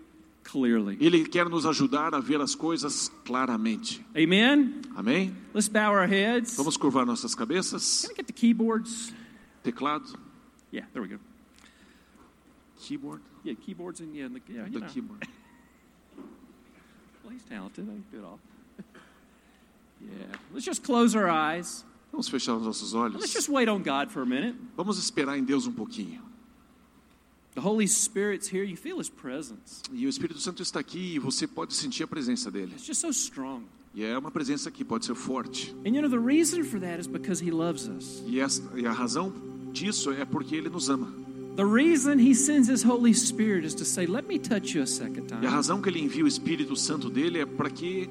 clearly. 0.54 0.96
Ele 1.00 1.24
quer 1.24 1.48
nos 1.48 1.66
ajudar 1.66 2.14
a 2.14 2.20
ver 2.20 2.40
as 2.40 2.54
coisas 2.54 3.10
claramente. 3.24 4.04
Amen. 4.16 4.80
Amém? 4.94 5.34
Let's 5.52 5.68
bow 5.68 5.92
our 5.92 6.06
heads. 6.06 6.56
Vamos 6.56 6.76
curvar 6.76 7.04
nossas 7.04 7.34
cabeças. 7.34 8.02
Can 8.02 8.12
I 8.12 8.14
get 8.16 8.26
the 8.26 8.32
keyboards? 8.32 9.12
Teclado, 9.64 10.04
Yeah, 10.70 10.86
there 10.92 11.02
we 11.02 11.08
go. 11.08 11.18
keyboard, 12.78 13.20
Yeah, 13.44 13.54
keyboards 13.56 14.00
and 14.00 14.14
yeah, 14.14 14.28
the, 14.28 14.40
yeah, 14.52 14.64
the 14.70 14.80
know. 14.80 14.86
keyboard. 14.86 15.26
Well, 17.24 17.32
he's 17.32 17.42
talented. 17.44 17.84
I 17.88 17.92
can 17.92 18.04
do 18.12 18.18
it 18.18 18.24
all. 18.24 18.38
yeah. 20.02 20.26
Let's 20.52 20.66
just 20.66 20.82
close 20.84 21.16
our 21.16 21.26
eyes. 21.28 21.82
Vamos 22.12 22.28
fechar 22.28 22.54
os 22.54 22.62
nossos 22.66 22.92
Let's 22.92 23.14
olhos. 23.14 23.32
just 23.32 23.48
wait 23.48 23.66
on 23.68 23.82
God 23.82 24.10
for 24.10 24.20
a 24.22 24.26
minute. 24.26 24.54
Vamos 24.76 24.98
esperar 24.98 25.38
em 25.38 25.42
Deus 25.44 25.66
um 25.66 25.72
pouquinho. 25.72 26.20
The 27.54 27.60
Holy 27.60 27.86
Spirit's 27.86 28.48
here. 28.52 28.64
You 28.64 28.76
feel 28.76 28.98
His 29.00 29.08
presence. 29.08 29.82
E 29.92 30.06
o 30.06 30.08
Espírito 30.08 30.40
Santo 30.40 30.62
está 30.62 30.80
aqui 30.80 31.14
e 31.14 31.18
você 31.18 31.46
pode 31.46 31.74
sentir 31.74 32.02
a 32.02 32.06
presença 32.06 32.50
dele. 32.50 32.72
It's 32.72 32.84
just 32.86 33.00
so 33.00 33.10
strong. 33.10 33.62
E 33.94 34.02
é 34.02 34.18
uma 34.18 34.30
presença 34.30 34.70
que 34.72 34.84
pode 34.84 35.04
ser 35.06 35.14
forte. 35.14 35.72
And 35.86 35.90
you 35.94 36.02
know, 36.02 36.10
the 36.10 36.18
reason 36.18 36.64
for 36.64 36.80
that 36.80 36.98
is 37.00 37.06
because 37.06 37.40
He 37.44 37.50
loves 37.52 37.86
us. 37.88 38.22
E, 38.26 38.40
essa, 38.40 38.60
e 38.76 38.84
a 38.86 38.92
razão 38.92 39.32
disso 39.72 40.10
é 40.10 40.24
porque 40.24 40.56
ele 40.56 40.68
nos 40.68 40.88
ama. 40.90 41.12
The 41.54 41.64
reason 41.64 42.18
He 42.18 42.34
sends 42.34 42.68
His 42.68 42.84
Holy 42.84 43.14
Spirit 43.14 43.64
is 43.64 43.74
to 43.76 43.84
say, 43.84 44.06
Let 44.06 44.26
me 44.26 44.40
touch 44.40 44.76
you 44.76 44.82
a 44.82 44.86
second 44.86 45.30
E 45.30 45.34
a 45.34 45.38
time. 45.40 45.46
razão 45.46 45.80
que 45.80 45.88
ele 45.88 46.00
envia 46.00 46.24
o 46.24 46.26
Espírito 46.28 46.74
Santo 46.74 47.08
dele 47.08 47.38
é 47.38 47.46
para 47.46 47.70
que 47.70 48.10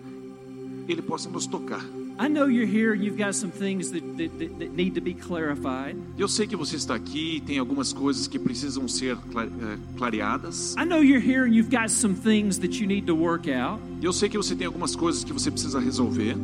ele 0.88 1.02
possa 1.02 1.30
nos 1.30 1.46
tocar. 1.46 1.84
I 2.20 2.28
know 2.28 2.46
you're 2.46 2.68
here 2.68 2.94
and 2.94 3.04
you've 3.04 3.18
got 3.18 3.34
some 3.34 3.50
things 3.50 3.92
that, 3.92 4.04
that, 4.18 4.60
that, 4.60 4.76
need 4.76 4.94
to 4.96 5.02
be 5.02 5.14
clarified. 5.14 5.98
Eu 6.18 6.28
sei 6.28 6.46
que 6.46 6.56
você 6.56 6.76
está 6.76 6.94
aqui 6.94 7.38
e 7.38 7.42
tem 7.42 7.58
algumas 7.58 7.92
coisas 7.92 8.28
que 8.28 8.38
precisam 8.38 8.88
ser 8.88 9.16
eh, 9.16 9.78
clareadas. 9.98 10.76
I 10.78 10.86
know 10.86 11.02
you're 11.02 11.20
here 11.20 11.46
and 11.46 11.56
you've 11.56 11.72
got 11.72 11.90
some 11.90 12.14
things 12.14 12.60
that 12.60 12.80
you 12.80 12.88
need 12.88 13.08
to 13.08 13.16
work 13.16 13.50
out. 13.50 13.82
Eu 14.02 14.14
sei 14.14 14.30
que 14.30 14.38
você 14.38 14.56
tem 14.56 14.68
algumas 14.68 14.96
coisas 14.96 15.24
que 15.24 15.34
você 15.34 15.50
precisa 15.50 15.80
resolver. 15.80 16.36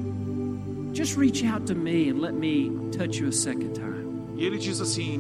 Just 0.94 1.16
reach 1.18 1.46
out 1.46 1.68
to 1.68 1.76
me 1.76 2.10
and 2.10 2.20
let 2.20 2.34
me 2.34 2.72
touch 2.92 3.20
you 3.20 3.28
a 3.28 3.32
second 3.32 3.74
time. 3.76 4.08
E 4.36 4.46
ele 4.46 4.58
diz 4.58 4.82
assim: 4.82 5.20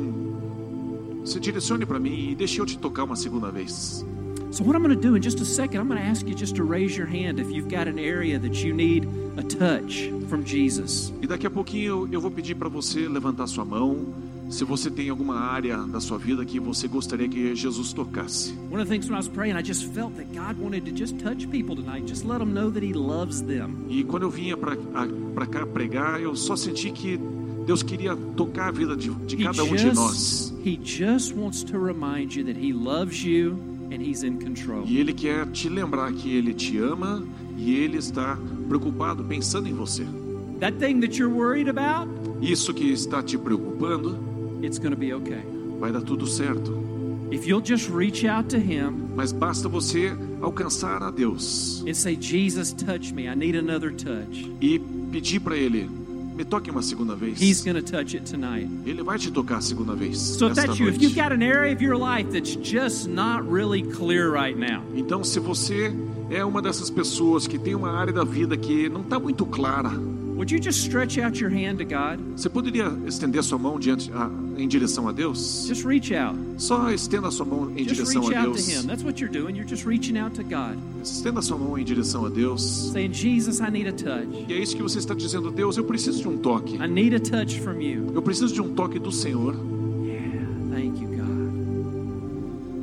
se 1.25 1.39
direcione 1.39 1.85
para 1.85 1.99
mim 1.99 2.31
e 2.31 2.35
deixe 2.35 2.59
eu 2.59 2.65
te 2.65 2.77
tocar 2.77 3.03
uma 3.03 3.15
segunda 3.15 3.51
vez. 3.51 4.03
So, 4.51 4.63
what 4.63 4.75
I'm 4.75 4.81
going 4.81 4.95
to 4.95 4.99
do 4.99 5.15
in 5.15 5.21
just 5.21 5.39
a 5.41 5.45
second, 5.45 5.79
I'm 5.79 5.87
going 5.87 6.01
to 6.01 6.07
ask 6.07 6.27
you 6.27 6.33
just 6.33 6.55
to 6.55 6.63
raise 6.63 6.97
your 6.97 7.05
hand 7.05 7.39
if 7.39 7.51
you've 7.51 7.69
got 7.69 7.87
an 7.87 7.99
area 7.99 8.39
that 8.39 8.63
you 8.63 8.73
need 8.73 9.07
a 9.39 9.43
touch 9.43 10.11
from 10.27 10.43
Jesus. 10.45 11.13
E 11.21 11.27
daqui 11.27 11.47
a 11.47 11.49
pouquinho 11.49 12.07
eu 12.11 12.19
vou 12.19 12.29
pedir 12.29 12.55
para 12.55 12.69
você 12.69 13.07
levantar 13.07 13.47
sua 13.47 13.65
mão. 13.65 14.13
Se 14.49 14.65
você 14.65 14.89
tem 14.89 15.09
alguma 15.09 15.35
área 15.39 15.77
da 15.77 15.99
sua 15.99 16.17
vida 16.17 16.43
que 16.43 16.59
você 16.59 16.87
gostaria 16.87 17.27
que 17.29 17.55
Jesus 17.55 17.93
tocasse. 17.93 18.51
One 18.71 18.81
of 18.81 18.85
the 18.85 18.95
things 18.95 19.07
when 19.07 19.13
I 19.13 19.19
was 19.19 19.27
praying, 19.27 19.55
I 19.55 19.63
just 19.63 19.93
felt 19.93 20.15
that 20.17 20.25
God 20.33 20.59
wanted 20.59 20.85
to 20.85 20.91
just 20.91 21.19
touch 21.19 21.47
people 21.49 21.75
tonight, 21.75 22.07
just 22.07 22.25
let 22.25 22.39
them 22.39 22.51
know 22.53 22.71
that 22.71 22.83
He 22.83 22.93
loves 22.93 23.41
them. 23.43 23.85
E 23.89 24.03
quando 24.03 24.23
eu 24.23 24.31
vinha 24.31 24.57
para 24.57 25.45
cá 25.45 25.67
pregar, 25.67 26.19
eu 26.19 26.35
só 26.35 26.55
senti 26.55 26.89
que 26.91 27.19
Deus 27.67 27.83
queria 27.83 28.15
tocar 28.35 28.69
a 28.69 28.71
vida 28.71 28.97
de, 28.97 29.11
de 29.11 29.37
cada 29.37 29.63
um 29.63 29.75
de 29.75 29.93
nós. 29.93 30.51
he 30.63 30.79
just 30.83 31.35
wants 31.35 31.63
to 31.63 31.77
remind 31.77 32.33
you 32.33 32.43
that 32.43 32.57
He 32.57 32.73
loves 32.73 33.23
you 33.23 33.51
and 33.91 34.01
He's 34.01 34.23
in 34.23 34.39
control. 34.39 34.83
E 34.87 34.97
Ele 34.97 35.13
quer 35.13 35.45
te 35.51 35.69
lembrar 35.69 36.11
que 36.11 36.35
Ele 36.35 36.55
te 36.55 36.79
ama 36.79 37.23
e 37.55 37.75
Ele 37.75 37.97
está 37.97 38.35
preocupado, 38.69 39.23
pensando 39.25 39.67
em 39.67 39.73
você. 39.73 40.05
That 40.61 40.77
thing 40.77 40.99
that 41.01 41.17
you're 41.19 41.33
worried 41.33 41.69
about, 41.69 42.07
Isso 42.41 42.73
que 42.73 42.91
está 42.91 43.21
te 43.23 43.37
preocupando, 43.37 44.17
it's 44.63 44.77
going 44.77 44.91
to 44.91 44.97
be 44.97 45.13
okay. 45.13 45.41
vai 45.79 45.91
dar 45.91 46.01
tudo 46.01 46.25
certo. 46.27 46.87
If 47.31 47.45
you'll 47.47 47.61
just 47.63 47.89
reach 47.89 48.25
out 48.25 48.49
to 48.49 48.57
Him 48.57 49.09
Mas 49.15 49.31
basta 49.31 49.69
você 49.69 50.11
alcançar 50.41 51.03
a 51.03 51.11
Deus 51.11 51.83
and 51.87 51.93
say, 51.93 52.15
Jesus, 52.19 52.73
touch 52.73 53.13
me. 53.13 53.27
I 53.27 53.35
need 53.35 53.55
another 53.57 53.91
touch. 53.93 54.49
e 54.61 54.79
pedir 55.11 55.39
para 55.39 55.55
Ele, 55.55 55.87
me 56.35 56.43
toque 56.43 56.71
uma 56.71 56.81
segunda 56.81 57.15
vez. 57.15 57.39
He's 57.39 57.61
going 57.63 57.75
to 57.75 57.83
touch 57.83 58.15
it 58.15 58.25
tonight. 58.25 58.67
Ele 58.85 59.03
vai 59.03 59.17
te 59.19 59.29
tocar 59.31 59.57
a 59.57 59.61
segunda 59.61 59.93
vez. 59.95 60.17
So 60.17 60.47
if 60.47 60.51
esta 60.57 60.67
that's 60.67 60.79
you, 60.79 60.87
if 60.87 60.93
noite. 60.95 61.03
you've 61.03 61.15
got 61.15 61.31
an 61.31 61.43
area 61.43 61.71
of 61.73 61.81
your 61.83 61.95
life 61.97 62.31
that's 62.31 62.55
just 62.55 63.07
not 63.07 63.43
really 63.49 63.83
clear 63.83 64.31
right 64.31 64.57
now, 64.57 64.81
Então, 64.95 65.23
se 65.23 65.39
você 65.39 65.93
é 66.29 66.43
uma 66.45 66.61
dessas 66.61 66.89
pessoas 66.89 67.47
que 67.47 67.57
tem 67.57 67.75
uma 67.75 67.91
área 67.91 68.13
da 68.13 68.23
vida 68.23 68.55
que 68.55 68.87
não 68.89 69.01
está 69.01 69.19
muito 69.19 69.45
clara, 69.45 69.89
would 70.35 70.53
you 70.53 70.61
just 70.61 70.79
stretch 70.79 71.17
out 71.17 71.41
your 71.41 71.51
hand 71.51 71.77
to 71.77 71.85
God? 71.85 72.19
você 72.35 72.47
poderia 72.47 72.91
estender 73.05 73.43
sua 73.43 73.57
mão 73.57 73.79
diante, 73.79 74.11
a, 74.13 74.29
em 74.57 74.67
direção 74.67 75.07
a 75.07 75.11
Deus? 75.11 75.65
Just 75.67 75.83
reach 75.85 76.13
out. 76.15 76.37
Só 76.57 76.91
estenda 76.91 77.29
sua 77.31 77.45
mão 77.45 77.71
em 77.75 77.83
Just 77.83 77.95
direção 77.95 78.21
reach 78.21 78.35
a 78.35 78.41
out 78.41 78.51
to 78.51 78.55
Deus. 78.55 78.83
Him. 78.83 78.87
That's 78.87 79.03
what 79.03 79.21
you're 79.21 79.33
doing. 79.37 79.55
You're 79.55 79.69
just 79.69 79.85
reaching 79.85 80.17
out 80.17 80.35
to 80.35 80.43
God, 80.43 80.77
Estenda 81.03 81.41
sua 81.41 81.57
mão 81.57 81.77
em 81.77 81.83
direção 81.83 82.25
a 82.25 82.29
Deus. 82.29 82.91
saying, 82.93 83.13
Jesus, 83.13 83.59
I 83.59 83.69
need 83.71 83.87
a 83.87 83.93
touch. 83.93 84.45
E 84.47 84.53
é 84.53 84.59
isso 84.61 84.75
que 84.75 84.83
você 84.83 84.99
está 84.99 85.13
dizendo, 85.13 85.51
Deus, 85.51 85.77
eu 85.77 85.83
preciso 85.83 86.21
de 86.21 86.27
um 86.27 86.37
toque. 86.37 86.75
I 86.75 86.87
need 86.87 87.15
a 87.15 87.19
touch 87.19 87.59
from 87.59 87.81
you. 87.81 88.11
Eu 88.13 88.21
preciso 88.21 88.53
de 88.53 88.61
um 88.61 88.73
toque 88.73 88.99
do 88.99 89.11
Senhor. 89.11 89.55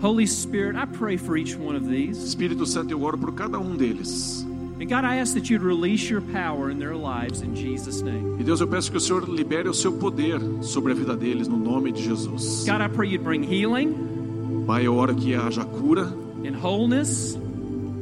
Holy 0.06 0.24
Spirit, 0.24 0.76
I 0.76 0.84
pray 0.84 1.16
for 1.16 1.36
each 1.36 1.56
one 1.56 1.74
of 1.74 1.88
these. 1.88 2.16
Espírito 2.22 2.64
Santo, 2.64 2.92
eu 2.92 3.02
oro 3.02 3.18
por 3.18 3.32
cada 3.32 3.58
um 3.58 3.76
deles. 3.76 4.44
And 4.80 4.88
God, 4.88 5.04
I 5.04 5.16
ask 5.16 5.34
that 5.34 5.50
you'd 5.50 5.64
release 5.64 6.08
your 6.08 6.20
power 6.20 6.70
in 6.70 6.78
their 6.78 6.94
lives 6.94 7.40
in 7.40 7.56
Jesus' 7.56 8.02
name. 8.02 8.36
E 8.38 8.44
Deus, 8.44 8.60
eu 8.60 8.68
peço 8.68 8.88
que 8.88 8.98
o 8.98 9.00
Senhor 9.00 9.28
libere 9.28 9.68
o 9.68 9.74
seu 9.74 9.92
poder 9.94 10.38
sobre 10.62 10.92
a 10.92 10.94
vida 10.94 11.16
deles 11.16 11.48
no 11.48 11.56
nome 11.56 11.90
de 11.90 12.04
Jesus. 12.04 12.64
God, 12.64 12.82
I 12.82 12.88
pray 12.88 13.08
you'd 13.08 13.24
bring 13.24 13.42
healing 13.42 14.64
Pai, 14.64 14.86
eu 14.86 14.94
oro 14.94 15.12
que 15.12 15.34
haja 15.34 15.64
cura, 15.64 16.04
and 16.44 16.54
wholeness 16.54 17.36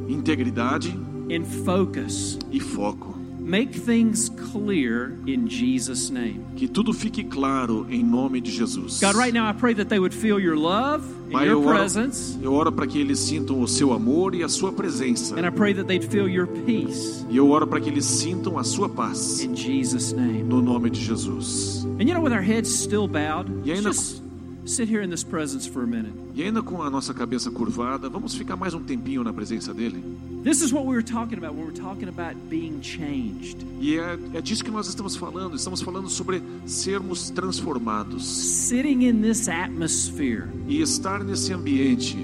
integridade 0.07 0.91
and 1.31 1.43
focus. 1.65 2.37
e 2.51 2.59
foco. 2.59 3.14
Make 3.47 3.75
things 3.75 4.27
clear 4.51 5.13
in 5.27 5.47
Jesus' 5.47 6.09
name. 6.09 6.43
Que 6.57 6.67
tudo 6.67 6.91
fique 6.93 7.23
claro 7.23 7.85
em 7.91 8.03
nome 8.03 8.41
de 8.41 8.49
Jesus. 8.49 8.99
God, 8.99 9.15
right 9.15 9.31
now 9.31 9.47
I 9.47 9.53
pray 9.53 9.75
that 9.75 9.87
they 9.87 9.99
would 9.99 10.15
feel 10.15 10.39
your 10.39 10.55
love 10.57 11.03
and 11.27 11.31
Pai, 11.31 11.45
your 11.45 11.61
eu 11.61 11.63
oro, 11.63 11.77
presence. 11.77 12.39
eu 12.41 12.51
oro 12.53 12.71
para 12.71 12.87
que 12.87 12.97
eles 12.99 13.19
sintam 13.19 13.61
o 13.61 13.67
seu 13.67 13.93
amor 13.93 14.33
e 14.33 14.43
a 14.43 14.49
sua 14.49 14.71
presença. 14.71 15.35
And 15.35 15.45
I 15.45 15.51
pray 15.51 15.75
that 15.75 15.85
they'd 15.87 16.03
feel 16.09 16.27
your 16.27 16.47
peace 16.65 17.23
E 17.29 17.37
eu 17.37 17.47
oro 17.51 17.67
para 17.67 17.79
que 17.79 17.89
eles 17.89 18.05
sintam 18.05 18.57
a 18.57 18.63
sua 18.63 18.89
paz 18.89 19.41
in 19.43 19.55
Jesus' 19.55 20.11
name. 20.11 20.41
no 20.43 20.59
nome 20.59 20.89
de 20.89 20.99
Jesus. 20.99 21.85
And 21.99 22.07
you 22.09 22.15
know, 22.15 22.21
with 22.23 22.33
our 22.33 22.41
heads 22.43 22.69
still 22.69 23.07
bowed, 23.07 23.47
E 23.63 23.71
ainda- 23.71 23.91
just 23.91 24.23
sit 24.65 24.89
here 24.89 25.03
in 25.03 25.09
this 25.09 25.23
presence 25.23 25.67
for 25.67 25.83
a 25.83 25.87
minute. 25.87 26.11
E 26.33 26.43
ainda 26.43 26.61
com 26.61 26.81
a 26.81 26.89
nossa 26.89 27.13
cabeça 27.13 27.49
curvada, 27.51 28.09
vamos 28.09 28.35
ficar 28.35 28.55
mais 28.55 28.73
um 28.73 28.81
tempinho 28.81 29.23
na 29.23 29.31
presença 29.31 29.73
dele. 29.73 30.03
This 30.43 30.61
is 30.61 30.71
what 30.71 30.85
we 30.85 30.93
were 30.93 31.03
talking 31.03 31.37
about 31.37 31.55
when 31.55 31.65
we 31.65 31.71
were 31.71 31.81
talking 31.81 32.07
about 32.07 32.35
being 32.49 32.79
changed. 32.81 33.57
E 33.79 33.97
é, 33.97 34.17
é 34.35 34.41
disso 34.41 34.63
que 34.63 34.69
nós 34.69 34.87
estamos 34.87 35.15
falando. 35.15 35.55
Estamos 35.55 35.81
falando 35.81 36.09
sobre 36.09 36.41
sermos 36.65 37.29
transformados 37.31 38.25
Sitting 38.25 39.05
in 39.07 39.21
this 39.21 39.47
atmosphere, 39.47 40.47
e 40.67 40.81
estar 40.81 41.23
nesse 41.23 41.51
ambiente, 41.51 42.17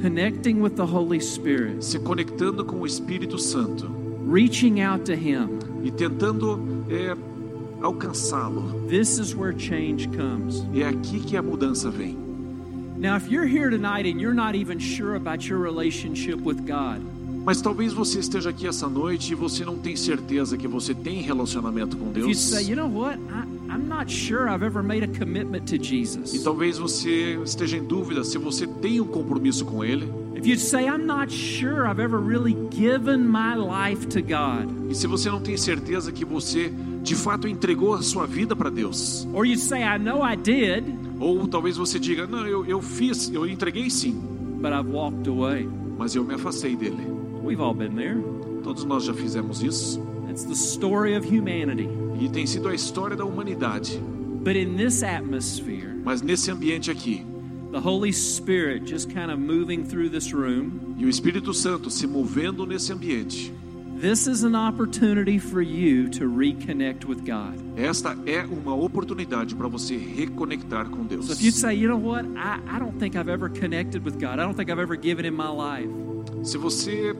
connecting 0.00 0.60
with 0.60 0.76
the 0.76 0.82
Holy 0.82 1.20
Spirit, 1.20 1.84
se 1.84 1.98
conectando 1.98 2.64
com 2.64 2.80
o 2.80 2.86
Espírito 2.86 3.38
Santo 3.38 3.90
reaching 4.30 4.80
out 4.80 5.04
to 5.04 5.12
Him. 5.12 5.58
e 5.82 5.90
tentando 5.90 6.84
é, 6.90 7.16
alcançá-lo. 7.82 8.62
This 8.88 9.18
is 9.18 9.34
where 9.34 9.52
change 9.56 10.08
comes. 10.08 10.62
É 10.74 10.84
aqui 10.84 11.20
que 11.20 11.36
a 11.36 11.42
mudança 11.42 11.90
vem. 11.90 12.16
Now, 12.98 13.16
if 13.16 13.30
you're 13.30 13.46
here 13.46 13.70
tonight 13.70 14.06
and 14.10 14.20
you're 14.20 14.34
not 14.34 14.56
even 14.56 14.78
sure 14.80 15.14
about 15.16 15.48
your 15.48 15.60
relationship 15.60 16.36
with 16.44 16.66
God, 16.66 17.00
Mas 17.44 17.62
talvez 17.62 17.94
você 17.94 18.18
esteja 18.18 18.50
aqui 18.50 18.66
essa 18.66 18.88
noite 18.88 19.32
e 19.32 19.34
você 19.34 19.64
não 19.64 19.78
tem 19.78 19.96
certeza 19.96 20.56
que 20.58 20.68
você 20.68 20.92
tem 20.92 21.22
relacionamento 21.22 21.96
com 21.96 22.10
if 22.10 22.16
you 22.18 22.24
Deus. 22.26 22.38
say, 22.40 22.62
you 22.68 22.74
know 22.76 22.88
what, 22.88 23.16
I, 23.30 23.72
I'm 23.72 23.88
not 23.88 24.10
sure 24.12 24.48
I've 24.50 24.62
ever 24.64 24.82
made 24.82 25.02
a 25.04 25.08
commitment 25.08 25.64
to 25.68 25.76
E 25.76 25.82
Jesus. 25.82 26.42
talvez 26.42 26.76
você 26.76 27.38
esteja 27.42 27.76
em 27.78 27.84
dúvida 27.84 28.22
se 28.24 28.36
você 28.36 28.66
tem 28.66 29.00
um 29.00 29.06
compromisso 29.06 29.64
com 29.64 29.82
Ele. 29.82 30.12
If 30.36 30.46
you'd 30.46 30.60
say, 30.60 30.86
I'm 30.88 31.06
not 31.06 31.32
sure 31.32 31.86
I've 31.88 32.00
ever 32.02 32.18
really 32.20 32.54
given 32.70 33.18
my 33.28 33.54
life 33.56 34.06
to 34.08 34.20
God, 34.20 34.90
E 34.90 34.94
se 34.94 35.06
você 35.06 35.30
não 35.30 35.40
tem 35.40 35.56
certeza 35.56 36.12
que 36.12 36.24
você 36.26 36.70
de 37.02 37.14
fato 37.14 37.46
entregou 37.48 37.94
a 37.94 38.02
sua 38.02 38.26
vida 38.26 38.54
para 38.56 38.70
Deus. 38.70 39.26
or 39.32 39.44
you'd 39.46 39.60
say, 39.60 39.82
I 39.82 39.98
know 39.98 40.22
I 40.22 40.36
did, 40.36 40.84
Ou 41.20 41.48
talvez 41.48 41.76
você 41.76 41.98
diga: 41.98 42.26
Não, 42.26 42.46
eu, 42.46 42.64
eu 42.66 42.80
fiz, 42.80 43.30
eu 43.32 43.46
entreguei 43.46 43.90
sim, 43.90 44.12
but 44.60 44.72
I've 44.72 44.88
walked 44.90 45.28
away. 45.28 45.68
mas 45.98 46.14
eu 46.14 46.24
me 46.24 46.34
afastei 46.34 46.76
dele. 46.76 47.06
We've 47.42 47.60
all 47.60 47.74
been 47.74 47.94
there. 47.94 48.16
Todos 48.62 48.84
nós 48.84 49.04
já 49.04 49.14
fizemos 49.14 49.62
isso. 49.62 50.00
That's 50.26 50.44
the 50.44 50.54
story 50.54 51.16
of 51.16 51.26
humanity. 51.26 51.88
E 52.20 52.28
tem 52.28 52.46
sido 52.46 52.68
a 52.68 52.74
história 52.74 53.16
da 53.16 53.24
humanidade. 53.24 53.98
But 54.44 54.56
in 54.56 54.76
this 54.76 55.02
atmosphere, 55.02 55.94
Mas 56.04 56.22
nesse 56.22 56.50
ambiente 56.50 56.90
aqui, 56.90 57.24
the 57.72 57.78
Holy 57.78 58.12
Spirit 58.12 58.88
just 58.88 59.08
kind 59.08 59.30
of 59.30 59.38
moving 59.38 59.82
through 59.84 60.10
this 60.10 60.32
room, 60.32 60.94
e 60.96 61.04
o 61.04 61.08
Espírito 61.08 61.52
Santo 61.52 61.90
se 61.90 62.06
movendo 62.06 62.64
nesse 62.66 62.92
ambiente, 62.92 63.52
this 64.00 64.26
is 64.26 64.44
an 64.44 64.54
opportunity 64.54 65.38
for 65.38 65.60
you 65.60 66.08
to 66.10 66.28
reconnect 66.28 67.04
with 67.04 67.24
God. 67.24 67.54
esta 67.76 68.16
é 68.26 68.44
uma 68.44 68.74
oportunidade 68.74 69.54
para 69.54 69.68
você 69.68 69.96
reconectar 69.96 70.88
com 70.88 71.04
Deus. 71.04 71.26
So 71.26 71.32
if 71.32 71.42
you 71.42 71.50
say, 71.52 71.74
you 71.74 71.88
know 71.88 71.98
what, 71.98 72.24
I, 72.36 72.60
I 72.76 72.78
don't 72.78 72.98
think 72.98 73.16
I've 73.16 73.28
ever 73.30 73.48
connected 73.48 74.04
with 74.04 74.18
God, 74.20 74.38
I 74.38 74.44
don't 74.44 74.54
think 74.56 74.70
I've 74.70 74.80
ever 74.80 74.96
given 74.96 75.24
Him 75.24 75.34
my 75.36 75.48
life. 75.48 75.90
Se 76.44 76.56
você 76.56 77.14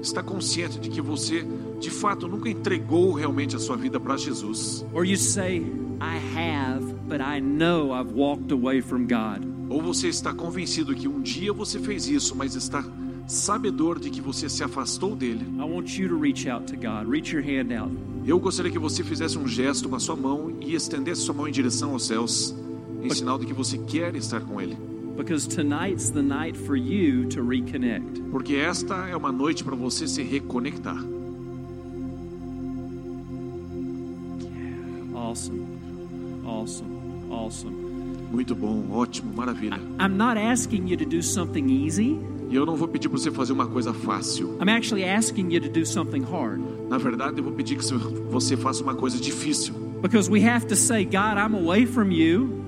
está 0.00 0.22
consciente 0.22 0.78
de 0.78 0.88
que 0.88 1.00
você 1.00 1.44
de 1.80 1.90
fato 1.90 2.28
nunca 2.28 2.48
entregou 2.48 3.12
realmente 3.12 3.56
a 3.56 3.58
sua 3.58 3.76
vida 3.76 3.98
para 3.98 4.16
Jesus, 4.16 4.84
Or 4.92 5.04
you 5.04 5.16
say, 5.16 5.62
I 6.00 6.16
have, 6.36 6.82
but 7.08 7.20
I 7.20 7.40
know 7.40 7.92
I've 7.92 8.12
walked 8.14 8.52
away 8.52 8.80
from 8.80 9.06
God. 9.06 9.44
ou 9.68 9.80
você 9.82 10.08
está 10.08 10.32
convencido 10.34 10.94
que 10.94 11.06
um 11.06 11.20
dia 11.20 11.52
você 11.52 11.78
fez 11.78 12.08
isso, 12.08 12.34
mas 12.34 12.54
está 12.56 12.82
sabedor 13.30 13.98
de 13.98 14.10
que 14.10 14.20
você 14.20 14.48
se 14.48 14.64
afastou 14.64 15.14
dele, 15.14 15.46
I 15.58 15.62
want 15.62 15.96
you 15.96 16.08
to 16.08 16.18
reach 16.18 16.48
out 16.48 16.66
to 16.66 16.76
God. 16.76 17.08
Reach 17.08 17.32
your 17.34 17.42
hand 17.42 17.72
out. 17.72 17.92
eu 18.26 18.38
gostaria 18.38 18.70
que 18.70 18.78
você 18.78 19.02
fizesse 19.04 19.38
um 19.38 19.46
gesto 19.46 19.88
com 19.88 19.96
a 19.96 20.00
sua 20.00 20.16
mão 20.16 20.52
e 20.60 20.74
estendesse 20.74 21.22
sua 21.22 21.34
mão 21.34 21.48
em 21.48 21.52
direção 21.52 21.92
aos 21.92 22.06
céus, 22.06 22.54
em 23.02 23.10
sinal 23.10 23.38
de 23.38 23.46
que 23.46 23.52
você 23.52 23.78
quer 23.78 24.14
estar 24.16 24.40
com 24.40 24.60
ele. 24.60 24.76
Because 25.16 25.46
tonight's 25.46 26.10
the 26.10 26.22
night 26.22 26.58
for 26.58 26.76
you 26.76 27.28
to 27.28 27.42
reconnect. 27.42 28.20
Porque 28.30 28.54
esta 28.54 29.08
é 29.08 29.16
uma 29.16 29.30
noite 29.30 29.62
para 29.62 29.76
você 29.76 30.08
se 30.08 30.22
reconectar. 30.22 30.98
Awesome. 35.14 35.66
Awesome. 36.44 36.90
Awesome. 37.30 37.76
Muito 38.32 38.54
bom, 38.54 38.90
ótimo, 38.90 39.32
maravilha. 39.34 39.78
I'm 40.00 40.16
not 40.16 40.38
asking 40.38 40.88
you 40.88 40.96
to 40.96 41.04
do 41.04 41.22
something 41.22 41.68
easy. 41.68 42.18
E 42.50 42.56
eu 42.56 42.66
não 42.66 42.74
vou 42.74 42.88
pedir 42.88 43.08
para 43.08 43.16
você 43.16 43.30
fazer 43.30 43.52
uma 43.52 43.68
coisa 43.68 43.94
fácil. 43.94 44.58
I'm 44.60 44.68
actually 44.68 45.04
asking 45.04 45.52
you 45.52 45.60
to 45.60 45.68
do 45.68 45.86
something 45.86 46.22
hard. 46.22 46.60
Na 46.88 46.98
verdade, 46.98 47.38
eu 47.38 47.44
vou 47.44 47.52
pedir 47.52 47.76
que 47.76 47.84
você 48.28 48.56
faça 48.56 48.82
uma 48.82 48.94
coisa 48.94 49.18
difícil. 49.18 49.72
Because 50.02 50.28
we 50.28 50.44
have 50.44 50.66
to 50.66 50.74
say, 50.74 51.04
God, 51.04 51.38
I'm 51.38 51.54
away 51.54 51.86
from 51.86 52.10
you. 52.10 52.66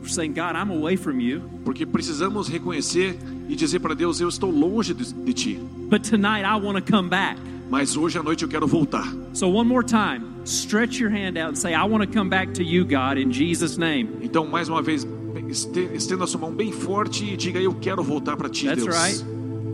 We're 0.00 0.08
saying, 0.08 0.34
God, 0.34 0.56
I'm 0.56 0.70
away 0.70 0.96
from 0.96 1.20
you. 1.20 1.42
Porque 1.64 1.86
precisamos 1.86 2.48
reconhecer 2.48 3.16
e 3.48 3.56
dizer 3.56 3.80
para 3.80 3.94
Deus: 3.94 4.20
Eu 4.20 4.28
estou 4.28 4.50
longe 4.50 4.92
de, 4.92 5.10
de 5.12 5.32
ti. 5.32 5.58
But 5.88 6.02
tonight 6.02 6.44
I 6.44 6.56
want 6.56 6.76
to 6.76 6.92
come 6.92 7.08
back. 7.08 7.38
Mas 7.70 7.96
hoje 7.96 8.18
à 8.18 8.22
noite 8.22 8.42
eu 8.42 8.48
quero 8.48 8.66
voltar. 8.66 9.06
So, 9.32 9.46
one 9.48 9.68
more 9.68 9.84
time, 9.84 10.26
stretch 10.44 11.00
your 11.00 11.10
hand 11.10 11.38
out 11.38 11.50
and 11.50 11.56
say, 11.56 11.72
I 11.72 11.84
want 11.84 12.02
to 12.02 12.12
come 12.12 12.28
back 12.28 12.52
to 12.54 12.64
you, 12.64 12.84
God, 12.84 13.16
in 13.16 13.30
Jesus' 13.30 13.78
name. 13.78 14.08
Então, 14.20 14.46
mais 14.46 14.68
uma 14.68 14.82
vez, 14.82 15.06
estenda 15.50 16.24
a 16.24 16.26
sua 16.26 16.40
mão 16.40 16.52
bem 16.52 16.72
forte 16.72 17.24
e 17.24 17.36
diga: 17.36 17.58
Eu 17.60 17.74
quero 17.74 18.02
voltar 18.02 18.36
para 18.36 18.48
ti, 18.48 18.66
That's 18.66 18.84
Deus. 18.84 18.96
right. 18.96 19.24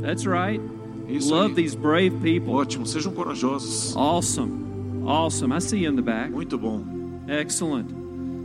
That's 0.03 0.27
right. 0.27 0.61
Isso 1.09 1.31
Love 1.33 1.51
aí. 1.51 1.55
these 1.55 1.77
brave 1.77 2.11
people. 2.23 2.53
Ótimo, 2.55 2.87
sejam 2.87 3.13
corajosos. 3.13 3.95
Awesome. 3.97 5.05
Awesome. 5.07 5.53
I 5.55 5.61
see 5.61 5.85
you 5.85 5.93
in 5.93 5.97
the 5.97 6.03
back. 6.03 6.31
Muito 6.33 6.59
bom. 6.59 6.83
Excellent. 7.29 7.87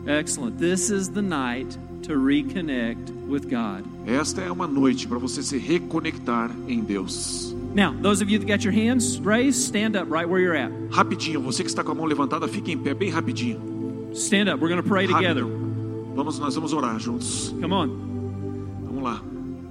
Excellent. 0.05 0.57
This 0.59 0.89
is 0.91 1.09
the 1.09 1.21
night 1.21 1.77
to 2.03 2.13
reconnect 2.17 3.11
with 3.27 3.47
God. 3.49 3.83
Esta 4.05 4.41
é 4.41 4.51
uma 4.51 4.67
noite 4.67 5.07
para 5.07 5.17
você 5.17 5.41
se 5.41 5.57
reconectar 5.57 6.51
em 6.67 6.81
Deus. 6.81 7.55
Now, 7.73 7.93
those 8.01 8.21
of 8.21 8.29
you 8.31 8.37
that 8.39 8.47
got 8.47 8.63
your 8.65 8.73
hands 8.73 9.19
raised, 9.19 9.61
stand 9.61 9.95
up 9.95 10.11
right 10.11 10.27
where 10.27 10.41
you're 10.41 10.55
at. 10.57 10.71
Rapidinho, 10.91 11.39
você 11.41 11.63
que 11.63 11.69
está 11.69 11.83
com 11.83 11.91
a 11.91 11.95
mão 11.95 12.05
levantada, 12.05 12.47
fique 12.47 12.71
em 12.71 12.77
pé, 12.77 12.93
bem 12.93 13.09
rapidinho. 13.09 13.59
Stand 14.13 14.51
up. 14.53 14.61
We're 14.61 14.67
going 14.69 14.81
to 14.81 14.87
pray 14.87 15.07
together. 15.07 15.45
Vamos, 16.15 16.39
nós 16.39 16.55
vamos 16.55 16.73
orar 16.73 16.99
juntos. 16.99 17.55
Come 17.59 17.73
on. 17.73 17.87
Vamos 18.85 19.03
lá. 19.03 19.21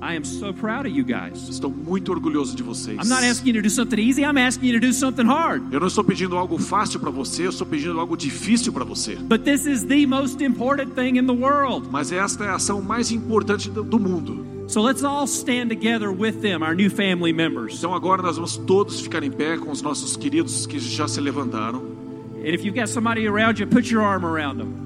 I 0.02 0.16
am 0.16 0.24
so 0.24 0.50
proud 0.54 0.86
of 0.86 0.96
you 0.96 1.04
guys. 1.04 1.46
Estou 1.50 1.70
muito 1.70 2.10
orgulhoso 2.10 2.56
de 2.56 2.62
vocês. 2.62 2.96
I'm 2.98 3.08
not 3.08 3.22
asking 3.22 3.50
you 3.50 3.62
to 3.62 3.68
do 3.68 3.70
something 3.70 3.98
easy, 3.98 4.22
I'm 4.22 4.38
asking 4.38 4.68
you 4.68 4.80
to 4.80 4.86
do 4.86 4.94
something 4.94 5.26
hard. 5.26 5.62
Eu 5.70 5.78
não 5.78 5.88
estou 5.88 6.02
pedindo 6.02 6.38
algo 6.38 6.56
fácil 6.58 6.98
para 6.98 7.10
você, 7.10 7.44
eu 7.44 7.50
estou 7.50 7.66
pedindo 7.66 8.00
algo 8.00 8.16
difícil 8.16 8.72
para 8.72 8.82
você. 8.82 9.16
But 9.16 9.44
this 9.44 9.66
is 9.66 9.84
the 9.84 10.06
most 10.06 10.42
important 10.42 10.94
thing 10.94 11.18
in 11.18 11.26
the 11.26 11.34
world. 11.34 11.86
Mas 11.90 12.12
esta 12.12 12.44
é 12.44 12.48
a 12.48 12.54
ação 12.54 12.80
mais 12.80 13.12
importante 13.12 13.68
do, 13.68 13.82
do 13.82 14.00
mundo. 14.00 14.46
So 14.68 14.80
let's 14.80 15.04
all 15.04 15.26
stand 15.26 15.68
together 15.68 16.10
with 16.10 16.40
them, 16.40 16.62
our 16.62 16.74
new 16.74 16.88
family 16.88 17.32
members. 17.32 17.76
Então 17.76 17.94
agora 17.94 18.22
nós 18.22 18.36
vamos 18.36 18.56
todos 18.56 19.00
ficar 19.00 19.22
em 19.22 19.30
pé 19.30 19.58
com 19.58 19.70
os 19.70 19.82
nossos 19.82 20.16
queridos 20.16 20.64
que 20.64 20.78
já 20.78 21.06
se 21.06 21.20
levantaram. 21.20 21.99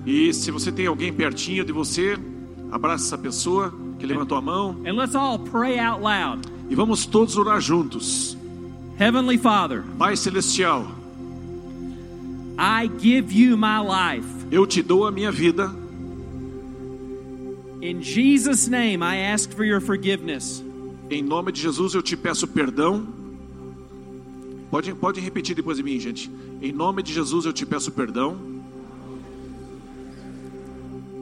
E 0.07 0.33
se 0.35 0.51
você 0.51 0.73
tem 0.73 0.87
alguém 0.87 1.13
pertinho 1.13 1.65
de 1.65 1.73
você, 1.73 2.19
abraça 2.71 3.05
essa 3.07 3.19
pessoa 3.19 3.73
que 3.99 4.07
levantou 4.07 4.37
a 4.37 4.41
mão 4.41 4.77
And 4.87 4.93
let's 4.95 5.15
all 5.15 5.39
pray 5.39 5.79
out 5.79 6.03
loud. 6.03 6.43
e 6.69 6.75
vamos 6.75 7.07
todos 7.07 7.37
orar 7.37 7.61
juntos. 7.61 8.37
Heavenly 8.99 9.39
Father, 9.39 9.83
Pai 9.99 10.17
celestial, 10.17 10.87
I 12.59 12.89
give 13.01 13.33
you 13.33 13.57
my 13.57 13.79
life. 13.81 14.27
eu 14.51 14.67
te 14.67 14.83
dou 14.83 15.07
a 15.07 15.11
minha 15.13 15.31
vida. 15.33 15.71
In 17.83 18.01
Jesus' 18.03 18.69
name, 18.69 19.03
I 19.03 19.17
ask 19.33 19.53
for 19.55 19.65
your 19.65 19.81
forgiveness. 19.81 20.63
Em 21.11 21.23
nome 21.23 21.53
de 21.53 21.61
Jesus 21.61 21.95
eu 21.95 22.03
te 22.03 22.17
peço 22.17 22.47
perdão. 22.49 23.07
Pode, 24.71 24.95
pode 24.95 25.21
repetir 25.21 25.55
depois 25.55 25.77
de 25.77 25.83
mim, 25.83 25.99
gente. 26.01 26.31
Em 26.61 26.73
nome 26.73 27.03
de 27.03 27.13
Jesus 27.13 27.45
eu 27.45 27.53
te 27.53 27.65
peço 27.65 27.93
perdão. 27.93 28.39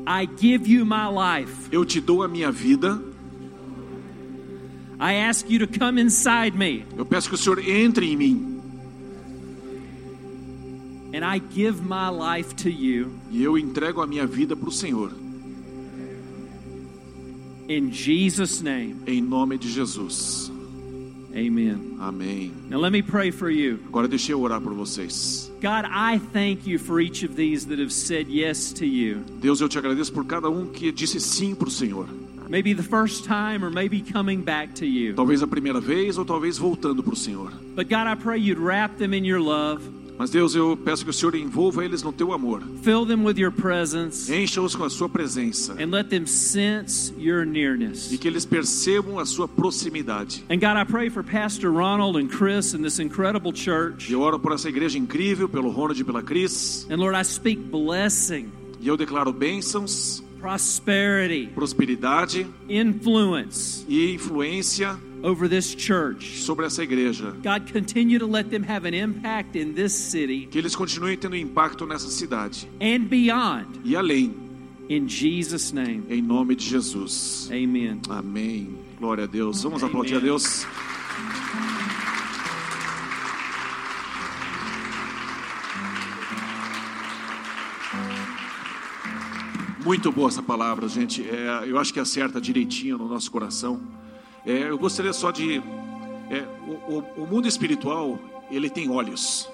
I 0.06 0.28
give 0.36 0.70
you 0.70 0.84
my 0.84 1.08
life. 1.08 1.68
Eu 1.70 1.84
te 1.84 2.00
dou 2.00 2.22
a 2.22 2.28
minha 2.28 2.50
vida. 2.50 3.00
I 5.00 5.28
ask 5.28 5.48
you 5.50 5.66
to 5.66 5.78
come 5.78 6.00
inside 6.00 6.56
me. 6.56 6.84
Eu 6.96 7.04
peço 7.04 7.28
que 7.28 7.34
o 7.34 7.38
Senhor 7.38 7.58
entre 7.58 8.06
em 8.10 8.16
mim 8.16 8.52
And 11.14 11.24
I 11.24 11.40
give 11.54 11.82
my 11.82 12.08
life 12.08 12.54
to 12.56 12.70
you 12.70 13.12
e 13.30 13.42
eu 13.42 13.58
entrego 13.58 14.00
a 14.00 14.06
minha 14.06 14.26
vida 14.26 14.56
para 14.56 14.68
o 14.68 14.72
Senhor, 14.72 15.12
in 17.68 17.92
Jesus' 17.92 18.62
name. 18.62 18.96
em 19.06 19.20
nome 19.20 19.58
de 19.58 19.68
Jesus. 19.68 20.50
Amen. 21.34 21.96
Amém. 21.98 22.52
Now 22.68 22.78
let 22.78 22.92
me 22.92 23.02
pray 23.02 23.30
for 23.30 23.50
you. 23.50 23.78
Agora 23.86 24.06
deixa 24.06 24.32
eu 24.32 24.40
orar 24.40 24.60
por 24.60 24.74
vocês. 24.74 25.50
God, 25.60 25.86
I 25.90 26.18
thank 26.32 26.68
you 26.68 26.78
for 26.78 27.00
each 27.00 27.24
of 27.24 27.34
these 27.34 27.66
that 27.68 27.80
have 27.80 27.92
said 27.92 28.28
yes 28.28 28.72
to 28.74 28.84
you. 28.84 29.22
Deus, 29.40 29.60
eu 29.60 29.68
te 29.68 29.78
agradeço 29.78 30.12
por 30.12 30.24
cada 30.26 30.50
um 30.50 30.66
que 30.66 30.92
disse 30.92 31.20
sim 31.20 31.54
para 31.54 31.68
o 31.68 31.70
Senhor. 31.70 32.06
Maybe 32.48 32.74
the 32.74 32.82
first 32.82 33.24
time 33.24 33.64
or 33.64 33.70
maybe 33.70 34.02
coming 34.02 34.42
back 34.42 34.74
to 34.74 34.84
you. 34.84 35.14
Talvez 35.14 35.42
a 35.42 35.46
primeira 35.46 35.80
vez 35.80 36.18
ou 36.18 36.24
talvez 36.24 36.58
voltando 36.58 37.02
para 37.02 37.14
o 37.14 37.16
Senhor. 37.16 37.50
But 37.74 37.88
God, 37.88 38.06
I 38.06 38.14
pray 38.14 38.38
you'd 38.38 38.60
wrap 38.60 38.98
them 38.98 39.14
in 39.14 39.24
your 39.24 39.40
love, 39.40 39.80
Mas 40.18 40.30
Deus, 40.30 40.54
eu 40.54 40.76
peço 40.76 41.02
que 41.04 41.10
o 41.10 41.12
Senhor 41.12 41.34
envolva 41.34 41.84
eles 41.84 42.02
no 42.02 42.12
teu 42.12 42.32
amor. 42.32 42.62
fill 42.82 43.04
them 43.06 43.24
with 43.24 43.38
your 43.38 43.50
presence, 43.50 44.32
Encha-os 44.32 44.76
com 44.76 44.84
a 44.84 44.90
sua 44.90 45.08
presença 45.08 45.72
and 45.82 45.90
let 45.90 46.08
them 46.08 46.26
sense 46.26 47.12
your 47.18 47.44
nearness. 47.44 48.12
e 48.12 48.18
que 48.18 48.28
eles 48.28 48.44
percebam 48.44 49.18
a 49.18 49.24
sua 49.24 49.48
proximidade. 49.48 50.44
And 50.50 50.56
God, 50.58 50.76
I 50.76 50.84
pray 50.84 51.10
for 51.10 51.24
Pastor 51.24 51.72
Ronald 51.72 52.16
and 52.16 52.28
Chris 52.28 52.74
and 52.74 52.82
this 52.82 52.98
incredible 53.00 53.52
church. 53.54 54.10
E 54.10 54.12
eu 54.12 54.20
oro 54.20 54.38
por 54.38 54.52
essa 54.52 54.68
igreja 54.68 54.98
incrível, 54.98 55.48
pelo 55.48 55.70
Ronald 55.70 55.98
e 56.00 56.04
pela 56.04 56.22
Cris. 56.22 56.86
And 56.90 56.96
Lord, 56.96 57.16
I 57.18 57.24
speak 57.24 57.60
blessing, 57.70 58.46
E 58.80 58.86
eu 58.88 58.96
declaro 58.96 59.32
bênçãos, 59.32 60.22
prosperity, 60.40 61.48
prosperidade 61.54 62.46
influence 62.68 63.84
e 63.88 64.12
influência 64.14 64.96
over 65.22 65.48
this 65.48 65.74
church. 65.76 66.38
sobre 66.42 66.66
essa 66.66 66.82
igreja. 66.82 67.32
God, 67.42 67.70
continue 67.72 68.18
to 68.18 68.26
let 68.26 68.50
them 68.50 68.62
have 68.64 68.86
an 68.86 68.94
impact 68.94 69.56
in 69.56 69.72
this 69.74 69.92
city 69.92 70.46
Que 70.50 70.58
eles 70.58 70.74
continuem 70.74 71.16
tendo 71.16 71.36
impacto 71.36 71.86
nessa 71.86 72.08
cidade 72.08 72.68
and 72.80 73.08
beyond. 73.08 73.66
e 73.84 73.94
além, 73.96 74.34
In 74.88 75.08
Jesus' 75.08 75.72
name, 75.72 76.02
em 76.10 76.20
nome 76.20 76.54
de 76.56 76.64
Jesus. 76.68 77.48
amen. 77.50 78.00
Amém. 78.10 78.74
Glória 78.98 79.24
a 79.24 79.26
Deus. 79.26 79.62
Vamos 79.62 79.82
aplaudir 79.82 80.16
a 80.16 80.18
Deus. 80.20 80.66
Muito 89.84 90.12
boa 90.12 90.28
essa 90.28 90.42
palavra, 90.42 90.88
gente. 90.88 91.28
É, 91.28 91.64
eu 91.66 91.78
acho 91.78 91.92
que 91.92 91.98
acerta 91.98 92.40
direitinho 92.40 92.96
no 92.98 93.08
nosso 93.08 93.30
coração. 93.30 93.80
É, 94.44 94.68
eu 94.70 94.78
gostaria 94.78 95.12
só 95.12 95.30
de. 95.30 95.58
é, 96.30 96.46
o, 96.88 97.22
o- 97.22 97.26
mundo 97.26 97.46
espiritual 97.46 98.18
ele 98.50 98.68
tem 98.68 98.90
olhos 98.90 99.48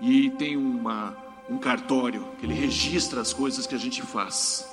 e 0.00 0.30
tem 0.30 0.56
uma, 0.56 1.16
um 1.48 1.58
cartório 1.58 2.24
que 2.38 2.46
ele 2.46 2.54
registra 2.54 3.20
as 3.20 3.32
coisas 3.32 3.66
que 3.66 3.74
a 3.74 3.78
gente 3.78 4.02
faz. 4.02 4.66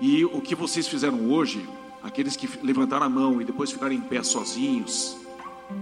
E 0.00 0.24
o 0.24 0.40
que 0.40 0.54
vocês 0.54 0.86
fizeram 0.86 1.30
hoje, 1.30 1.66
aqueles 2.02 2.36
que 2.36 2.48
levantaram 2.62 3.06
a 3.06 3.08
mão 3.08 3.40
e 3.40 3.44
depois 3.44 3.70
ficaram 3.72 3.94
em 3.94 4.00
pé 4.00 4.22
sozinhos, 4.22 5.16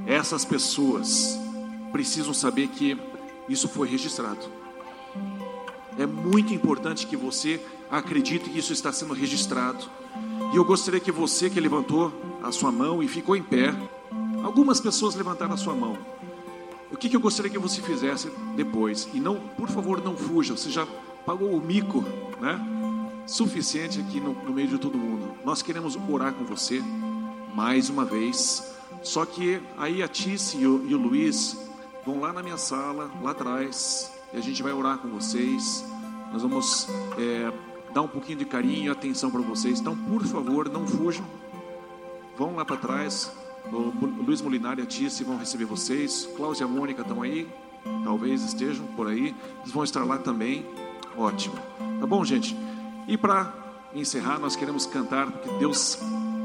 essas 0.06 0.44
pessoas 0.44 1.38
precisam 1.92 2.32
saber 2.32 2.68
que 2.68 2.96
isso 3.48 3.68
foi 3.68 3.88
registrado. 3.88 4.40
É 5.98 6.06
muito 6.06 6.54
importante 6.54 7.06
que 7.06 7.16
você 7.16 7.60
acredite 7.98 8.50
que 8.50 8.58
isso 8.58 8.72
está 8.72 8.92
sendo 8.92 9.14
registrado. 9.14 9.84
E 10.52 10.56
eu 10.56 10.64
gostaria 10.64 11.00
que 11.00 11.12
você 11.12 11.48
que 11.48 11.60
levantou 11.60 12.12
a 12.42 12.50
sua 12.50 12.70
mão 12.70 13.02
e 13.02 13.08
ficou 13.08 13.36
em 13.36 13.42
pé, 13.42 13.74
algumas 14.42 14.80
pessoas 14.80 15.14
levantaram 15.14 15.54
a 15.54 15.56
sua 15.56 15.74
mão. 15.74 15.96
O 16.92 16.96
que, 16.96 17.08
que 17.08 17.16
eu 17.16 17.20
gostaria 17.20 17.50
que 17.50 17.58
você 17.58 17.80
fizesse 17.80 18.30
depois? 18.56 19.08
E 19.12 19.20
não, 19.20 19.36
por 19.40 19.68
favor, 19.68 20.02
não 20.02 20.16
fuja. 20.16 20.56
Você 20.56 20.70
já 20.70 20.86
pagou 21.24 21.50
o 21.50 21.60
mico, 21.60 22.04
né? 22.40 22.60
Suficiente 23.26 24.00
aqui 24.00 24.20
no, 24.20 24.32
no 24.32 24.52
meio 24.52 24.68
de 24.68 24.78
todo 24.78 24.98
mundo. 24.98 25.32
Nós 25.44 25.62
queremos 25.62 25.96
orar 26.08 26.34
com 26.34 26.44
você 26.44 26.82
mais 27.54 27.88
uma 27.88 28.04
vez. 28.04 28.74
Só 29.02 29.24
que 29.24 29.60
aí 29.76 30.02
a 30.02 30.08
Tice 30.08 30.58
e 30.58 30.66
o, 30.66 30.84
e 30.86 30.94
o 30.94 30.98
Luiz 30.98 31.56
vão 32.04 32.20
lá 32.20 32.32
na 32.32 32.42
minha 32.42 32.56
sala, 32.56 33.10
lá 33.22 33.30
atrás, 33.30 34.12
e 34.32 34.36
a 34.36 34.40
gente 34.40 34.62
vai 34.62 34.72
orar 34.72 34.98
com 34.98 35.08
vocês. 35.08 35.84
Nós 36.32 36.42
vamos 36.42 36.86
é, 37.18 37.52
dar 37.94 38.02
um 38.02 38.08
pouquinho 38.08 38.38
de 38.38 38.44
carinho 38.44 38.86
e 38.86 38.90
atenção 38.90 39.30
para 39.30 39.40
vocês. 39.40 39.80
Então, 39.80 39.96
por 39.96 40.26
favor, 40.26 40.68
não 40.68 40.84
fujam. 40.84 41.24
Vão 42.36 42.56
lá 42.56 42.64
para 42.64 42.76
trás. 42.76 43.30
O 43.72 44.22
Luiz 44.26 44.42
Molinari 44.42 44.80
e 44.80 44.82
a 44.82 44.86
Tice 44.86 45.22
vão 45.22 45.38
receber 45.38 45.64
vocês. 45.64 46.28
Cláudia 46.36 46.64
e 46.64 46.66
a 46.66 46.68
Mônica 46.68 47.02
estão 47.02 47.22
aí. 47.22 47.48
Talvez 48.02 48.42
estejam 48.42 48.84
por 48.88 49.06
aí. 49.06 49.34
Eles 49.60 49.72
vão 49.72 49.84
estar 49.84 50.04
lá 50.04 50.18
também. 50.18 50.66
Ótimo. 51.16 51.54
Tá 52.00 52.06
bom, 52.06 52.24
gente? 52.24 52.56
E 53.06 53.16
para 53.16 53.54
encerrar, 53.94 54.40
nós 54.40 54.56
queremos 54.56 54.86
cantar 54.86 55.30
porque 55.30 55.48
Deus 55.58 55.98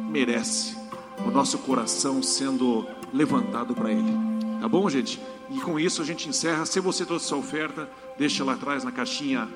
merece 0.09 0.77
o 1.25 1.31
nosso 1.31 1.57
coração 1.57 2.21
sendo 2.21 2.85
levantado 3.11 3.73
para 3.73 3.91
Ele. 3.91 4.13
Tá 4.61 4.67
bom, 4.67 4.87
gente? 4.87 5.19
E 5.49 5.59
com 5.61 5.79
isso 5.79 6.01
a 6.03 6.05
gente 6.05 6.29
encerra. 6.29 6.63
Se 6.65 6.79
você 6.79 7.03
trouxe 7.05 7.25
sua 7.25 7.39
oferta, 7.39 7.89
deixa 8.19 8.43
lá 8.43 8.53
atrás 8.53 8.83
na 8.83 8.91
caixinha 8.91 9.49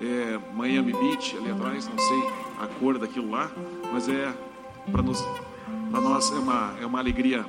é, 0.00 0.38
Miami 0.54 0.92
Beach, 0.92 1.36
ali 1.36 1.50
atrás, 1.50 1.86
não 1.86 1.98
sei 1.98 2.22
a 2.60 2.66
cor 2.66 2.98
daquilo 2.98 3.30
lá, 3.30 3.50
mas 3.92 4.08
é 4.08 4.32
para 4.90 5.02
nos, 5.02 5.22
para 5.90 6.00
nós 6.00 6.30
é 6.30 6.34
uma, 6.34 6.74
é 6.80 6.86
uma 6.86 6.98
alegria 6.98 7.44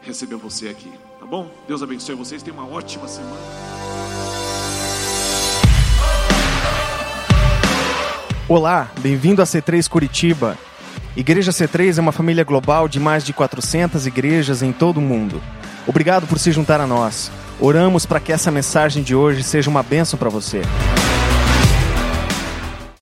receber 0.00 0.36
você 0.36 0.68
aqui. 0.68 0.90
Tá 1.18 1.26
bom? 1.26 1.50
Deus 1.66 1.82
abençoe 1.82 2.14
vocês. 2.14 2.42
Tenham 2.42 2.58
uma 2.58 2.68
ótima 2.68 3.06
semana. 3.06 3.36
Olá, 8.48 8.90
bem-vindo 9.00 9.42
a 9.42 9.44
C3 9.44 9.88
Curitiba. 9.88 10.56
Igreja 11.16 11.52
C3 11.52 11.98
é 11.98 12.00
uma 12.00 12.12
família 12.12 12.44
global 12.44 12.88
de 12.88 12.98
mais 12.98 13.24
de 13.24 13.32
400 13.32 14.06
igrejas 14.06 14.62
em 14.62 14.72
todo 14.72 14.98
o 14.98 15.00
mundo. 15.02 15.40
Obrigado 15.86 16.26
por 16.26 16.38
se 16.38 16.50
juntar 16.50 16.80
a 16.80 16.86
nós. 16.86 17.30
Oramos 17.60 18.06
para 18.06 18.20
que 18.20 18.32
essa 18.32 18.50
mensagem 18.50 19.02
de 19.02 19.14
hoje 19.14 19.42
seja 19.42 19.68
uma 19.68 19.82
bênção 19.82 20.18
para 20.18 20.30
você. 20.30 20.62